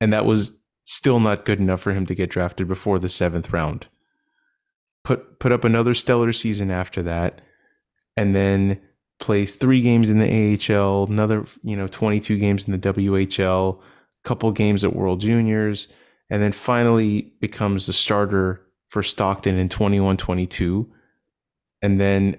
And 0.00 0.12
that 0.12 0.26
was 0.26 0.60
still 0.82 1.20
not 1.20 1.44
good 1.44 1.58
enough 1.58 1.80
for 1.80 1.92
him 1.92 2.06
to 2.06 2.14
get 2.14 2.30
drafted 2.30 2.68
before 2.68 2.98
the 2.98 3.08
seventh 3.08 3.52
round. 3.52 3.86
Put 5.02 5.38
put 5.38 5.52
up 5.52 5.64
another 5.64 5.92
stellar 5.94 6.32
season 6.32 6.70
after 6.70 7.02
that, 7.02 7.42
and 8.16 8.34
then 8.34 8.80
plays 9.20 9.54
three 9.54 9.82
games 9.82 10.08
in 10.08 10.18
the 10.18 10.72
AHL, 10.72 11.04
another 11.04 11.46
you 11.62 11.76
know 11.76 11.88
22 11.88 12.38
games 12.38 12.66
in 12.66 12.72
the 12.72 12.92
WHL, 12.92 13.80
couple 14.22 14.50
games 14.52 14.82
at 14.82 14.96
World 14.96 15.20
Juniors, 15.20 15.88
and 16.30 16.42
then 16.42 16.52
finally 16.52 17.32
becomes 17.40 17.86
the 17.86 17.92
starter 17.92 18.62
for 18.88 19.02
Stockton 19.02 19.58
in 19.58 19.68
21-22, 19.68 20.86
and 21.82 22.00
then 22.00 22.36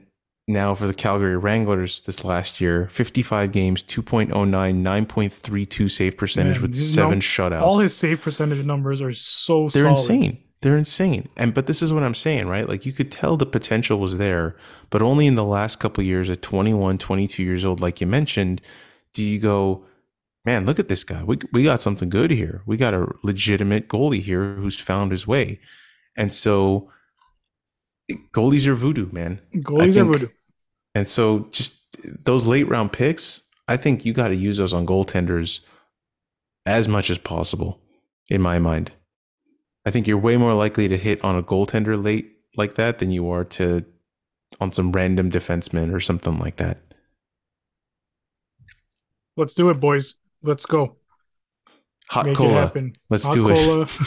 now 0.47 0.75
for 0.75 0.85
the 0.87 0.93
Calgary 0.93 1.37
Wranglers 1.37 2.01
this 2.01 2.23
last 2.23 2.61
year, 2.61 2.87
55 2.91 3.51
games, 3.51 3.83
2.09, 3.83 4.29
9.32 4.29 5.89
save 5.89 6.17
percentage 6.17 6.57
Man, 6.57 6.61
with 6.61 6.73
seven 6.73 7.19
shutouts. 7.19 7.61
All 7.61 7.79
his 7.79 7.95
save 7.95 8.21
percentage 8.21 8.63
numbers 8.65 9.01
are 9.01 9.13
so 9.13 9.69
They're 9.69 9.83
solid. 9.83 9.89
insane. 9.89 10.37
They're 10.61 10.77
insane. 10.77 11.29
And 11.35 11.53
but 11.53 11.67
this 11.67 11.81
is 11.81 11.93
what 11.93 12.03
I'm 12.03 12.15
saying, 12.15 12.47
right? 12.47 12.67
Like 12.67 12.85
you 12.85 12.93
could 12.93 13.11
tell 13.11 13.37
the 13.37 13.45
potential 13.45 13.99
was 13.99 14.17
there, 14.17 14.55
but 14.89 15.01
only 15.01 15.27
in 15.27 15.35
the 15.35 15.43
last 15.43 15.79
couple 15.79 16.01
of 16.01 16.07
years 16.07 16.29
at 16.29 16.41
21, 16.41 16.97
22 16.97 17.43
years 17.43 17.65
old 17.65 17.81
like 17.81 18.01
you 18.01 18.07
mentioned, 18.07 18.61
do 19.13 19.23
you 19.23 19.37
go, 19.39 19.85
"Man, 20.43 20.65
look 20.65 20.79
at 20.79 20.87
this 20.87 21.03
guy. 21.03 21.23
We 21.23 21.37
we 21.51 21.63
got 21.63 21.81
something 21.81 22.09
good 22.09 22.31
here. 22.31 22.61
We 22.65 22.77
got 22.77 22.93
a 22.95 23.07
legitimate 23.23 23.87
goalie 23.89 24.21
here 24.21 24.55
who's 24.55 24.79
found 24.79 25.11
his 25.11 25.27
way." 25.27 25.59
And 26.17 26.31
so 26.33 26.89
goalies 28.11 28.67
are 28.67 28.75
voodoo, 28.75 29.11
man. 29.11 29.41
Goalies 29.55 29.97
are 29.97 30.05
voodoo. 30.05 30.27
And 30.93 31.07
so 31.07 31.47
just 31.51 31.81
those 32.25 32.45
late 32.45 32.67
round 32.67 32.91
picks, 32.93 33.41
I 33.67 33.77
think 33.77 34.05
you 34.05 34.13
got 34.13 34.29
to 34.29 34.35
use 34.35 34.57
those 34.57 34.73
on 34.73 34.85
goaltenders 34.85 35.59
as 36.65 36.87
much 36.87 37.09
as 37.09 37.17
possible 37.17 37.79
in 38.29 38.41
my 38.41 38.59
mind. 38.59 38.91
I 39.85 39.91
think 39.91 40.07
you're 40.07 40.17
way 40.17 40.37
more 40.37 40.53
likely 40.53 40.87
to 40.87 40.97
hit 40.97 41.23
on 41.23 41.35
a 41.35 41.43
goaltender 41.43 42.01
late 42.01 42.31
like 42.55 42.75
that 42.75 42.99
than 42.99 43.11
you 43.11 43.29
are 43.29 43.43
to 43.43 43.85
on 44.59 44.71
some 44.71 44.91
random 44.91 45.29
defenseman 45.29 45.93
or 45.93 45.99
something 45.99 46.39
like 46.39 46.55
that. 46.57 46.79
Let's 49.37 49.53
do 49.53 49.69
it, 49.69 49.79
boys. 49.79 50.15
Let's 50.41 50.65
go. 50.65 50.97
Hot 52.09 52.25
Make 52.25 52.37
cola. 52.37 52.71
Let's 53.09 53.25
Hot 53.25 53.33
do 53.33 53.49
it. 53.49 53.89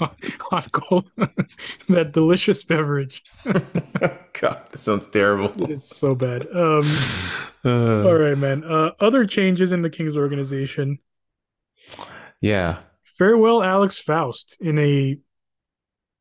Hot 0.50 0.72
cola. 0.72 1.04
that 1.88 2.12
delicious 2.12 2.64
beverage. 2.64 3.22
God, 3.44 4.62
that 4.70 4.78
sounds 4.78 5.06
terrible. 5.06 5.52
It's 5.70 5.96
so 5.96 6.14
bad. 6.14 6.46
Um, 6.54 6.82
Uh, 7.62 8.06
all 8.08 8.14
right, 8.14 8.38
man. 8.38 8.64
Uh, 8.64 8.92
other 9.00 9.26
changes 9.26 9.70
in 9.72 9.82
the 9.82 9.90
Kings 9.90 10.16
organization. 10.16 10.98
Yeah. 12.40 12.78
Farewell, 13.04 13.62
Alex 13.62 13.98
Faust, 13.98 14.56
in 14.60 14.78
a 14.78 15.18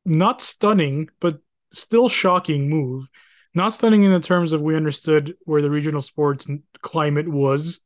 not 0.06 0.42
stunning, 0.42 1.08
but 1.22 1.40
still 1.72 2.10
shocking 2.10 2.70
move. 2.70 3.10
Not 3.54 3.74
stunning 3.74 4.04
in 4.04 4.12
the 4.12 4.20
terms 4.20 4.52
of 4.52 4.62
we 4.62 4.76
understood 4.76 5.36
where 5.46 5.62
the 5.62 5.70
regional 5.70 6.02
sports 6.02 6.48
climate 6.82 7.30
was 7.30 7.80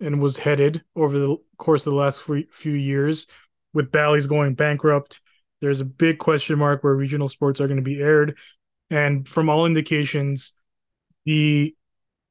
and 0.00 0.20
was 0.20 0.38
headed 0.38 0.82
over 0.96 1.18
the 1.18 1.36
course 1.58 1.86
of 1.86 1.92
the 1.92 1.98
last 1.98 2.22
few 2.22 2.72
years. 2.72 3.26
With 3.72 3.92
Bally's 3.92 4.26
going 4.26 4.54
bankrupt, 4.54 5.20
there's 5.60 5.80
a 5.80 5.84
big 5.84 6.18
question 6.18 6.58
mark 6.58 6.82
where 6.82 6.94
regional 6.94 7.28
sports 7.28 7.60
are 7.60 7.66
going 7.68 7.76
to 7.76 7.82
be 7.82 8.00
aired. 8.00 8.38
And 8.88 9.28
from 9.28 9.48
all 9.48 9.66
indications, 9.66 10.52
the 11.24 11.74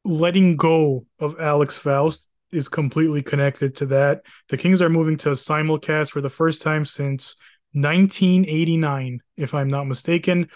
letting 0.03 0.55
go 0.55 1.05
of 1.19 1.39
Alex 1.39 1.77
Faust 1.77 2.27
is 2.51 2.67
completely 2.67 3.21
connected 3.21 3.75
to 3.77 3.85
that. 3.87 4.23
The 4.49 4.57
Kings 4.57 4.81
are 4.81 4.89
moving 4.89 5.17
to 5.17 5.29
a 5.29 5.35
simulcast 5.35 6.11
for 6.11 6.21
the 6.21 6.29
first 6.29 6.61
time 6.61 6.83
since 6.83 7.35
1989, 7.73 9.21
if 9.37 9.53
I'm 9.53 9.69
not 9.69 9.85
mistaken. 9.85 10.49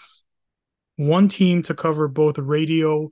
One 0.95 1.27
team 1.27 1.63
to 1.63 1.73
cover 1.73 2.07
both 2.07 2.37
radio 2.37 3.09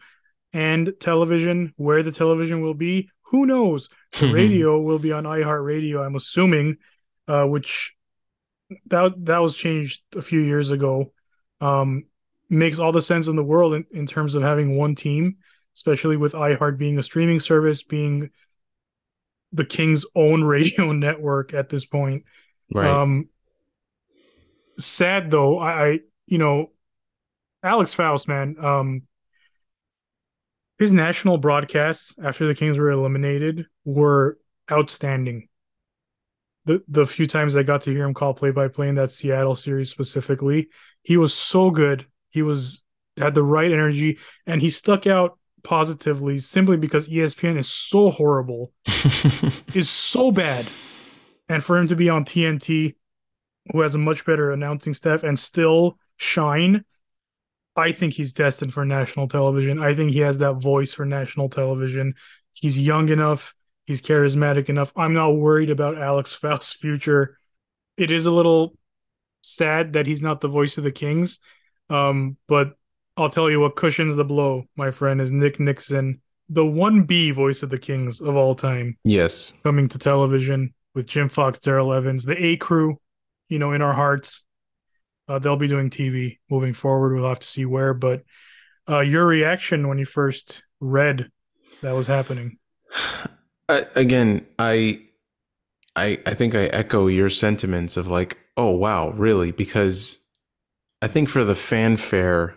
and 0.53 0.93
television. 0.99 1.73
Where 1.77 2.03
the 2.03 2.11
television 2.11 2.61
will 2.61 2.73
be, 2.73 3.09
who 3.23 3.45
knows? 3.45 3.89
The 4.19 4.33
radio 4.33 4.79
will 4.79 4.99
be 4.99 5.11
on 5.11 5.23
iHeartRadio, 5.23 6.05
I'm 6.05 6.15
assuming, 6.15 6.77
uh, 7.31 7.45
which 7.45 7.95
that 8.87 9.13
that 9.25 9.37
was 9.41 9.55
changed 9.55 10.01
a 10.15 10.21
few 10.21 10.41
years 10.41 10.71
ago. 10.71 11.13
Um, 11.61 12.05
makes 12.49 12.79
all 12.79 12.91
the 12.91 13.01
sense 13.01 13.27
in 13.27 13.37
the 13.37 13.43
world 13.43 13.73
in, 13.73 13.85
in 13.91 14.05
terms 14.05 14.35
of 14.35 14.43
having 14.43 14.75
one 14.75 14.95
team, 14.95 15.37
especially 15.75 16.17
with 16.17 16.33
iHeart 16.33 16.77
being 16.77 16.99
a 16.99 17.03
streaming 17.03 17.39
service, 17.39 17.83
being 17.83 18.29
the 19.53 19.63
Kings' 19.63 20.05
own 20.15 20.43
radio 20.55 20.91
network 20.91 21.53
at 21.53 21.69
this 21.69 21.85
point. 21.85 22.25
Right. 22.73 22.87
Um, 22.87 23.29
sad 24.77 25.31
though, 25.31 25.59
I, 25.59 25.87
I 25.87 25.99
you 26.27 26.37
know, 26.37 26.71
Alex 27.63 27.93
Faust, 27.93 28.27
man, 28.27 28.57
um, 28.59 29.03
his 30.79 30.91
national 30.91 31.37
broadcasts 31.37 32.15
after 32.21 32.47
the 32.47 32.55
Kings 32.55 32.77
were 32.77 32.91
eliminated 32.91 33.67
were 33.85 34.37
outstanding. 34.69 35.47
The 36.65 36.83
the 36.87 37.05
few 37.05 37.27
times 37.27 37.55
I 37.55 37.63
got 37.63 37.81
to 37.81 37.91
hear 37.91 38.05
him 38.05 38.13
call 38.13 38.33
play 38.33 38.51
by 38.51 38.67
play 38.67 38.87
in 38.87 38.95
that 38.95 39.09
Seattle 39.09 39.55
series 39.55 39.89
specifically, 39.89 40.69
he 41.01 41.17
was 41.17 41.33
so 41.33 41.71
good. 41.71 42.05
He 42.29 42.41
was 42.41 42.81
had 43.17 43.35
the 43.35 43.43
right 43.43 43.71
energy 43.71 44.19
and 44.45 44.61
he 44.61 44.69
stuck 44.69 45.05
out 45.05 45.37
positively 45.63 46.39
simply 46.39 46.77
because 46.77 47.07
ESPN 47.07 47.57
is 47.57 47.69
so 47.69 48.09
horrible, 48.09 48.71
is 49.73 49.89
so 49.89 50.31
bad. 50.31 50.67
And 51.49 51.63
for 51.63 51.77
him 51.77 51.87
to 51.87 51.95
be 51.95 52.09
on 52.09 52.25
TNT, 52.25 52.95
who 53.71 53.81
has 53.81 53.95
a 53.95 53.99
much 53.99 54.25
better 54.25 54.51
announcing 54.51 54.93
staff 54.93 55.23
and 55.23 55.37
still 55.37 55.97
shine, 56.17 56.83
I 57.75 57.91
think 57.91 58.13
he's 58.13 58.33
destined 58.33 58.73
for 58.73 58.85
national 58.85 59.27
television. 59.27 59.81
I 59.81 59.93
think 59.93 60.11
he 60.11 60.19
has 60.19 60.39
that 60.39 60.55
voice 60.55 60.93
for 60.93 61.05
national 61.05 61.49
television. 61.49 62.15
He's 62.53 62.79
young 62.79 63.09
enough, 63.09 63.53
he's 63.85 64.01
charismatic 64.01 64.69
enough. 64.69 64.93
I'm 64.95 65.13
not 65.13 65.31
worried 65.31 65.69
about 65.69 65.97
Alex 65.97 66.33
Faust's 66.41 66.73
future. 66.73 67.37
It 67.97 68.11
is 68.11 68.25
a 68.25 68.31
little 68.31 68.75
sad 69.41 69.93
that 69.93 70.07
he's 70.07 70.23
not 70.23 70.41
the 70.41 70.47
voice 70.47 70.77
of 70.77 70.83
the 70.83 70.91
Kings. 70.91 71.39
Um, 71.89 72.37
but 72.47 72.73
I'll 73.17 73.29
tell 73.29 73.49
you 73.49 73.59
what 73.59 73.75
cushions 73.75 74.15
the 74.15 74.23
blow, 74.23 74.65
my 74.75 74.91
friend, 74.91 75.19
is 75.19 75.31
Nick 75.31 75.59
Nickson, 75.59 76.21
the 76.49 76.63
1B 76.63 77.33
voice 77.33 77.63
of 77.63 77.69
the 77.69 77.77
Kings 77.77 78.21
of 78.21 78.35
all 78.35 78.55
time. 78.55 78.97
Yes. 79.03 79.51
Coming 79.63 79.87
to 79.89 79.97
television 79.97 80.73
with 80.95 81.05
Jim 81.05 81.29
Fox, 81.29 81.59
Daryl 81.59 81.95
Evans, 81.95 82.23
the 82.23 82.41
A 82.43 82.57
crew, 82.57 82.99
you 83.49 83.59
know, 83.59 83.73
in 83.73 83.81
our 83.81 83.93
hearts. 83.93 84.43
Uh, 85.27 85.39
they'll 85.39 85.55
be 85.55 85.67
doing 85.67 85.89
TV 85.89 86.39
moving 86.49 86.73
forward. 86.73 87.13
We'll 87.13 87.29
have 87.29 87.39
to 87.39 87.47
see 87.47 87.65
where. 87.65 87.93
But 87.93 88.23
uh, 88.89 88.99
your 88.99 89.25
reaction 89.25 89.87
when 89.87 89.97
you 89.97 90.05
first 90.05 90.63
read 90.79 91.29
that 91.81 91.91
was 91.91 92.07
happening? 92.07 92.57
Again, 93.95 94.45
I, 94.59 95.01
I, 95.95 96.19
I 96.25 96.33
think 96.33 96.55
I 96.55 96.65
echo 96.65 97.07
your 97.07 97.29
sentiments 97.29 97.97
of 97.97 98.07
like, 98.07 98.37
oh 98.57 98.71
wow, 98.71 99.11
really? 99.11 99.51
Because 99.51 100.19
I 101.01 101.07
think 101.07 101.29
for 101.29 101.43
the 101.43 101.55
fanfare 101.55 102.55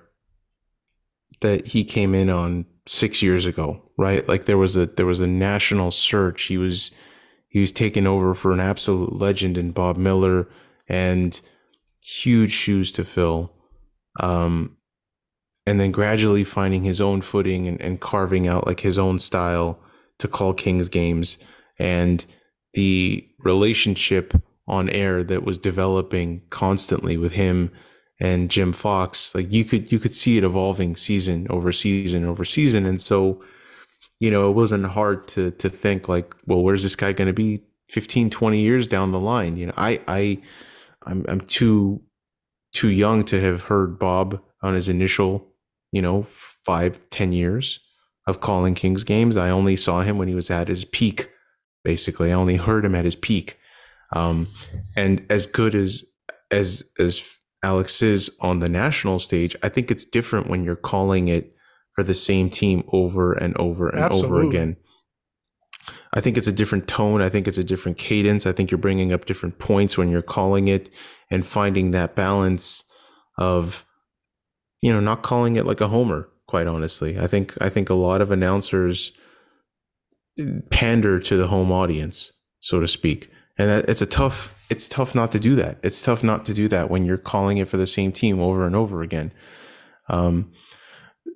that 1.41 1.69
he 1.69 1.85
came 1.85 2.15
in 2.15 2.31
on 2.31 2.67
six 2.87 3.23
years 3.23 3.47
ago, 3.47 3.83
right? 3.97 4.27
Like 4.29 4.47
there 4.47 4.59
was 4.59 4.77
a 4.77 4.87
there 4.87 5.07
was 5.07 5.21
a 5.21 5.27
national 5.27 5.91
search. 5.91 6.45
He 6.45 6.59
was 6.59 6.91
he 7.49 7.61
was 7.61 7.73
taken 7.73 8.07
over 8.07 8.35
for 8.35 8.53
an 8.53 8.61
absolute 8.61 9.15
legend 9.15 9.57
in 9.57 9.71
Bob 9.71 9.97
Miller 9.97 10.49
and 10.89 11.41
huge 12.03 12.51
shoes 12.51 12.93
to 12.93 13.05
fill. 13.05 13.53
Um, 14.21 14.77
and 15.67 15.81
then 15.81 15.93
gradually 15.93 16.45
finding 16.45 16.85
his 16.85 17.01
own 17.01 17.21
footing 17.23 17.67
and, 17.67 17.81
and 17.81 18.01
carving 18.01 18.47
out 18.47 18.67
like 18.67 18.81
his 18.81 18.99
own 18.99 19.19
style 19.19 19.79
to 20.19 20.29
call 20.29 20.55
Kings 20.55 20.89
games 20.89 21.39
and 21.79 22.25
the 22.75 23.27
relationship 23.39 24.35
on 24.67 24.89
air 24.91 25.23
that 25.23 25.45
was 25.45 25.59
developing 25.59 26.43
constantly 26.51 27.17
with 27.17 27.33
him 27.33 27.71
and 28.21 28.51
Jim 28.51 28.73
Fox, 28.73 29.35
like 29.35 29.53
you 29.53 29.65
could 29.65 29.91
you 29.91 29.99
could 29.99 30.15
see 30.15 30.39
it 30.39 30.45
evolving 30.45 30.97
season 30.97 31.47
over 31.51 31.73
season 31.73 32.25
over 32.25 32.45
season. 32.45 32.87
And 32.87 33.01
so, 33.01 33.43
you 34.21 34.31
know, 34.31 34.49
it 34.49 34.53
wasn't 34.53 34.87
hard 34.87 35.27
to 35.29 35.51
to 35.53 35.69
think 35.69 36.09
like, 36.09 36.35
well, 36.47 36.63
where's 36.63 36.83
this 36.83 36.97
guy 36.97 37.13
going 37.13 37.27
to 37.27 37.35
be 37.35 37.63
15, 37.89 38.31
20 38.31 38.61
years 38.61 38.87
down 38.87 39.13
the 39.13 39.21
line? 39.21 39.57
You 39.57 39.67
know, 39.67 39.75
I 39.77 40.01
I 40.07 40.41
I'm 41.05 41.25
I'm 41.29 41.41
too 41.41 42.01
too 42.73 42.89
young 42.89 43.25
to 43.25 43.41
have 43.41 43.63
heard 43.63 43.99
Bob 43.99 44.41
on 44.63 44.75
his 44.75 44.89
initial, 44.89 45.49
you 45.91 46.01
know, 46.01 46.23
five, 46.23 47.09
ten 47.11 47.33
years 47.33 47.81
of 48.27 48.41
calling 48.41 48.75
Kings 48.75 49.05
games. 49.05 49.37
I 49.37 49.51
only 49.51 49.77
saw 49.77 50.03
him 50.03 50.19
when 50.19 50.29
he 50.29 50.35
was 50.35 50.51
at 50.51 50.69
his 50.69 50.85
peak, 50.85 51.31
basically. 51.83 52.31
I 52.31 52.35
only 52.35 52.57
heard 52.57 52.85
him 52.85 52.95
at 52.95 53.05
his 53.05 53.17
peak. 53.17 53.59
Um, 54.13 54.47
and 54.97 55.25
as 55.29 55.47
good 55.47 55.75
as 55.75 56.05
as 56.51 56.85
as 56.99 57.23
Alex 57.63 58.03
is 58.03 58.31
on 58.41 58.61
the 58.61 58.69
national 58.69 59.19
stage, 59.19 59.57
I 59.63 59.69
think 59.69 59.91
it's 59.91 60.05
different 60.05 60.49
when 60.49 60.65
you're 60.65 60.77
calling 60.77 61.29
it 61.29 61.55
for 61.93 62.03
the 62.03 62.15
same 62.15 62.51
team 62.51 62.85
over 62.93 63.33
and 63.33 63.57
over 63.57 63.89
and 63.89 64.01
Absolutely. 64.01 64.29
over 64.29 64.49
again. 64.49 64.77
I 66.13 66.21
think 66.21 66.37
it's 66.37 66.47
a 66.47 66.53
different 66.53 66.87
tone. 66.87 67.23
I 67.23 67.29
think 67.29 67.49
it's 67.49 67.59
a 67.59 67.65
different 67.65 67.99
cadence. 67.99 68.47
I 68.47 68.53
think 68.53 68.71
you're 68.71 68.79
bringing 68.79 69.13
up 69.13 69.27
different 69.27 69.59
points 69.59 69.99
when 69.99 70.11
you're 70.11 70.23
calling 70.23 70.69
it 70.69 70.91
and 71.31 71.45
finding 71.45 71.91
that 71.91 72.15
balance 72.15 72.85
of, 73.37 73.85
you 74.81 74.93
know, 74.93 75.01
not 75.01 75.23
calling 75.23 75.57
it 75.57 75.67
like 75.67 75.81
a 75.81 75.89
homer. 75.89 76.29
Quite 76.55 76.69
honestly, 76.69 77.19
I 77.19 77.27
think 77.27 77.61
I 77.61 77.69
think 77.69 77.91
a 77.91 77.95
lot 77.95 78.21
of 78.21 78.31
announcers 78.31 79.11
pander 80.71 81.19
to 81.19 81.37
the 81.37 81.49
home 81.49 81.73
audience, 81.73 82.31
so 82.61 82.79
to 82.79 82.87
speak, 82.87 83.29
and 83.59 83.69
it's 83.89 84.01
a 84.01 84.07
tough 84.07 84.65
it's 84.71 84.89
tough 84.89 85.17
not 85.17 85.33
to 85.33 85.41
do 85.41 85.57
that. 85.57 85.79
It's 85.83 86.01
tough 86.01 86.23
not 86.23 86.47
to 86.47 86.55
do 86.55 86.69
that 86.69 86.91
when 86.91 87.05
you're 87.05 87.17
calling 87.17 87.59
it 87.59 87.67
for 87.67 87.77
the 87.77 87.89
same 87.89 88.13
team 88.13 88.39
over 88.41 88.69
and 88.69 88.77
over 88.77 89.03
again. 89.03 89.33
Um, 90.09 90.53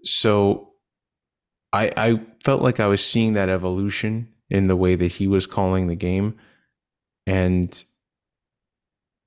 so 0.05 0.75
i 1.73 1.91
i 1.97 2.21
felt 2.45 2.63
like 2.63 2.79
i 2.79 2.87
was 2.87 3.05
seeing 3.05 3.33
that 3.33 3.49
evolution 3.49 4.29
in 4.49 4.69
the 4.69 4.77
way 4.77 4.95
that 4.95 5.15
he 5.15 5.27
was 5.27 5.49
calling 5.49 5.89
the 5.89 5.97
game. 5.97 6.39
And 7.27 7.83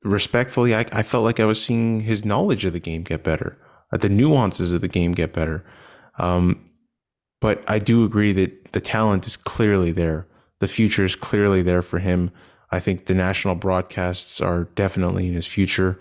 respectfully 0.05 0.73
i, 0.73 0.85
I 0.93 1.03
felt 1.03 1.25
like 1.25 1.41
i 1.41 1.45
was 1.45 1.61
seeing 1.61 1.99
his 1.99 2.23
knowledge 2.23 2.63
of 2.63 2.71
the 2.71 2.79
game 2.79 3.03
get 3.03 3.25
better 3.25 3.57
uh, 3.91 3.97
the 3.97 4.07
nuances 4.07 4.71
of 4.71 4.79
the 4.79 4.87
game 4.87 5.11
get 5.11 5.33
better 5.33 5.65
um, 6.17 6.69
but 7.39 7.63
i 7.67 7.79
do 7.79 8.03
agree 8.03 8.33
that 8.33 8.71
the 8.73 8.81
talent 8.81 9.27
is 9.27 9.35
clearly 9.35 9.91
there 9.91 10.27
the 10.59 10.67
future 10.67 11.05
is 11.05 11.15
clearly 11.15 11.61
there 11.61 11.81
for 11.81 11.99
him 11.99 12.31
I 12.71 12.79
think 12.79 13.05
the 13.05 13.13
national 13.13 13.55
broadcasts 13.55 14.39
are 14.39 14.65
definitely 14.75 15.27
in 15.27 15.33
his 15.33 15.45
future. 15.45 15.99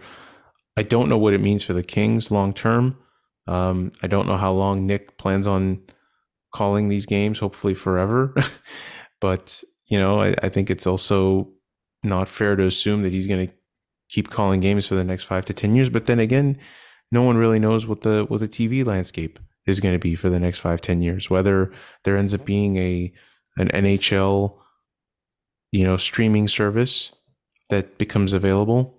I 0.77 0.83
don't 0.83 1.09
know 1.09 1.19
what 1.19 1.35
it 1.35 1.41
means 1.41 1.65
for 1.65 1.73
the 1.73 1.83
Kings 1.83 2.31
long 2.31 2.55
term. 2.55 2.97
Um, 3.47 3.91
I 4.03 4.07
don't 4.07 4.29
know 4.29 4.37
how 4.37 4.53
long 4.53 4.87
Nick 4.87 5.19
plans 5.19 5.47
on 5.49 5.81
calling 6.55 6.89
these 6.89 7.07
games, 7.07 7.41
hopefully 7.41 7.75
forever. 7.75 8.35
but, 9.21 9.63
you 9.89 9.99
know, 9.99 10.21
I, 10.21 10.35
I, 10.43 10.49
think 10.49 10.71
it's 10.71 10.87
also 10.87 11.49
not 12.05 12.29
fair 12.29 12.55
to 12.55 12.67
assume 12.67 13.03
that 13.03 13.13
he's 13.13 13.27
going 13.27 13.49
to 13.49 13.53
keep 14.09 14.31
calling 14.31 14.61
games 14.61 14.87
for 14.87 14.95
the 14.95 15.05
next 15.05 15.25
five 15.25 15.45
to 15.47 15.53
10 15.53 15.75
years. 15.75 15.91
But 15.91 16.07
then 16.07 16.21
again, 16.21 16.59
no 17.11 17.23
one 17.23 17.37
really 17.37 17.59
knows 17.59 17.87
what 17.87 18.03
the, 18.03 18.25
what 18.29 18.41
the 18.41 18.49
TV 18.49 18.87
landscape 18.87 19.41
is 19.67 19.81
going 19.81 19.95
to 19.95 19.99
be 19.99 20.15
for 20.15 20.31
the 20.31 20.41
next 20.41 20.59
five, 20.59 20.81
10 20.81 21.03
years, 21.03 21.31
whether 21.31 21.73
there 22.05 22.17
ends 22.17 22.35
up 22.35 22.45
being 22.45 22.77
a, 22.77 23.13
an 23.57 23.69
NHL 23.69 24.57
you 25.73 25.85
know, 25.85 25.97
streaming 25.97 26.49
service 26.49 27.13
that 27.69 27.99
becomes 27.99 28.33
available 28.33 28.97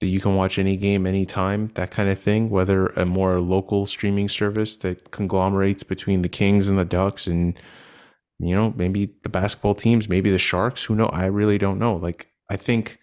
that 0.00 0.06
you 0.06 0.20
can 0.20 0.34
watch 0.34 0.58
any 0.58 0.76
game 0.76 1.06
anytime, 1.06 1.70
that 1.74 1.90
kind 1.90 2.08
of 2.08 2.18
thing, 2.18 2.50
whether 2.50 2.88
a 2.88 3.06
more 3.06 3.40
local 3.40 3.86
streaming 3.86 4.28
service 4.28 4.76
that 4.78 5.10
conglomerates 5.10 5.82
between 5.82 6.22
the 6.22 6.28
Kings 6.28 6.68
and 6.68 6.78
the 6.78 6.84
Ducks 6.84 7.26
and 7.26 7.58
you 8.40 8.54
know, 8.54 8.74
maybe 8.76 9.14
the 9.22 9.28
basketball 9.28 9.76
teams, 9.76 10.08
maybe 10.08 10.30
the 10.30 10.38
Sharks, 10.38 10.82
who 10.82 10.96
know? 10.96 11.06
I 11.06 11.26
really 11.26 11.56
don't 11.56 11.78
know. 11.78 11.96
Like 11.96 12.28
I 12.50 12.56
think 12.56 12.98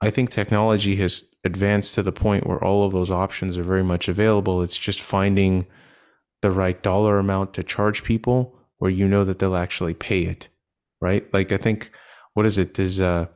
I 0.00 0.10
think 0.10 0.30
technology 0.30 0.96
has 0.96 1.24
advanced 1.44 1.94
to 1.96 2.02
the 2.02 2.12
point 2.12 2.46
where 2.46 2.62
all 2.62 2.86
of 2.86 2.92
those 2.92 3.10
options 3.10 3.58
are 3.58 3.64
very 3.64 3.82
much 3.82 4.08
available. 4.08 4.62
It's 4.62 4.78
just 4.78 5.00
finding 5.00 5.66
the 6.42 6.50
right 6.50 6.82
dollar 6.82 7.18
amount 7.18 7.54
to 7.54 7.62
charge 7.62 8.04
people 8.04 8.58
where 8.78 8.90
you 8.90 9.06
know 9.06 9.24
that 9.24 9.38
they'll 9.38 9.56
actually 9.56 9.94
pay 9.94 10.22
it, 10.22 10.48
right? 11.00 11.32
Like 11.32 11.52
I 11.52 11.58
think 11.58 11.90
what 12.34 12.46
is 12.46 12.58
it? 12.58 12.78
Is 12.78 13.00
uh, 13.00 13.26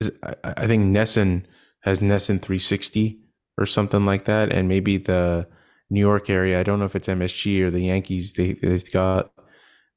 is, 0.00 0.10
I, 0.22 0.34
I 0.44 0.66
think 0.66 0.84
NESN 0.94 1.44
has 1.82 2.00
NESN 2.00 2.40
360 2.42 3.20
or 3.58 3.66
something 3.66 4.04
like 4.04 4.24
that, 4.24 4.52
and 4.52 4.68
maybe 4.68 4.96
the 4.96 5.46
New 5.90 6.00
York 6.00 6.28
area. 6.28 6.58
I 6.58 6.62
don't 6.62 6.78
know 6.78 6.84
if 6.84 6.96
it's 6.96 7.08
MSG 7.08 7.60
or 7.62 7.70
the 7.70 7.80
Yankees. 7.80 8.34
They 8.34 8.54
they've 8.54 8.92
got 8.92 9.32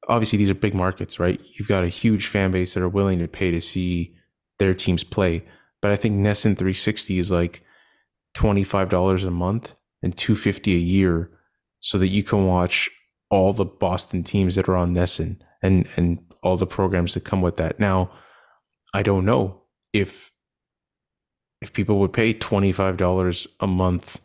obviously 0.08 0.38
these 0.38 0.50
are 0.50 0.54
big 0.54 0.74
markets, 0.74 1.18
right? 1.18 1.40
You've 1.58 1.68
got 1.68 1.84
a 1.84 1.88
huge 1.88 2.26
fan 2.26 2.50
base 2.50 2.74
that 2.74 2.82
are 2.82 2.88
willing 2.88 3.18
to 3.18 3.28
pay 3.28 3.50
to 3.50 3.60
see 3.60 4.14
their 4.58 4.74
teams 4.74 5.04
play. 5.04 5.44
But 5.80 5.92
I 5.92 5.96
think 5.96 6.16
NESN 6.16 6.56
360 6.56 7.18
is 7.18 7.30
like 7.30 7.60
twenty 8.34 8.64
five 8.64 8.88
dollars 8.88 9.24
a 9.24 9.30
month 9.30 9.74
and 10.02 10.16
two 10.16 10.34
fifty 10.36 10.74
a 10.74 10.78
year, 10.78 11.30
so 11.80 11.98
that 11.98 12.08
you 12.08 12.22
can 12.22 12.46
watch 12.46 12.88
all 13.30 13.52
the 13.52 13.64
Boston 13.64 14.22
teams 14.22 14.54
that 14.54 14.68
are 14.68 14.76
on 14.76 14.94
NESN 14.94 15.38
and 15.62 15.88
and 15.96 16.18
all 16.42 16.56
the 16.56 16.66
programs 16.66 17.14
that 17.14 17.24
come 17.24 17.42
with 17.42 17.56
that. 17.56 17.78
Now, 17.80 18.10
I 18.94 19.02
don't 19.02 19.24
know 19.24 19.62
if 19.92 20.32
if 21.60 21.72
people 21.72 21.98
would 21.98 22.12
pay 22.12 22.32
$25 22.32 23.46
a 23.60 23.66
month 23.66 24.20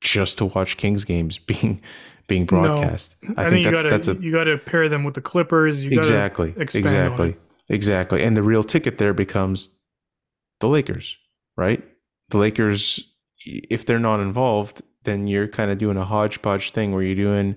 just 0.00 0.38
to 0.38 0.46
watch 0.46 0.76
Kings 0.76 1.04
games 1.04 1.38
being 1.46 1.80
being 2.26 2.46
broadcast. 2.46 3.16
I, 3.36 3.50
think, 3.50 3.66
that's 3.66 3.82
that's 3.82 4.08
a 4.08 4.14
you 4.14 4.32
got 4.32 4.44
to 4.44 4.58
pair 4.58 4.88
them 4.88 5.04
with 5.04 5.14
the 5.14 5.20
Clippers. 5.20 5.84
You 5.84 5.90
exactly 5.92 6.50
gotta 6.50 6.62
exactly 6.62 7.36
exactly, 7.68 8.22
and 8.22 8.36
the 8.36 8.42
real 8.42 8.62
ticket 8.62 8.98
there 8.98 9.14
becomes 9.14 9.70
the 10.60 10.68
Lakers, 10.68 11.16
right? 11.56 11.82
The 12.30 12.38
Lakers, 12.38 13.12
if 13.44 13.84
they're 13.84 13.98
not 13.98 14.20
involved, 14.20 14.82
then 15.04 15.26
you're 15.26 15.48
kind 15.48 15.70
of 15.70 15.78
doing 15.78 15.96
a 15.96 16.04
hodgepodge 16.04 16.70
thing 16.72 16.92
where 16.92 17.02
you're 17.02 17.14
doing 17.14 17.56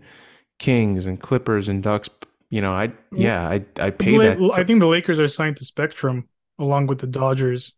Kings 0.59 1.05
and 1.05 1.19
Clippers 1.19 1.67
and 1.67 1.81
Ducks. 1.83 2.09
You 2.49 2.61
know, 2.61 2.71
I 2.71 2.93
yeah, 3.11 3.47
I 3.47 3.65
I 3.79 3.89
pay 3.89 4.17
La- 4.17 4.23
that. 4.35 4.59
I 4.59 4.63
think 4.63 4.79
the 4.79 4.87
Lakers 4.87 5.19
are 5.19 5.27
signed 5.27 5.57
to 5.57 5.65
Spectrum 5.65 6.27
along 6.59 6.87
with 6.87 6.99
the 6.99 7.07
Dodgers. 7.07 7.73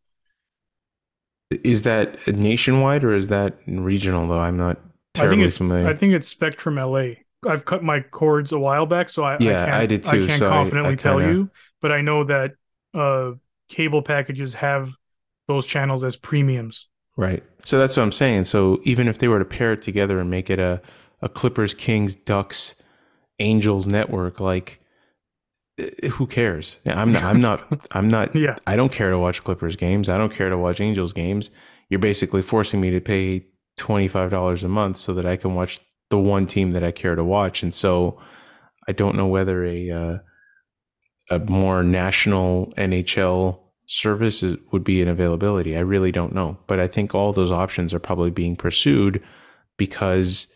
Is 1.64 1.82
that 1.84 2.28
nationwide 2.28 3.04
or 3.04 3.16
is 3.16 3.30
that 3.30 3.58
regional 3.68 4.28
though? 4.28 4.40
I'm 4.40 4.58
not 4.58 4.78
I 5.16 5.20
terribly 5.20 5.38
think 5.38 5.48
it's 5.48 5.58
familiar. 5.58 5.88
I 5.88 5.96
think 5.96 6.14
it's 6.14 6.28
Spectrum 6.28 6.76
LA. 6.76 7.06
I've 7.48 7.66
cut 7.66 7.84
my 7.84 8.02
cords 8.02 8.52
a 8.52 8.60
while 8.60 8.86
back, 8.86 9.10
so 9.10 9.24
I 9.24 9.38
Yeah, 9.40 9.64
I, 9.64 9.66
can't, 9.66 9.72
I 9.74 9.86
did 9.88 10.08
I 10.08 10.12
can't 10.12 10.40
so 10.40 10.46
I- 10.48 10.50
confidently 10.50 10.92
I 10.94 10.96
tell 10.96 11.18
kinda- 11.20 11.34
you, 11.34 11.50
but 11.82 11.92
I 11.92 12.02
know 12.02 12.24
that 12.26 12.52
uh, 12.94 13.32
cable 13.70 14.02
packages 14.04 14.54
have 14.56 14.94
those 15.48 15.66
channels 15.66 16.04
as 16.04 16.16
premiums. 16.16 16.89
Right. 17.20 17.44
So 17.66 17.78
that's 17.78 17.98
what 17.98 18.04
I'm 18.04 18.14
saying. 18.14 18.46
So 18.46 18.80
even 18.84 19.10
if 19.10 19.18
they 19.18 19.28
were 19.28 19.40
to 19.40 19.46
pair 19.46 19.74
it 19.74 19.82
together 19.82 20.20
and 20.20 20.30
make 20.30 20.50
it 20.50 20.58
a, 20.58 20.82
a 21.22 21.28
Clippers, 21.28 21.74
Kings, 21.74 22.16
Ducks, 22.16 22.76
Angels 23.40 23.88
network, 23.88 24.40
like 24.40 24.80
eh, 25.78 26.08
who 26.12 26.26
cares? 26.26 26.78
I'm 26.86 27.12
not 27.12 27.24
I'm 27.24 27.42
not 27.42 27.88
I'm 27.92 28.08
not 28.08 28.34
Yeah, 28.34 28.56
I 28.66 28.78
don't 28.78 28.92
care 28.92 29.12
to 29.12 29.20
watch 29.20 29.44
Clippers 29.44 29.76
games. 29.76 30.08
I 30.08 30.18
don't 30.18 30.34
care 30.34 30.50
to 30.50 30.58
watch 30.58 30.80
Angels 30.80 31.12
games. 31.12 31.50
You're 31.90 32.00
basically 32.00 32.42
forcing 32.42 32.80
me 32.80 32.90
to 32.92 33.02
pay 33.02 33.48
$25 33.78 34.64
a 34.64 34.68
month 34.70 34.96
so 34.96 35.14
that 35.14 35.26
I 35.26 35.36
can 35.36 35.56
watch 35.56 35.82
the 36.10 36.20
one 36.20 36.48
team 36.48 36.72
that 36.72 36.86
I 36.86 36.92
care 36.92 37.16
to 37.16 37.24
watch. 37.24 37.64
And 37.64 37.74
so 37.74 38.18
I 38.88 38.94
don't 38.94 39.18
know 39.18 39.28
whether 39.28 39.66
a 39.66 39.92
uh, 39.92 40.18
a 41.30 41.40
more 41.40 41.84
national 41.84 42.72
NHL 42.78 43.60
service 43.90 44.44
would 44.72 44.84
be 44.84 45.02
an 45.02 45.08
availability. 45.08 45.76
I 45.76 45.80
really 45.80 46.12
don't 46.12 46.34
know, 46.34 46.60
but 46.68 46.80
I 46.80 46.88
think 46.88 47.16
all 47.16 47.34
those 47.34 47.50
options 47.50 47.92
are 47.92 48.00
probably 48.00 48.30
being 48.30 48.56
pursued 48.56 49.22
because 49.78 50.48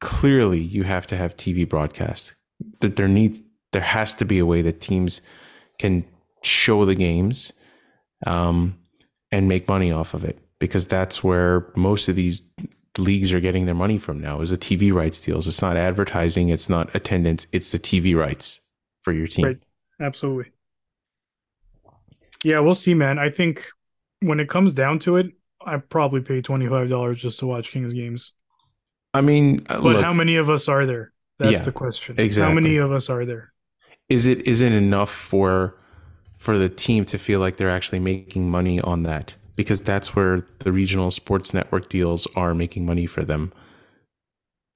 clearly 0.00 0.58
you 0.58 0.82
have 0.82 1.06
to 1.06 1.16
have 1.16 1.36
TV 1.36 1.68
broadcast. 1.68 2.32
That 2.80 2.96
there 2.96 3.06
needs 3.06 3.40
there 3.72 3.82
has 3.82 4.12
to 4.14 4.24
be 4.24 4.40
a 4.40 4.46
way 4.46 4.60
that 4.62 4.80
teams 4.80 5.20
can 5.78 6.04
show 6.42 6.84
the 6.84 6.96
games 6.96 7.52
um, 8.26 8.76
and 9.30 9.48
make 9.48 9.68
money 9.68 9.92
off 9.92 10.14
of 10.14 10.24
it 10.24 10.40
because 10.58 10.88
that's 10.88 11.22
where 11.22 11.72
most 11.76 12.08
of 12.08 12.16
these 12.16 12.42
leagues 12.98 13.32
are 13.32 13.40
getting 13.40 13.66
their 13.66 13.74
money 13.74 13.98
from 13.98 14.20
now 14.20 14.40
is 14.40 14.50
the 14.50 14.58
TV 14.58 14.92
rights 14.92 15.20
deals. 15.20 15.46
It's 15.46 15.62
not 15.62 15.76
advertising, 15.76 16.48
it's 16.48 16.68
not 16.68 16.92
attendance, 16.94 17.46
it's 17.52 17.70
the 17.70 17.78
TV 17.78 18.16
rights 18.16 18.60
for 19.02 19.12
your 19.12 19.26
team. 19.28 19.44
Right. 19.44 19.58
absolutely. 20.00 20.53
Yeah, 22.44 22.60
we'll 22.60 22.74
see, 22.76 22.94
man. 22.94 23.18
I 23.18 23.30
think 23.30 23.66
when 24.20 24.40
it 24.40 24.48
comes 24.48 24.74
down 24.74 25.00
to 25.00 25.16
it, 25.16 25.32
I 25.64 25.78
probably 25.78 26.20
pay 26.20 26.42
twenty 26.42 26.68
five 26.68 26.88
dollars 26.88 27.18
just 27.20 27.40
to 27.40 27.46
watch 27.46 27.72
Kings 27.72 27.94
games. 27.94 28.34
I 29.12 29.20
mean, 29.20 29.64
uh, 29.68 29.80
But 29.82 29.96
look, 29.96 30.04
how 30.04 30.12
many 30.12 30.36
of 30.36 30.50
us 30.50 30.68
are 30.68 30.86
there? 30.86 31.12
That's 31.38 31.60
Yeah, 31.60 31.64
the 31.64 31.72
question. 31.72 32.16
exactly. 32.18 32.44
How 32.44 32.54
many 32.54 32.76
of 32.76 32.92
us 32.92 33.10
are 33.10 33.24
there? 33.24 33.52
is 34.08 34.26
it 34.26 34.46
is 34.46 34.60
it 34.60 34.72
enough 34.72 35.10
for 35.10 35.74
for 36.36 36.58
the 36.58 36.68
team 36.68 37.04
to 37.06 37.18
feel 37.18 37.40
like 37.40 37.56
they're 37.56 37.70
actually 37.70 37.98
making 38.00 38.50
money 38.50 38.80
on 38.80 39.02
that? 39.04 39.34
Because 39.56 39.80
that's 39.80 40.16
where 40.16 40.46
the 40.60 40.72
regional 40.72 41.10
sports 41.10 41.54
network 41.54 41.88
deals 41.88 42.26
are 42.36 42.54
making 42.54 42.84
money 42.86 43.06
for 43.06 43.24
them. 43.24 43.52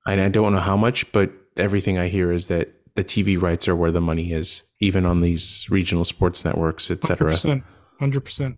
And 0.07 0.21
I 0.21 0.29
don't 0.29 0.53
know 0.53 0.61
how 0.61 0.77
much, 0.77 1.11
but 1.12 1.31
everything 1.57 1.99
I 1.99 2.09
hear 2.09 2.33
is 2.33 2.47
that 2.47 2.71
the 2.95 3.05
TV 3.05 3.37
rights 3.37 3.69
are 3.69 3.77
where 3.77 3.93
the 3.93 4.01
money 4.01 4.33
is, 4.33 4.62
even 4.81 5.05
on 5.05 5.20
these 5.20 5.66
regional 5.70 6.05
sports 6.05 6.45
networks, 6.45 6.91
etc. 6.91 7.33
100%. 7.33 7.62
100%. 8.01 8.57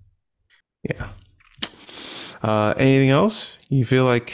Yeah. 0.89 1.11
Uh, 2.43 2.75
anything 2.77 3.11
else? 3.11 3.59
You 3.69 3.85
feel 3.85 4.05
like 4.05 4.33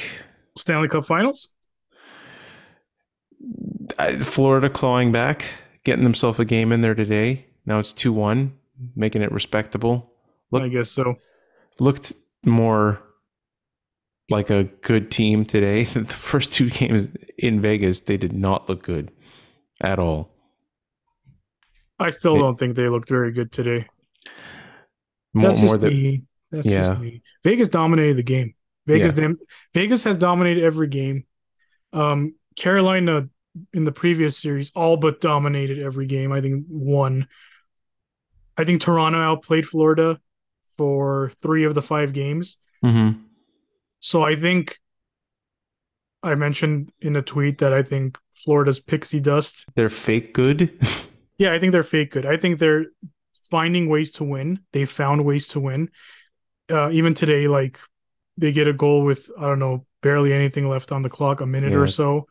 Stanley 0.56 0.88
Cup 0.88 1.04
Finals? 1.04 1.52
Florida 4.22 4.68
clawing 4.70 5.12
back, 5.12 5.44
getting 5.84 6.04
themselves 6.04 6.38
a 6.40 6.44
game 6.44 6.72
in 6.72 6.80
there 6.80 6.94
today. 6.94 7.46
Now 7.64 7.78
it's 7.78 7.92
two 7.92 8.12
one, 8.12 8.54
making 8.94 9.22
it 9.22 9.32
respectable. 9.32 10.12
Look- 10.50 10.62
I 10.62 10.68
guess 10.68 10.90
so. 10.90 11.16
Looked 11.78 12.12
more 12.44 13.02
like 14.30 14.50
a 14.50 14.64
good 14.64 15.10
team 15.10 15.44
today. 15.44 15.84
The 15.92 16.04
first 16.04 16.52
two 16.52 16.70
games 16.70 17.08
in 17.38 17.60
Vegas, 17.60 18.00
they 18.02 18.16
did 18.16 18.32
not 18.32 18.68
look 18.68 18.82
good 18.82 19.10
at 19.80 19.98
all. 19.98 20.30
I 21.98 22.10
still 22.10 22.36
It- 22.36 22.40
don't 22.40 22.54
think 22.58 22.76
they 22.76 22.88
looked 22.88 23.08
very 23.08 23.32
good 23.32 23.50
today. 23.52 23.86
More, 25.34 25.48
That's 25.50 25.60
just 25.60 25.80
than 25.80 25.90
me. 25.90 26.22
That's 26.50 26.66
Yeah. 26.66 26.82
just 26.82 27.00
me. 27.00 27.22
Vegas 27.44 27.68
dominated 27.68 28.16
the 28.16 28.22
game. 28.22 28.54
Vegas 28.86 29.14
dam- 29.14 29.38
Vegas 29.74 30.04
has 30.04 30.16
dominated 30.16 30.62
every 30.64 30.86
game. 30.88 31.24
Um, 31.92 32.34
Carolina 32.56 33.28
in 33.72 33.84
the 33.84 33.92
previous 33.92 34.38
series 34.38 34.70
all 34.74 34.96
but 34.96 35.20
dominated 35.20 35.78
every 35.78 36.06
game. 36.06 36.32
I 36.32 36.40
think 36.40 36.66
one. 36.68 37.26
I 38.56 38.64
think 38.64 38.80
Toronto 38.80 39.18
outplayed 39.18 39.66
Florida 39.66 40.20
for 40.76 41.32
three 41.42 41.64
of 41.64 41.74
the 41.74 41.82
five 41.82 42.12
games. 42.12 42.58
Mhm. 42.84 43.22
So 44.00 44.22
I 44.22 44.36
think 44.36 44.78
I 46.22 46.34
mentioned 46.34 46.92
in 47.00 47.16
a 47.16 47.22
tweet 47.22 47.58
that 47.58 47.72
I 47.72 47.82
think 47.82 48.18
Florida's 48.34 48.78
pixie 48.80 49.20
dust. 49.20 49.66
they're 49.74 49.88
fake 49.90 50.32
good. 50.32 50.78
Yeah, 51.38 51.52
I 51.52 51.58
think 51.58 51.72
they're 51.72 51.82
fake 51.82 52.12
good. 52.12 52.26
I 52.26 52.36
think 52.36 52.58
they're 52.58 52.86
finding 53.50 53.88
ways 53.88 54.12
to 54.12 54.24
win. 54.24 54.60
They 54.72 54.84
found 54.86 55.24
ways 55.24 55.48
to 55.48 55.60
win. 55.60 55.90
Uh, 56.70 56.90
even 56.90 57.14
today, 57.14 57.46
like 57.48 57.78
they 58.36 58.52
get 58.52 58.68
a 58.68 58.72
goal 58.72 59.04
with 59.04 59.30
I 59.38 59.42
don't 59.42 59.58
know 59.58 59.86
barely 60.02 60.32
anything 60.32 60.68
left 60.68 60.92
on 60.92 61.02
the 61.02 61.08
clock, 61.10 61.40
a 61.40 61.46
minute 61.46 61.72
Yeah. 61.72 61.78
or 61.78 61.86
so. 61.86 62.26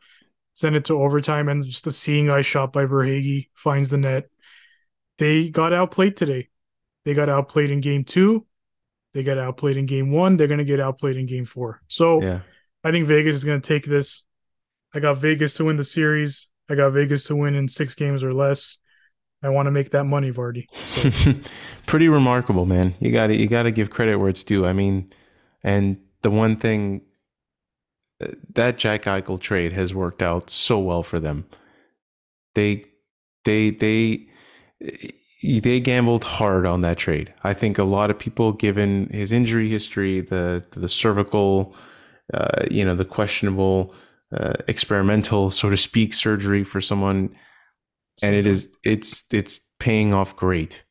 Send 0.54 0.76
it 0.76 0.86
to 0.86 1.02
overtime, 1.02 1.50
and 1.50 1.66
just 1.66 1.88
a 1.88 1.92
seeing 1.92 2.30
eye 2.30 2.42
shot 2.42 2.72
by 2.72 2.86
Verhaeghe 2.86 3.50
finds 3.54 3.90
the 3.90 3.98
net. 3.98 4.30
They 5.18 5.50
got 5.50 5.74
outplayed 5.74 6.16
today. 6.18 6.50
They 7.04 7.14
got 7.14 7.30
outplayed 7.30 7.72
in 7.72 7.82
game 7.82 8.04
two. 8.04 8.46
They 9.14 9.24
got 9.24 9.38
outplayed 9.38 9.78
in 9.78 9.86
game 9.86 10.12
one. 10.12 10.36
They're 10.38 10.48
going 10.48 10.58
to 10.58 10.66
get 10.66 10.80
outplayed 10.80 11.16
in 11.18 11.26
game 11.26 11.46
four. 11.46 11.82
So 11.88 12.22
yeah. 12.22 12.40
I 12.84 12.92
think 12.92 13.06
Vegas 13.08 13.36
is 13.36 13.44
going 13.44 13.62
to 13.62 13.68
take 13.68 13.86
this. 13.86 14.24
I 14.94 15.00
got 15.00 15.18
Vegas 15.18 15.56
to 15.56 15.66
win 15.66 15.76
the 15.76 15.84
series. 15.84 16.50
I 16.70 16.76
got 16.76 16.92
Vegas 16.92 17.26
to 17.26 17.36
win 17.36 17.56
in 17.56 17.68
six 17.68 17.96
games 17.96 18.24
or 18.24 18.34
less. 18.34 18.78
I 19.44 19.50
want 19.50 19.68
to 19.68 19.72
make 19.72 19.92
that 19.92 20.06
money, 20.06 20.32
Vardy. 20.32 20.68
So 20.88 21.34
Pretty 21.86 22.10
remarkable, 22.10 22.66
man. 22.66 22.96
You 23.00 23.12
got 23.12 23.28
to 23.28 23.36
you 23.36 23.48
got 23.48 23.64
to 23.64 23.72
give 23.72 23.90
credit 23.90 24.18
where 24.18 24.30
it's 24.30 24.44
due. 24.44 24.66
I 24.66 24.74
mean, 24.74 25.12
and 25.64 25.98
the 26.22 26.32
one 26.32 26.56
thing 26.58 27.02
uh, 28.24 28.28
that 28.54 28.78
Jack 28.78 29.04
Eichel 29.04 29.40
trade 29.40 29.74
has 29.74 29.94
worked 29.94 30.22
out 30.22 30.50
so 30.50 30.80
well 30.80 31.04
for 31.04 31.20
them. 31.20 31.46
They 32.56 32.86
they 33.44 33.70
they 33.70 34.28
they 35.44 35.80
gambled 35.80 36.24
hard 36.24 36.66
on 36.66 36.82
that 36.82 36.98
trade. 36.98 37.34
I 37.44 37.54
think 37.54 37.78
a 37.78 37.84
lot 37.84 38.10
of 38.10 38.18
people, 38.18 38.52
given 38.52 39.10
his 39.12 39.32
injury 39.32 39.70
history, 39.70 40.22
the 40.22 40.64
the 40.72 40.90
cervical, 40.90 41.76
uh, 42.34 42.66
you 42.72 42.84
know, 42.84 42.96
the 42.96 43.06
questionable 43.06 43.94
uh, 44.36 44.54
experimental, 44.68 45.50
so 45.50 45.70
to 45.70 45.78
speak, 45.78 46.14
surgery 46.14 46.64
for 46.64 46.82
someone 46.82 47.36
and 48.22 48.36
it 48.36 48.48
is 48.48 48.70
it's 48.84 49.26
it's 49.32 49.60
paying 49.80 50.14
off 50.14 50.36
great. 50.36 50.84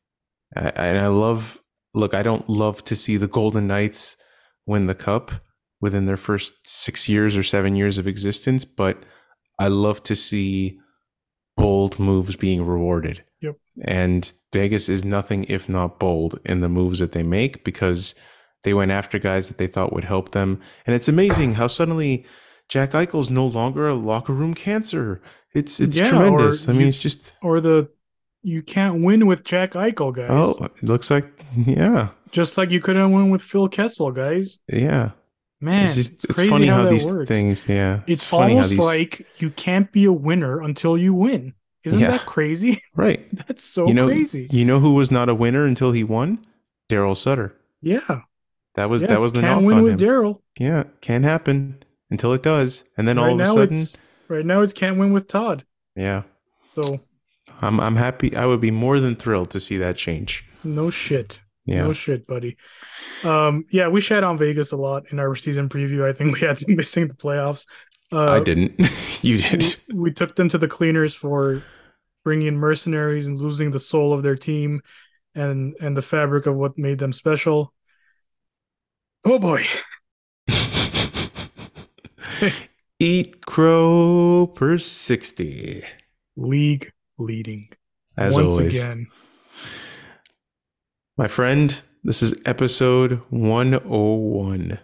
I, 0.55 0.69
and 0.69 0.99
i 0.99 1.07
love 1.07 1.59
look 1.93 2.13
i 2.13 2.23
don't 2.23 2.47
love 2.47 2.83
to 2.85 2.95
see 2.95 3.17
the 3.17 3.27
golden 3.27 3.67
knights 3.67 4.15
win 4.65 4.85
the 4.87 4.95
cup 4.95 5.31
within 5.81 6.05
their 6.05 6.17
first 6.17 6.65
six 6.65 7.09
years 7.09 7.35
or 7.35 7.43
seven 7.43 7.75
years 7.75 7.97
of 7.97 8.07
existence 8.07 8.63
but 8.63 9.03
i 9.59 9.67
love 9.67 10.01
to 10.03 10.15
see 10.15 10.79
bold 11.55 11.99
moves 11.99 12.35
being 12.35 12.65
rewarded. 12.65 13.23
Yep. 13.41 13.57
and 13.83 14.33
vegas 14.53 14.89
is 14.89 15.05
nothing 15.05 15.43
if 15.43 15.69
not 15.69 15.99
bold 15.99 16.39
in 16.45 16.61
the 16.61 16.69
moves 16.69 16.99
that 16.99 17.11
they 17.11 17.21
make 17.21 17.63
because 17.63 18.15
they 18.63 18.73
went 18.73 18.91
after 18.91 19.19
guys 19.19 19.49
that 19.49 19.57
they 19.57 19.67
thought 19.67 19.93
would 19.93 20.05
help 20.05 20.31
them. 20.31 20.59
And 20.87 20.95
it's 20.95 21.07
amazing 21.07 21.53
how 21.53 21.67
suddenly 21.67 22.25
Jack 22.69 22.91
Eichel's 22.91 23.29
no 23.29 23.45
longer 23.45 23.87
a 23.87 23.93
locker 23.95 24.33
room 24.33 24.53
cancer. 24.53 25.21
It's 25.53 25.79
it's 25.79 25.97
Yeah, 25.97 26.09
tremendous. 26.09 26.67
I 26.67 26.71
mean, 26.73 26.81
you- 26.81 26.87
it's 26.87 26.97
just 26.97 27.31
or 27.41 27.61
the 27.61 27.89
you 28.43 28.61
can't 28.61 29.03
win 29.03 29.25
with 29.25 29.43
Jack 29.43 29.73
Eichel, 29.73 30.13
guys. 30.13 30.27
oh, 30.29 30.65
it 30.65 30.83
looks 30.83 31.09
like 31.09 31.25
yeah, 31.55 32.09
Just 32.31 32.57
like 32.57 32.71
you 32.71 32.79
couldn't 32.81 33.11
win 33.11 33.29
with 33.29 33.41
Phil 33.41 33.67
Kessel, 33.67 34.11
guys. 34.11 34.59
yeah. 34.67 35.11
Man, 35.61 35.85
it's 35.85 35.95
just 35.95 36.13
it's, 36.15 36.25
it's, 36.25 36.33
crazy 36.35 36.49
funny 36.49 36.67
how, 36.67 36.83
how, 36.83 36.89
these 36.89 37.05
works. 37.07 37.27
things. 37.29 37.65
Yeah, 37.67 38.01
It's, 38.07 38.25
funny 38.25 38.53
how 38.53 38.57
almost 38.57 38.71
these- 38.71 38.79
like 38.79 39.25
you 39.41 39.49
can't 39.51 39.91
be 39.91 40.03
a 40.05 40.11
winner 40.11 40.61
until 40.61 40.97
you 40.97 41.13
win. 41.13 41.53
Isn't 41.85 41.99
Yeah. 41.99 42.11
that 42.11 42.25
crazy? 42.25 42.81
right. 42.95 43.25
That's 43.47 43.63
so 43.63 43.87
you 43.87 43.93
know, 43.93 44.07
crazy. 44.07 44.47
you 44.51 44.65
know 44.65 44.79
who 44.79 44.93
was 44.95 45.11
not 45.11 45.29
a 45.29 45.33
winner 45.35 45.65
until 45.65 45.91
he 45.93 46.03
won? 46.03 46.45
Darryl 46.89 47.15
Sutter. 47.15 47.55
Yeah, 47.81 48.21
That 48.75 48.89
was 48.89 49.03
yeah. 49.03 49.09
that 49.09 49.21
was 49.21 49.31
the 49.33 49.41
can't 49.41 49.61
knock 49.61 49.67
win 49.67 49.77
on 49.77 49.83
with. 49.83 49.99
Daryl. 49.99 50.41
Yeah, 50.59 50.83
can 51.01 51.23
happen. 51.23 51.83
Until 52.09 52.33
it 52.33 52.43
does, 52.43 52.83
and 52.97 53.07
then 53.07 53.17
all 53.17 53.33
of 53.33 53.39
a 53.39 53.45
sudden, 53.45 53.77
it's 53.77 53.97
right 54.27 54.45
now 54.45 54.61
it's 54.61 54.73
can't 54.73 54.97
win 54.97 55.13
with 55.13 55.27
Todd. 55.27 55.65
yeah, 55.95 56.23
So 56.71 56.99
I'm 57.61 57.79
I'm 57.79 57.95
happy. 57.95 58.35
I 58.35 58.45
would 58.45 58.61
be 58.61 58.71
more 58.71 58.99
than 58.99 59.15
thrilled 59.15 59.51
to 59.51 59.59
see 59.59 59.77
that 59.77 59.97
change. 59.97 60.45
no 60.63 60.89
shit. 60.89 61.39
Yeah, 61.67 61.81
No 61.83 61.93
shit, 61.93 62.27
buddy. 62.27 62.57
Um, 63.23 63.65
yeah, 63.71 63.87
we 63.87 63.99
shat 63.99 64.23
on 64.23 64.37
Vegas 64.37 64.71
a 64.71 64.77
lot 64.77 65.11
in 65.11 65.17
our 65.19 65.33
season 65.35 65.67
preview. 65.67 66.07
I 66.07 66.13
think 66.13 66.35
we 66.35 66.41
had 66.47 66.57
them 66.57 66.75
missing 66.75 67.07
the 67.07 67.15
playoffs. 67.15 67.65
Uh, 68.11 68.33
I 68.33 68.39
didn't. 68.39 68.79
you 69.23 69.39
did. 69.39 69.79
we, 69.89 69.95
we 69.95 70.11
took 70.11 70.35
them 70.35 70.47
to 70.49 70.59
the 70.59 70.67
cleaners 70.67 71.15
for 71.15 71.63
bringing 72.23 72.47
in 72.47 72.57
mercenaries 72.57 73.25
and 73.25 73.39
losing 73.39 73.71
the 73.71 73.79
soul 73.79 74.13
of 74.13 74.21
their 74.21 74.35
team 74.35 74.81
and 75.33 75.75
and 75.81 75.97
the 75.97 76.03
fabric 76.03 76.45
of 76.45 76.55
what 76.55 76.77
made 76.77 76.99
them 76.99 77.11
special. 77.13 77.73
Oh 79.25 79.39
boy. 79.39 79.65
Eat 82.99 83.45
crow 83.45 84.47
per 84.55 84.77
sixty. 84.77 85.83
League 86.37 86.91
leading. 87.17 87.69
As 88.17 88.33
once 88.33 88.55
always, 88.57 88.73
again. 88.73 89.07
my 91.17 91.27
friend. 91.27 91.81
This 92.03 92.21
is 92.21 92.33
episode 92.45 93.21
one 93.29 93.73
oh 93.85 94.15
one. 94.15 94.79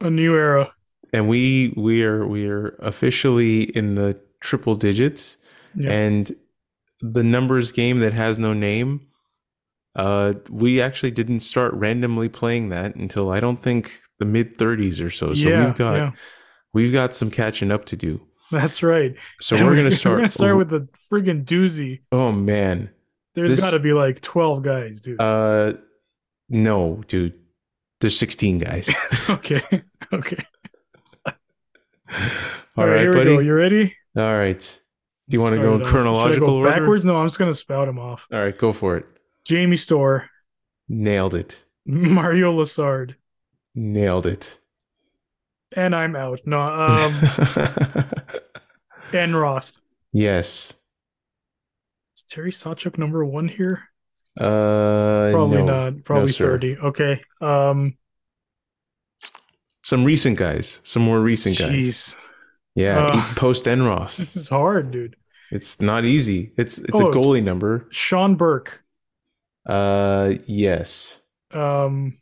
A 0.00 0.10
new 0.10 0.34
era. 0.36 0.72
and 1.12 1.28
we 1.28 1.72
we 1.76 2.02
are 2.02 2.26
we 2.26 2.46
are 2.46 2.76
officially 2.80 3.62
in 3.76 3.94
the 3.94 4.18
triple 4.40 4.74
digits 4.74 5.38
Yeah. 5.74 5.90
and 5.92 6.32
the 7.00 7.22
numbers 7.22 7.72
game 7.72 8.00
that 8.00 8.12
has 8.12 8.38
no 8.38 8.52
name 8.52 9.06
uh 9.96 10.34
we 10.50 10.80
actually 10.80 11.10
didn't 11.12 11.40
start 11.40 11.72
randomly 11.74 12.28
playing 12.28 12.68
that 12.70 12.94
until 12.96 13.30
i 13.30 13.40
don't 13.40 13.62
think 13.62 13.92
the 14.18 14.24
mid 14.24 14.58
30s 14.58 15.02
or 15.04 15.08
so 15.10 15.32
so 15.32 15.48
yeah, 15.48 15.66
we've 15.66 15.76
got 15.76 15.94
yeah, 15.96 16.10
we've 16.74 16.92
got 16.92 17.14
some 17.14 17.30
catching 17.30 17.72
up 17.72 17.86
to 17.86 17.96
do 17.96 18.20
that's 18.52 18.82
right. 18.82 19.16
so 19.40 19.56
And 19.56 19.66
we're 19.66 19.74
gonna 19.74 19.90
start 19.90 20.14
We're 20.16 20.18
gonna 20.20 20.28
start 20.30 20.56
with 20.58 20.68
the 20.68 20.86
friggin' 21.10 21.44
doozy. 21.44 22.02
oh 22.12 22.30
man 22.30 22.90
There's 23.34 23.58
got 23.58 23.70
to 23.72 23.78
be 23.80 23.92
like 23.94 24.20
12 24.20 24.62
guys, 24.62 25.00
dude. 25.00 25.20
uh 25.20 25.72
no 26.50 27.02
dude 27.08 27.32
there's 28.00 28.18
16 28.18 28.58
guys 28.58 28.90
okay, 29.30 29.62
okay. 30.12 30.44
all 32.76 32.86
right, 32.86 33.00
here 33.00 33.12
buddy 33.12 33.30
we 33.30 33.36
go. 33.36 33.40
You 33.40 33.54
ready? 33.54 33.96
all 34.16 34.36
right 34.36 34.80
do 35.30 35.36
you 35.36 35.40
want 35.42 35.54
to 35.54 35.60
go 35.62 35.74
in 35.74 35.80
off. 35.80 35.86
Should 35.88 35.88
I 35.88 35.90
chronological 35.90 36.46
go 36.48 36.56
order 36.56 36.70
backwards? 36.70 37.04
No, 37.06 37.16
I'm 37.16 37.26
just 37.26 37.38
gonna 37.38 37.54
spout 37.54 37.86
them 37.86 37.98
off. 37.98 38.26
all 38.32 38.40
right 38.40 38.56
go 38.56 38.72
for 38.72 38.96
it 38.98 39.06
Jamie 39.46 39.76
Storr, 39.76 40.28
nailed 40.88 41.34
it 41.34 41.58
Mario 41.86 42.52
Lessard, 42.52 43.14
nailed 43.74 44.26
it 44.26 44.60
and 45.74 45.94
I'm 45.94 46.16
out. 46.16 46.40
No, 46.46 46.60
um, 46.60 47.12
Enroth. 49.12 49.72
yes. 50.12 50.72
Is 52.16 52.24
Terry 52.24 52.52
Sawchuk 52.52 52.98
number 52.98 53.24
one 53.24 53.48
here? 53.48 53.82
Uh, 54.38 55.30
Probably 55.32 55.62
no. 55.62 55.90
not. 55.90 56.04
Probably 56.04 56.32
sir. 56.32 56.46
30. 56.52 56.76
Okay. 56.78 57.20
Um, 57.40 57.96
Some 59.84 60.04
recent 60.04 60.38
guys. 60.38 60.80
Some 60.84 61.02
more 61.02 61.20
recent 61.20 61.58
guys. 61.58 62.16
Yeah. 62.74 62.98
Uh, 63.06 63.34
Post 63.36 63.64
Enroth. 63.66 64.16
this 64.16 64.36
is 64.36 64.48
hard, 64.48 64.90
dude. 64.90 65.16
It's 65.52 65.80
not 65.80 66.04
easy. 66.04 66.52
It's 66.56 66.78
it's 66.78 66.90
Oh, 66.94 67.06
a 67.06 67.12
goalie 67.12 67.42
number. 67.42 67.86
Sean 67.90 68.34
Burke. 68.34 68.82
Uh, 69.66 70.34
yes. 70.46 71.20
Um, 71.52 72.18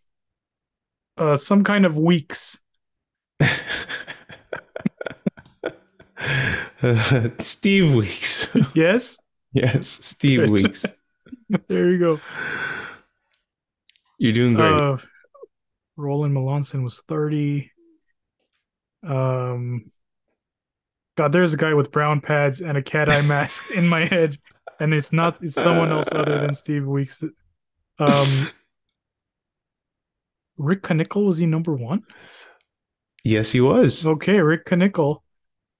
uh, 1.16 1.36
some 1.36 1.64
kind 1.64 1.86
of 1.86 1.96
weeks. 1.98 2.58
Steve 7.40 7.94
Weeks. 7.94 8.48
Yes. 8.74 9.18
yes, 9.52 9.88
Steve 9.88 10.40
Good. 10.40 10.50
Weeks. 10.50 10.84
there 11.68 11.90
you 11.90 11.98
go. 11.98 12.20
You're 14.18 14.32
doing 14.32 14.54
great. 14.54 14.70
Uh, 14.70 14.96
Roland 15.96 16.34
Melanson 16.34 16.82
was 16.82 17.00
30. 17.08 17.70
Um, 19.04 19.90
God, 21.16 21.32
there's 21.32 21.54
a 21.54 21.56
guy 21.56 21.74
with 21.74 21.92
brown 21.92 22.20
pads 22.20 22.60
and 22.60 22.78
a 22.78 22.82
cat 22.82 23.10
eye 23.10 23.22
mask 23.22 23.70
in 23.72 23.88
my 23.88 24.04
head, 24.06 24.38
and 24.80 24.94
it's 24.94 25.12
not, 25.12 25.42
it's 25.42 25.54
someone 25.54 25.90
else 25.90 26.08
other 26.12 26.38
than 26.40 26.54
Steve 26.54 26.86
Weeks. 26.86 27.22
Um, 27.98 28.48
Rick 30.56 30.82
Knickle, 30.82 31.26
was 31.26 31.38
he 31.38 31.46
number 31.46 31.74
one? 31.74 32.04
Yes, 33.24 33.52
he 33.52 33.60
was. 33.60 34.04
Okay, 34.06 34.40
Rick 34.40 34.66
Knickle. 34.66 35.18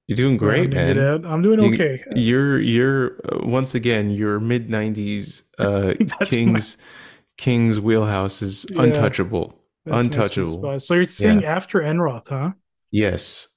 You're 0.07 0.17
doing 0.17 0.37
great, 0.37 0.73
it 0.73 0.97
man. 0.97 1.25
I'm 1.25 1.43
doing 1.43 1.61
okay. 1.73 2.03
You're 2.15 2.61
you're 2.61 3.21
uh, 3.33 3.47
once 3.47 3.75
again 3.75 4.11
your 4.11 4.41
mid 4.41 4.69
'90s 4.69 5.43
uh, 5.59 5.95
Kings 6.25 6.77
Kings 7.39 7.81
wheelhouse 7.81 8.43
is 8.43 8.67
Yeah. 8.71 8.83
untouchable. 8.83 9.59
Untouchable. 9.87 10.79
So 10.81 10.95
you're 10.95 11.07
saying 11.07 11.45
after 11.45 11.81
Enroth, 11.81 12.29
huh? 12.29 12.53
Yes. 12.91 13.49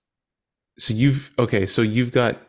So 0.79 0.93
you've 0.93 1.31
okay. 1.37 1.65
So 1.65 1.81
you've 1.81 2.11
got. 2.11 2.41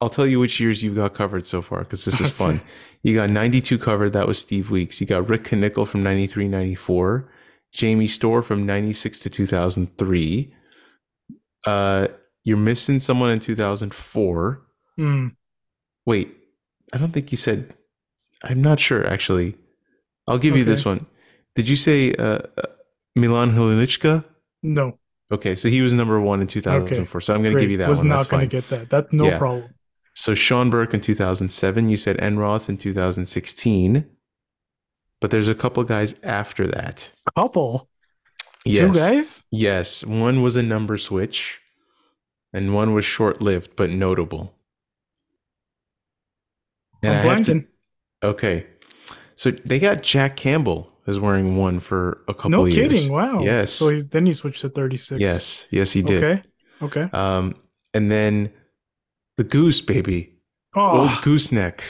I'll 0.00 0.10
tell 0.10 0.26
you 0.26 0.38
which 0.40 0.60
years 0.60 0.82
you've 0.82 0.96
got 0.96 1.14
covered 1.14 1.46
so 1.46 1.62
far 1.62 1.80
because 1.80 2.04
this 2.04 2.20
is 2.20 2.30
fun. 2.42 2.60
You 3.02 3.14
got 3.14 3.30
92 3.30 3.78
covered. 3.78 4.12
That 4.12 4.26
was 4.26 4.38
Steve 4.38 4.70
Weeks. 4.70 5.00
You 5.00 5.06
got 5.06 5.28
Rick 5.28 5.44
Knickle 5.44 5.86
from 5.86 6.02
93, 6.02 6.48
94. 6.48 7.30
Jamie 7.74 8.06
Storr 8.06 8.40
from 8.40 8.64
96 8.64 9.18
to 9.20 9.28
2003. 9.30 10.54
Uh, 11.66 12.08
you're 12.44 12.56
missing 12.56 13.00
someone 13.00 13.30
in 13.30 13.40
2004. 13.40 14.62
Hmm. 14.96 15.28
Wait, 16.06 16.34
I 16.92 16.98
don't 16.98 17.12
think 17.12 17.32
you 17.32 17.36
said. 17.36 17.74
I'm 18.44 18.62
not 18.62 18.78
sure 18.78 19.06
actually. 19.06 19.56
I'll 20.28 20.38
give 20.38 20.56
you 20.56 20.64
this 20.64 20.84
one. 20.84 21.06
Did 21.56 21.68
you 21.68 21.76
say 21.76 22.14
uh, 22.14 22.40
uh, 22.56 22.62
Milan 23.16 23.52
Hnilicka? 23.52 24.24
No. 24.62 24.98
Okay, 25.32 25.54
so 25.56 25.68
he 25.68 25.80
was 25.80 25.92
number 25.92 26.20
one 26.20 26.40
in 26.40 26.46
2004. 26.46 27.20
So 27.22 27.34
I'm 27.34 27.42
going 27.42 27.54
to 27.54 27.60
give 27.60 27.70
you 27.70 27.78
that 27.78 27.88
was 27.88 27.98
one. 28.00 28.08
not 28.08 28.16
That's 28.18 28.26
going 28.28 28.48
to 28.48 28.56
get 28.60 28.68
that. 28.70 28.90
That's 28.90 29.12
no 29.12 29.26
Yeah. 29.26 29.38
problem. 29.38 29.74
So 30.14 30.34
Sean 30.34 30.70
Burke 30.70 30.94
in 30.94 31.00
2007. 31.00 31.88
You 31.88 31.96
said 31.96 32.18
Enroth 32.18 32.68
in 32.68 32.76
2016. 32.76 34.06
But 35.24 35.30
there's 35.30 35.48
a 35.48 35.54
couple 35.54 35.82
guys 35.84 36.14
after 36.22 36.66
that. 36.66 37.10
Couple. 37.34 37.88
Yes. 38.66 38.80
Two 38.80 38.92
guys? 38.92 39.42
Yes. 39.50 40.04
One 40.04 40.42
was 40.42 40.54
a 40.54 40.62
number 40.62 40.98
switch, 40.98 41.62
and 42.52 42.74
one 42.74 42.92
was 42.92 43.06
short 43.06 43.40
lived 43.40 43.74
but 43.74 43.88
notable. 43.88 44.54
And 47.02 47.14
I'm 47.14 47.26
I 47.26 47.36
to- 47.36 47.42
blanking. 47.54 47.66
okay. 48.22 48.66
So 49.34 49.50
they 49.50 49.78
got 49.78 50.02
Jack 50.02 50.36
Campbell 50.36 50.92
is 51.06 51.18
wearing 51.18 51.56
one 51.56 51.80
for 51.80 52.22
a 52.28 52.34
couple 52.34 52.50
No 52.50 52.64
years. 52.66 52.76
kidding. 52.76 53.10
Wow. 53.10 53.40
Yes. 53.42 53.72
So 53.72 53.88
he's, 53.88 54.04
then 54.04 54.26
he 54.26 54.34
switched 54.34 54.60
to 54.60 54.68
36. 54.68 55.18
Yes. 55.22 55.66
Yes, 55.70 55.92
he 55.92 56.02
did. 56.02 56.22
Okay. 56.22 56.42
Okay. 56.82 57.08
Um, 57.16 57.54
and 57.94 58.10
then 58.12 58.52
the 59.38 59.44
goose 59.44 59.80
baby, 59.80 60.34
Oh, 60.76 61.00
old 61.08 61.22
gooseneck. 61.22 61.82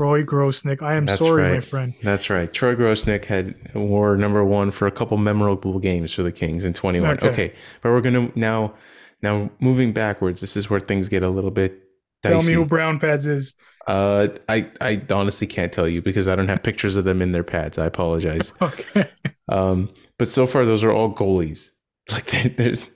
Roy 0.00 0.24
Grosenick. 0.24 0.82
I 0.82 0.94
am 0.96 1.04
That's 1.06 1.20
sorry, 1.20 1.52
my 1.52 1.60
friend. 1.60 1.94
That's 2.02 2.30
right. 2.30 2.52
Troy 2.52 2.74
Grosenick 2.74 3.26
had 3.26 3.54
wore 3.74 4.16
number 4.16 4.44
one 4.44 4.70
for 4.70 4.86
a 4.86 4.90
couple 4.90 5.16
memorable 5.18 5.78
games 5.78 6.12
for 6.12 6.22
the 6.22 6.32
Kings 6.32 6.64
in 6.64 6.72
21. 6.72 7.10
Okay. 7.18 7.28
Okay, 7.28 7.54
but 7.82 7.90
we're 7.90 8.00
gonna 8.00 8.32
now 8.34 8.74
now 9.22 9.50
moving 9.60 9.92
backwards. 9.92 10.40
This 10.40 10.56
is 10.56 10.70
where 10.70 10.80
things 10.80 11.08
get 11.08 11.22
a 11.22 11.28
little 11.28 11.50
bit 11.50 11.78
Dicey. 12.22 12.38
Tell 12.38 12.46
me 12.48 12.52
who 12.54 12.64
Brown 12.66 12.98
Pads 12.98 13.26
is. 13.26 13.54
uh, 13.86 14.28
I 14.48 14.68
I 14.80 15.02
honestly 15.10 15.46
can't 15.46 15.72
tell 15.72 15.86
you 15.88 16.00
because 16.02 16.26
I 16.28 16.34
don't 16.34 16.48
have 16.48 16.62
pictures 16.62 16.96
of 16.96 17.04
them 17.04 17.20
in 17.22 17.32
their 17.32 17.44
pads. 17.44 17.78
I 17.78 17.86
apologize. 17.86 18.52
Okay. 18.62 19.08
Um, 19.48 19.90
but 20.18 20.28
so 20.28 20.46
far 20.46 20.64
those 20.64 20.82
are 20.84 20.92
all 20.92 21.14
goalies. 21.14 21.70
Like 22.10 22.26
there- 22.26 22.48
there's 22.48 22.86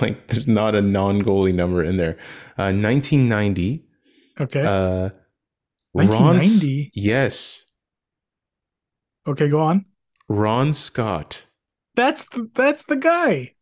like 0.00 0.28
there's 0.28 0.46
not 0.46 0.74
a 0.74 0.82
non 0.82 1.22
goalie 1.22 1.54
number 1.54 1.82
in 1.82 1.96
there. 1.96 2.16
Uh, 2.58 2.70
1990. 2.72 3.84
Okay. 4.40 4.60
Uh, 4.64 5.10
Ron, 6.04 6.40
yes, 6.94 7.64
okay, 9.26 9.48
go 9.48 9.60
on. 9.60 9.84
Ron 10.28 10.72
Scott. 10.72 11.46
That's 11.94 12.24
the, 12.26 12.50
that's 12.54 12.84
the 12.84 12.96
guy. 12.96 13.52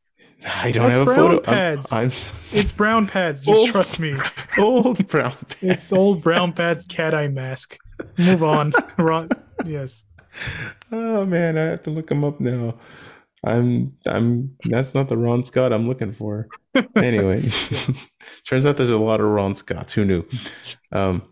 I 0.63 0.73
don't 0.73 0.85
That's 0.89 0.99
have 0.99 1.09
a 1.09 1.15
brown 1.15 1.31
photo. 1.31 1.41
pads. 1.41 1.93
I'm, 1.93 2.13
It's 2.53 2.71
Brown 2.73 3.07
Pads. 3.07 3.47
Just 3.47 3.59
Old- 3.59 3.69
trust 3.71 3.99
me. 3.99 4.19
Old 4.59 5.07
brown 5.09 5.33
pads. 5.33 5.57
It's 5.63 5.93
old 5.93 6.23
Brown 6.23 6.53
Pads 6.53 6.85
cat 6.87 7.15
eye 7.15 7.29
mask. 7.29 7.79
Move 8.19 8.43
on. 8.43 8.73
Ron. 8.99 9.31
Yes. 9.65 10.05
Oh 10.93 11.25
man, 11.25 11.57
I 11.57 11.63
have 11.63 11.83
to 11.85 11.91
look 11.91 12.11
him 12.11 12.25
up 12.25 12.41
now. 12.41 12.75
I'm 13.43 13.95
I'm 14.05 14.57
that's 14.65 14.95
not 14.95 15.09
the 15.09 15.17
Ron 15.17 15.45
Scott 15.45 15.73
I'm 15.73 15.87
looking 15.89 16.13
for. 16.13 16.49
Anyway, 16.97 17.49
turns 18.47 18.67
out 18.67 18.77
there's 18.77 18.91
a 18.91 18.99
lot 18.99 19.21
of 19.21 19.27
Ron 19.27 19.55
Scotts. 19.55 19.93
Who 19.93 20.05
knew? 20.05 20.25
Um, 20.93 21.23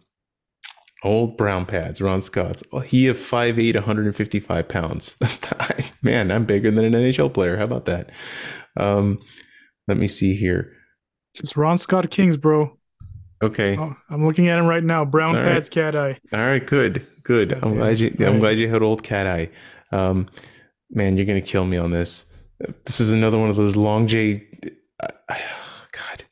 old 1.04 1.36
brown 1.36 1.66
pads, 1.66 2.00
Ron 2.00 2.20
Scott's. 2.20 2.62
Oh, 2.72 2.80
he 2.80 3.08
of 3.08 3.16
5'8", 3.16 3.74
155 3.74 4.68
pounds. 4.68 5.16
man, 6.02 6.30
I'm 6.30 6.44
bigger 6.44 6.70
than 6.70 6.84
an 6.84 6.92
NHL 6.92 7.32
player. 7.32 7.56
How 7.56 7.64
about 7.64 7.86
that? 7.86 8.10
Um, 8.76 9.18
Let 9.88 9.96
me 9.98 10.06
see 10.06 10.34
here. 10.36 10.72
Just 11.34 11.56
Ron 11.56 11.78
Scott 11.78 12.10
Kings, 12.10 12.36
bro. 12.36 12.76
Okay. 13.42 13.76
Oh, 13.76 13.96
I'm 14.08 14.24
looking 14.26 14.48
at 14.48 14.58
him 14.58 14.66
right 14.66 14.84
now. 14.84 15.04
Brown 15.04 15.34
All 15.36 15.42
right. 15.42 15.54
pads, 15.54 15.68
cat 15.68 15.96
eye. 15.96 16.18
All 16.32 16.38
right, 16.38 16.64
good, 16.64 17.04
good. 17.24 17.48
God 17.50 17.58
I'm 17.62 17.68
damn 17.70 17.78
glad 17.78 17.98
you. 17.98 18.14
I'm 18.20 18.24
Right. 18.34 18.40
glad 18.40 18.58
you 18.58 18.68
had 18.68 18.82
old 18.82 19.02
cat 19.02 19.26
eye. 19.26 19.48
Um, 19.90 20.28
man, 20.90 21.16
you're 21.16 21.26
gonna 21.26 21.40
kill 21.40 21.64
me 21.64 21.76
on 21.76 21.90
this. 21.90 22.24
This 22.84 23.00
is 23.00 23.10
another 23.12 23.38
one 23.38 23.50
of 23.50 23.56
those 23.56 23.74
long 23.74 24.06
J. 24.06 24.46
I- 25.02 25.08
I- 25.28 25.40
God, 25.90 26.24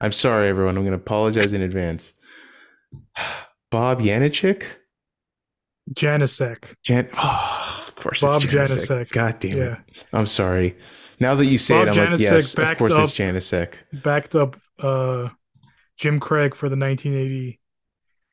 I'm 0.00 0.12
sorry, 0.12 0.46
everyone. 0.48 0.76
I'm 0.78 0.84
gonna 0.84 0.94
apologize 0.96 1.52
in 1.52 1.60
advance. 1.62 2.12
Bob 3.74 4.00
Yanachik, 4.00 4.62
Janecyk. 5.92 6.74
Jan. 6.84 7.08
Oh, 7.18 7.84
of 7.88 7.96
course, 7.96 8.20
Bob 8.20 8.42
it's 8.44 8.52
Janecyk. 8.52 8.86
Janecyk. 9.06 9.12
God 9.12 9.40
damn 9.40 9.56
Yeah. 9.56 9.64
it. 9.72 9.78
I'm 10.12 10.26
sorry. 10.26 10.76
Now 11.18 11.34
that 11.34 11.46
you 11.46 11.58
say 11.58 11.74
Bob 11.74 11.88
it, 11.88 11.98
I'm 11.98 12.10
like, 12.12 12.20
yes, 12.20 12.54
of 12.56 12.78
course 12.78 12.92
it's 13.12 13.52
up- 13.52 13.74
Backed 13.92 14.36
up 14.36 14.56
uh, 14.78 15.28
Jim 15.96 16.20
Craig 16.20 16.54
for 16.54 16.68
the 16.68 16.76
1980. 16.76 17.58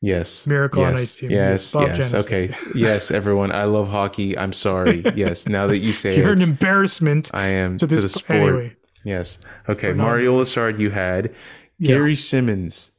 Yes. 0.04 0.46
Miracle 0.46 0.84
on 0.84 0.98
Ice 0.98 1.18
Team. 1.20 1.32
Yes. 1.32 1.72
Bob 1.74 1.88
yes. 1.88 2.14
Okay. 2.14 2.50
yes, 2.76 3.10
everyone. 3.10 3.52
I 3.52 3.64
love 3.64 3.88
hockey. 3.88 4.38
I'm 4.38 4.54
sorry. 4.54 5.04
Yes. 5.16 5.48
Now 5.48 5.66
that 5.68 5.78
you 5.80 5.92
say 5.94 6.18
You're 6.18 6.30
it, 6.34 6.38
an 6.38 6.42
embarrassment 6.44 7.32
I 7.34 7.50
am 7.50 7.78
to 7.78 7.88
to, 7.88 7.96
this 7.96 8.04
the 8.04 8.10
sport. 8.10 8.40
Anyway, 8.40 8.76
Yes. 9.04 9.40
Okay. 9.68 9.94
Mario 9.94 10.40
Lessard, 10.40 10.80
you 10.80 10.92
had 10.92 11.34
yeah. 11.80 11.88
Gary 11.90 12.16
Simmons. 12.16 12.91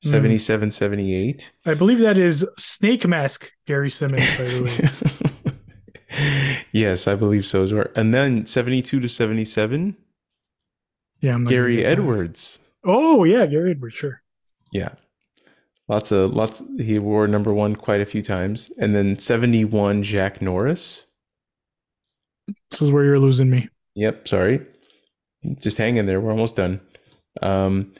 77 0.00 0.70
78. 0.70 1.52
I 1.66 1.74
believe 1.74 1.98
that 1.98 2.18
is 2.18 2.46
Snake 2.56 3.06
Mask 3.06 3.50
Gary 3.66 3.90
Simmons, 3.90 4.26
by 4.36 4.44
the 4.44 4.62
way. 6.12 6.24
yes, 6.72 7.06
I 7.08 7.14
believe 7.14 7.44
so 7.44 7.62
as 7.62 7.72
well. 7.72 7.86
And 7.96 8.14
then 8.14 8.46
72 8.46 9.00
to 9.00 9.08
77, 9.08 9.96
Yeah, 11.20 11.34
I'm 11.34 11.44
Gary 11.44 11.78
that. 11.78 11.86
Edwards. 11.86 12.58
Oh 12.84 13.24
yeah, 13.24 13.44
Gary 13.46 13.72
Edwards, 13.72 13.94
sure. 13.96 14.22
Yeah. 14.72 14.90
Lots 15.88 16.12
of 16.12 16.32
lots 16.34 16.62
he 16.78 16.98
wore 16.98 17.26
number 17.26 17.52
1 17.52 17.76
quite 17.76 18.00
a 18.00 18.06
few 18.06 18.22
times. 18.22 18.70
And 18.78 18.94
then 18.94 19.18
71 19.18 20.02
Jack 20.02 20.40
Norris. 20.42 21.04
This 22.70 22.82
is 22.82 22.92
where 22.92 23.04
you're 23.04 23.18
losing 23.18 23.50
me. 23.50 23.68
Yep, 23.94 24.28
sorry. 24.28 24.64
Just 25.60 25.78
hang 25.78 25.96
in 25.96 26.06
there. 26.06 26.20
We're 26.20 26.30
almost 26.30 26.56
done. 26.56 26.80
Um, 27.42 27.92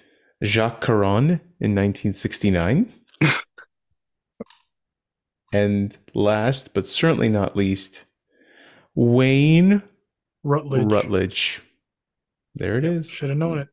Jacques 0.44 0.81
Caron 0.81 1.40
in 1.60 1.74
1969. 1.74 2.93
and 5.52 5.97
last, 6.15 6.74
but 6.74 6.86
certainly 6.86 7.28
not 7.28 7.56
least, 7.56 8.05
Wayne 8.94 9.82
Rutledge. 10.44 10.93
Rutledge. 10.93 11.62
There 12.55 12.78
it 12.78 12.85
is. 12.85 13.09
Should 13.09 13.31
have 13.31 13.39
known 13.39 13.59
it. 13.59 13.69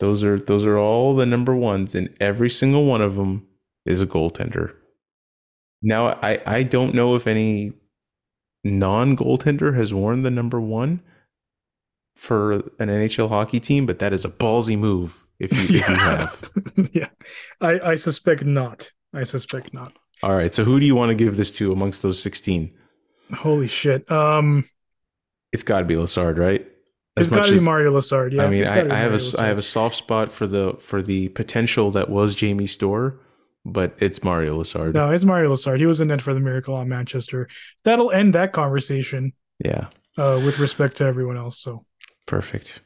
Those 0.00 0.22
are 0.22 0.38
those 0.38 0.64
are 0.64 0.78
all 0.78 1.16
the 1.16 1.26
number 1.26 1.54
ones, 1.54 1.94
and 1.94 2.14
every 2.20 2.50
single 2.50 2.84
one 2.84 3.02
of 3.02 3.16
them 3.16 3.46
is 3.84 4.00
a 4.00 4.06
goaltender. 4.06 4.74
Now, 5.82 6.18
I 6.22 6.40
I 6.46 6.62
don't 6.62 6.94
know 6.94 7.14
if 7.14 7.26
any 7.26 7.72
non 8.64 9.16
goaltender 9.16 9.76
has 9.76 9.92
worn 9.92 10.20
the 10.20 10.30
number 10.30 10.60
one 10.60 11.00
for 12.14 12.52
an 12.52 12.88
NHL 12.88 13.28
hockey 13.28 13.60
team, 13.60 13.86
but 13.86 13.98
that 13.98 14.12
is 14.12 14.24
a 14.24 14.28
ballsy 14.28 14.78
move 14.78 15.24
if 15.38 15.52
you, 15.52 15.58
if 15.62 15.70
you 15.70 15.94
have. 15.94 16.50
yeah. 16.92 17.08
I, 17.60 17.80
I 17.90 17.94
suspect 17.94 18.44
not. 18.44 18.90
I 19.14 19.22
suspect 19.22 19.72
not. 19.72 19.92
All 20.22 20.34
right, 20.34 20.52
so 20.54 20.64
who 20.64 20.80
do 20.80 20.86
you 20.86 20.94
want 20.94 21.10
to 21.10 21.14
give 21.14 21.36
this 21.36 21.52
to 21.52 21.72
amongst 21.72 22.02
those 22.02 22.20
sixteen? 22.22 22.72
Holy 23.32 23.66
shit. 23.68 24.10
Um 24.10 24.64
It's 25.52 25.62
got 25.62 25.80
to 25.80 25.84
be 25.84 25.94
Lessard, 25.94 26.38
right? 26.38 26.66
it's 27.16 27.30
gotta 27.30 27.50
be 27.52 27.60
Mario 27.60 27.92
Lessard. 27.92 28.32
Yeah. 28.32 28.44
I 28.44 28.48
mean, 28.48 28.64
I, 28.64 28.80
I 28.94 28.98
have 28.98 29.12
a 29.12 29.18
Mario 29.18 29.38
I 29.38 29.46
have 29.46 29.58
a 29.58 29.62
soft 29.62 29.96
spot 29.96 30.30
for 30.32 30.46
the 30.46 30.76
for 30.80 31.02
the 31.02 31.28
potential 31.30 31.90
that 31.92 32.08
was 32.10 32.34
Jamie 32.34 32.66
Storr, 32.68 33.18
but 33.64 33.96
it's 33.98 34.22
Mario 34.22 34.56
Lessard. 34.58 34.94
No, 34.94 35.10
it's 35.10 35.24
Mario 35.24 35.52
Lessard. 35.52 35.78
He 35.78 35.86
was 35.86 36.00
in 36.00 36.10
it 36.10 36.22
for 36.22 36.32
the 36.32 36.40
miracle 36.40 36.74
on 36.74 36.88
Manchester. 36.88 37.48
That'll 37.84 38.10
end 38.12 38.34
that 38.34 38.52
conversation 38.52 39.32
Yeah. 39.64 39.88
uh, 40.16 40.40
with 40.44 40.58
respect 40.60 40.96
to 40.98 41.04
everyone 41.04 41.36
else. 41.36 41.58
So 41.58 41.84
Perfect. 42.26 42.80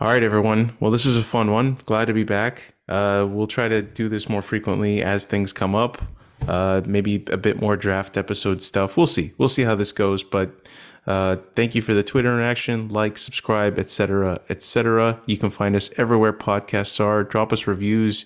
All 0.00 0.06
right, 0.06 0.22
everyone. 0.22 0.76
Well, 0.78 0.92
this 0.92 1.04
was 1.04 1.16
a 1.16 1.24
fun 1.24 1.50
one. 1.50 1.78
Glad 1.84 2.04
to 2.04 2.14
be 2.14 2.22
back. 2.22 2.74
Uh, 2.88 3.26
we'll 3.28 3.48
try 3.48 3.66
to 3.66 3.82
do 3.82 4.08
this 4.08 4.28
more 4.28 4.42
frequently 4.42 5.02
as 5.02 5.26
things 5.26 5.52
come 5.52 5.74
up. 5.74 6.00
Uh, 6.46 6.82
maybe 6.86 7.24
a 7.32 7.36
bit 7.36 7.60
more 7.60 7.76
draft 7.76 8.16
episode 8.16 8.62
stuff. 8.62 8.96
We'll 8.96 9.08
see. 9.08 9.32
We'll 9.38 9.48
see 9.48 9.62
how 9.62 9.74
this 9.74 9.90
goes. 9.90 10.22
But 10.22 10.68
uh, 11.08 11.38
thank 11.56 11.74
you 11.74 11.82
for 11.82 11.94
the 11.94 12.04
Twitter 12.04 12.32
interaction, 12.32 12.88
like, 12.88 13.18
subscribe, 13.18 13.76
etc., 13.76 14.40
etc. 14.48 15.20
You 15.26 15.36
can 15.36 15.50
find 15.50 15.74
us 15.74 15.90
everywhere 15.98 16.32
podcasts 16.32 17.04
are. 17.04 17.24
Drop 17.24 17.52
us 17.52 17.66
reviews. 17.66 18.24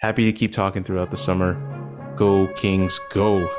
Happy 0.00 0.26
to 0.26 0.32
keep 0.32 0.52
talking 0.52 0.84
throughout 0.84 1.10
the 1.10 1.16
summer. 1.16 1.54
Go 2.16 2.48
Kings, 2.54 3.00
go! 3.10 3.50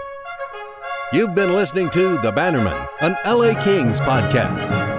You've 1.13 1.33
been 1.33 1.53
listening 1.53 1.89
to 1.91 2.19
The 2.19 2.31
Bannerman, 2.31 2.87
an 3.01 3.15
LA 3.25 3.59
Kings 3.63 3.99
podcast. 3.99 4.96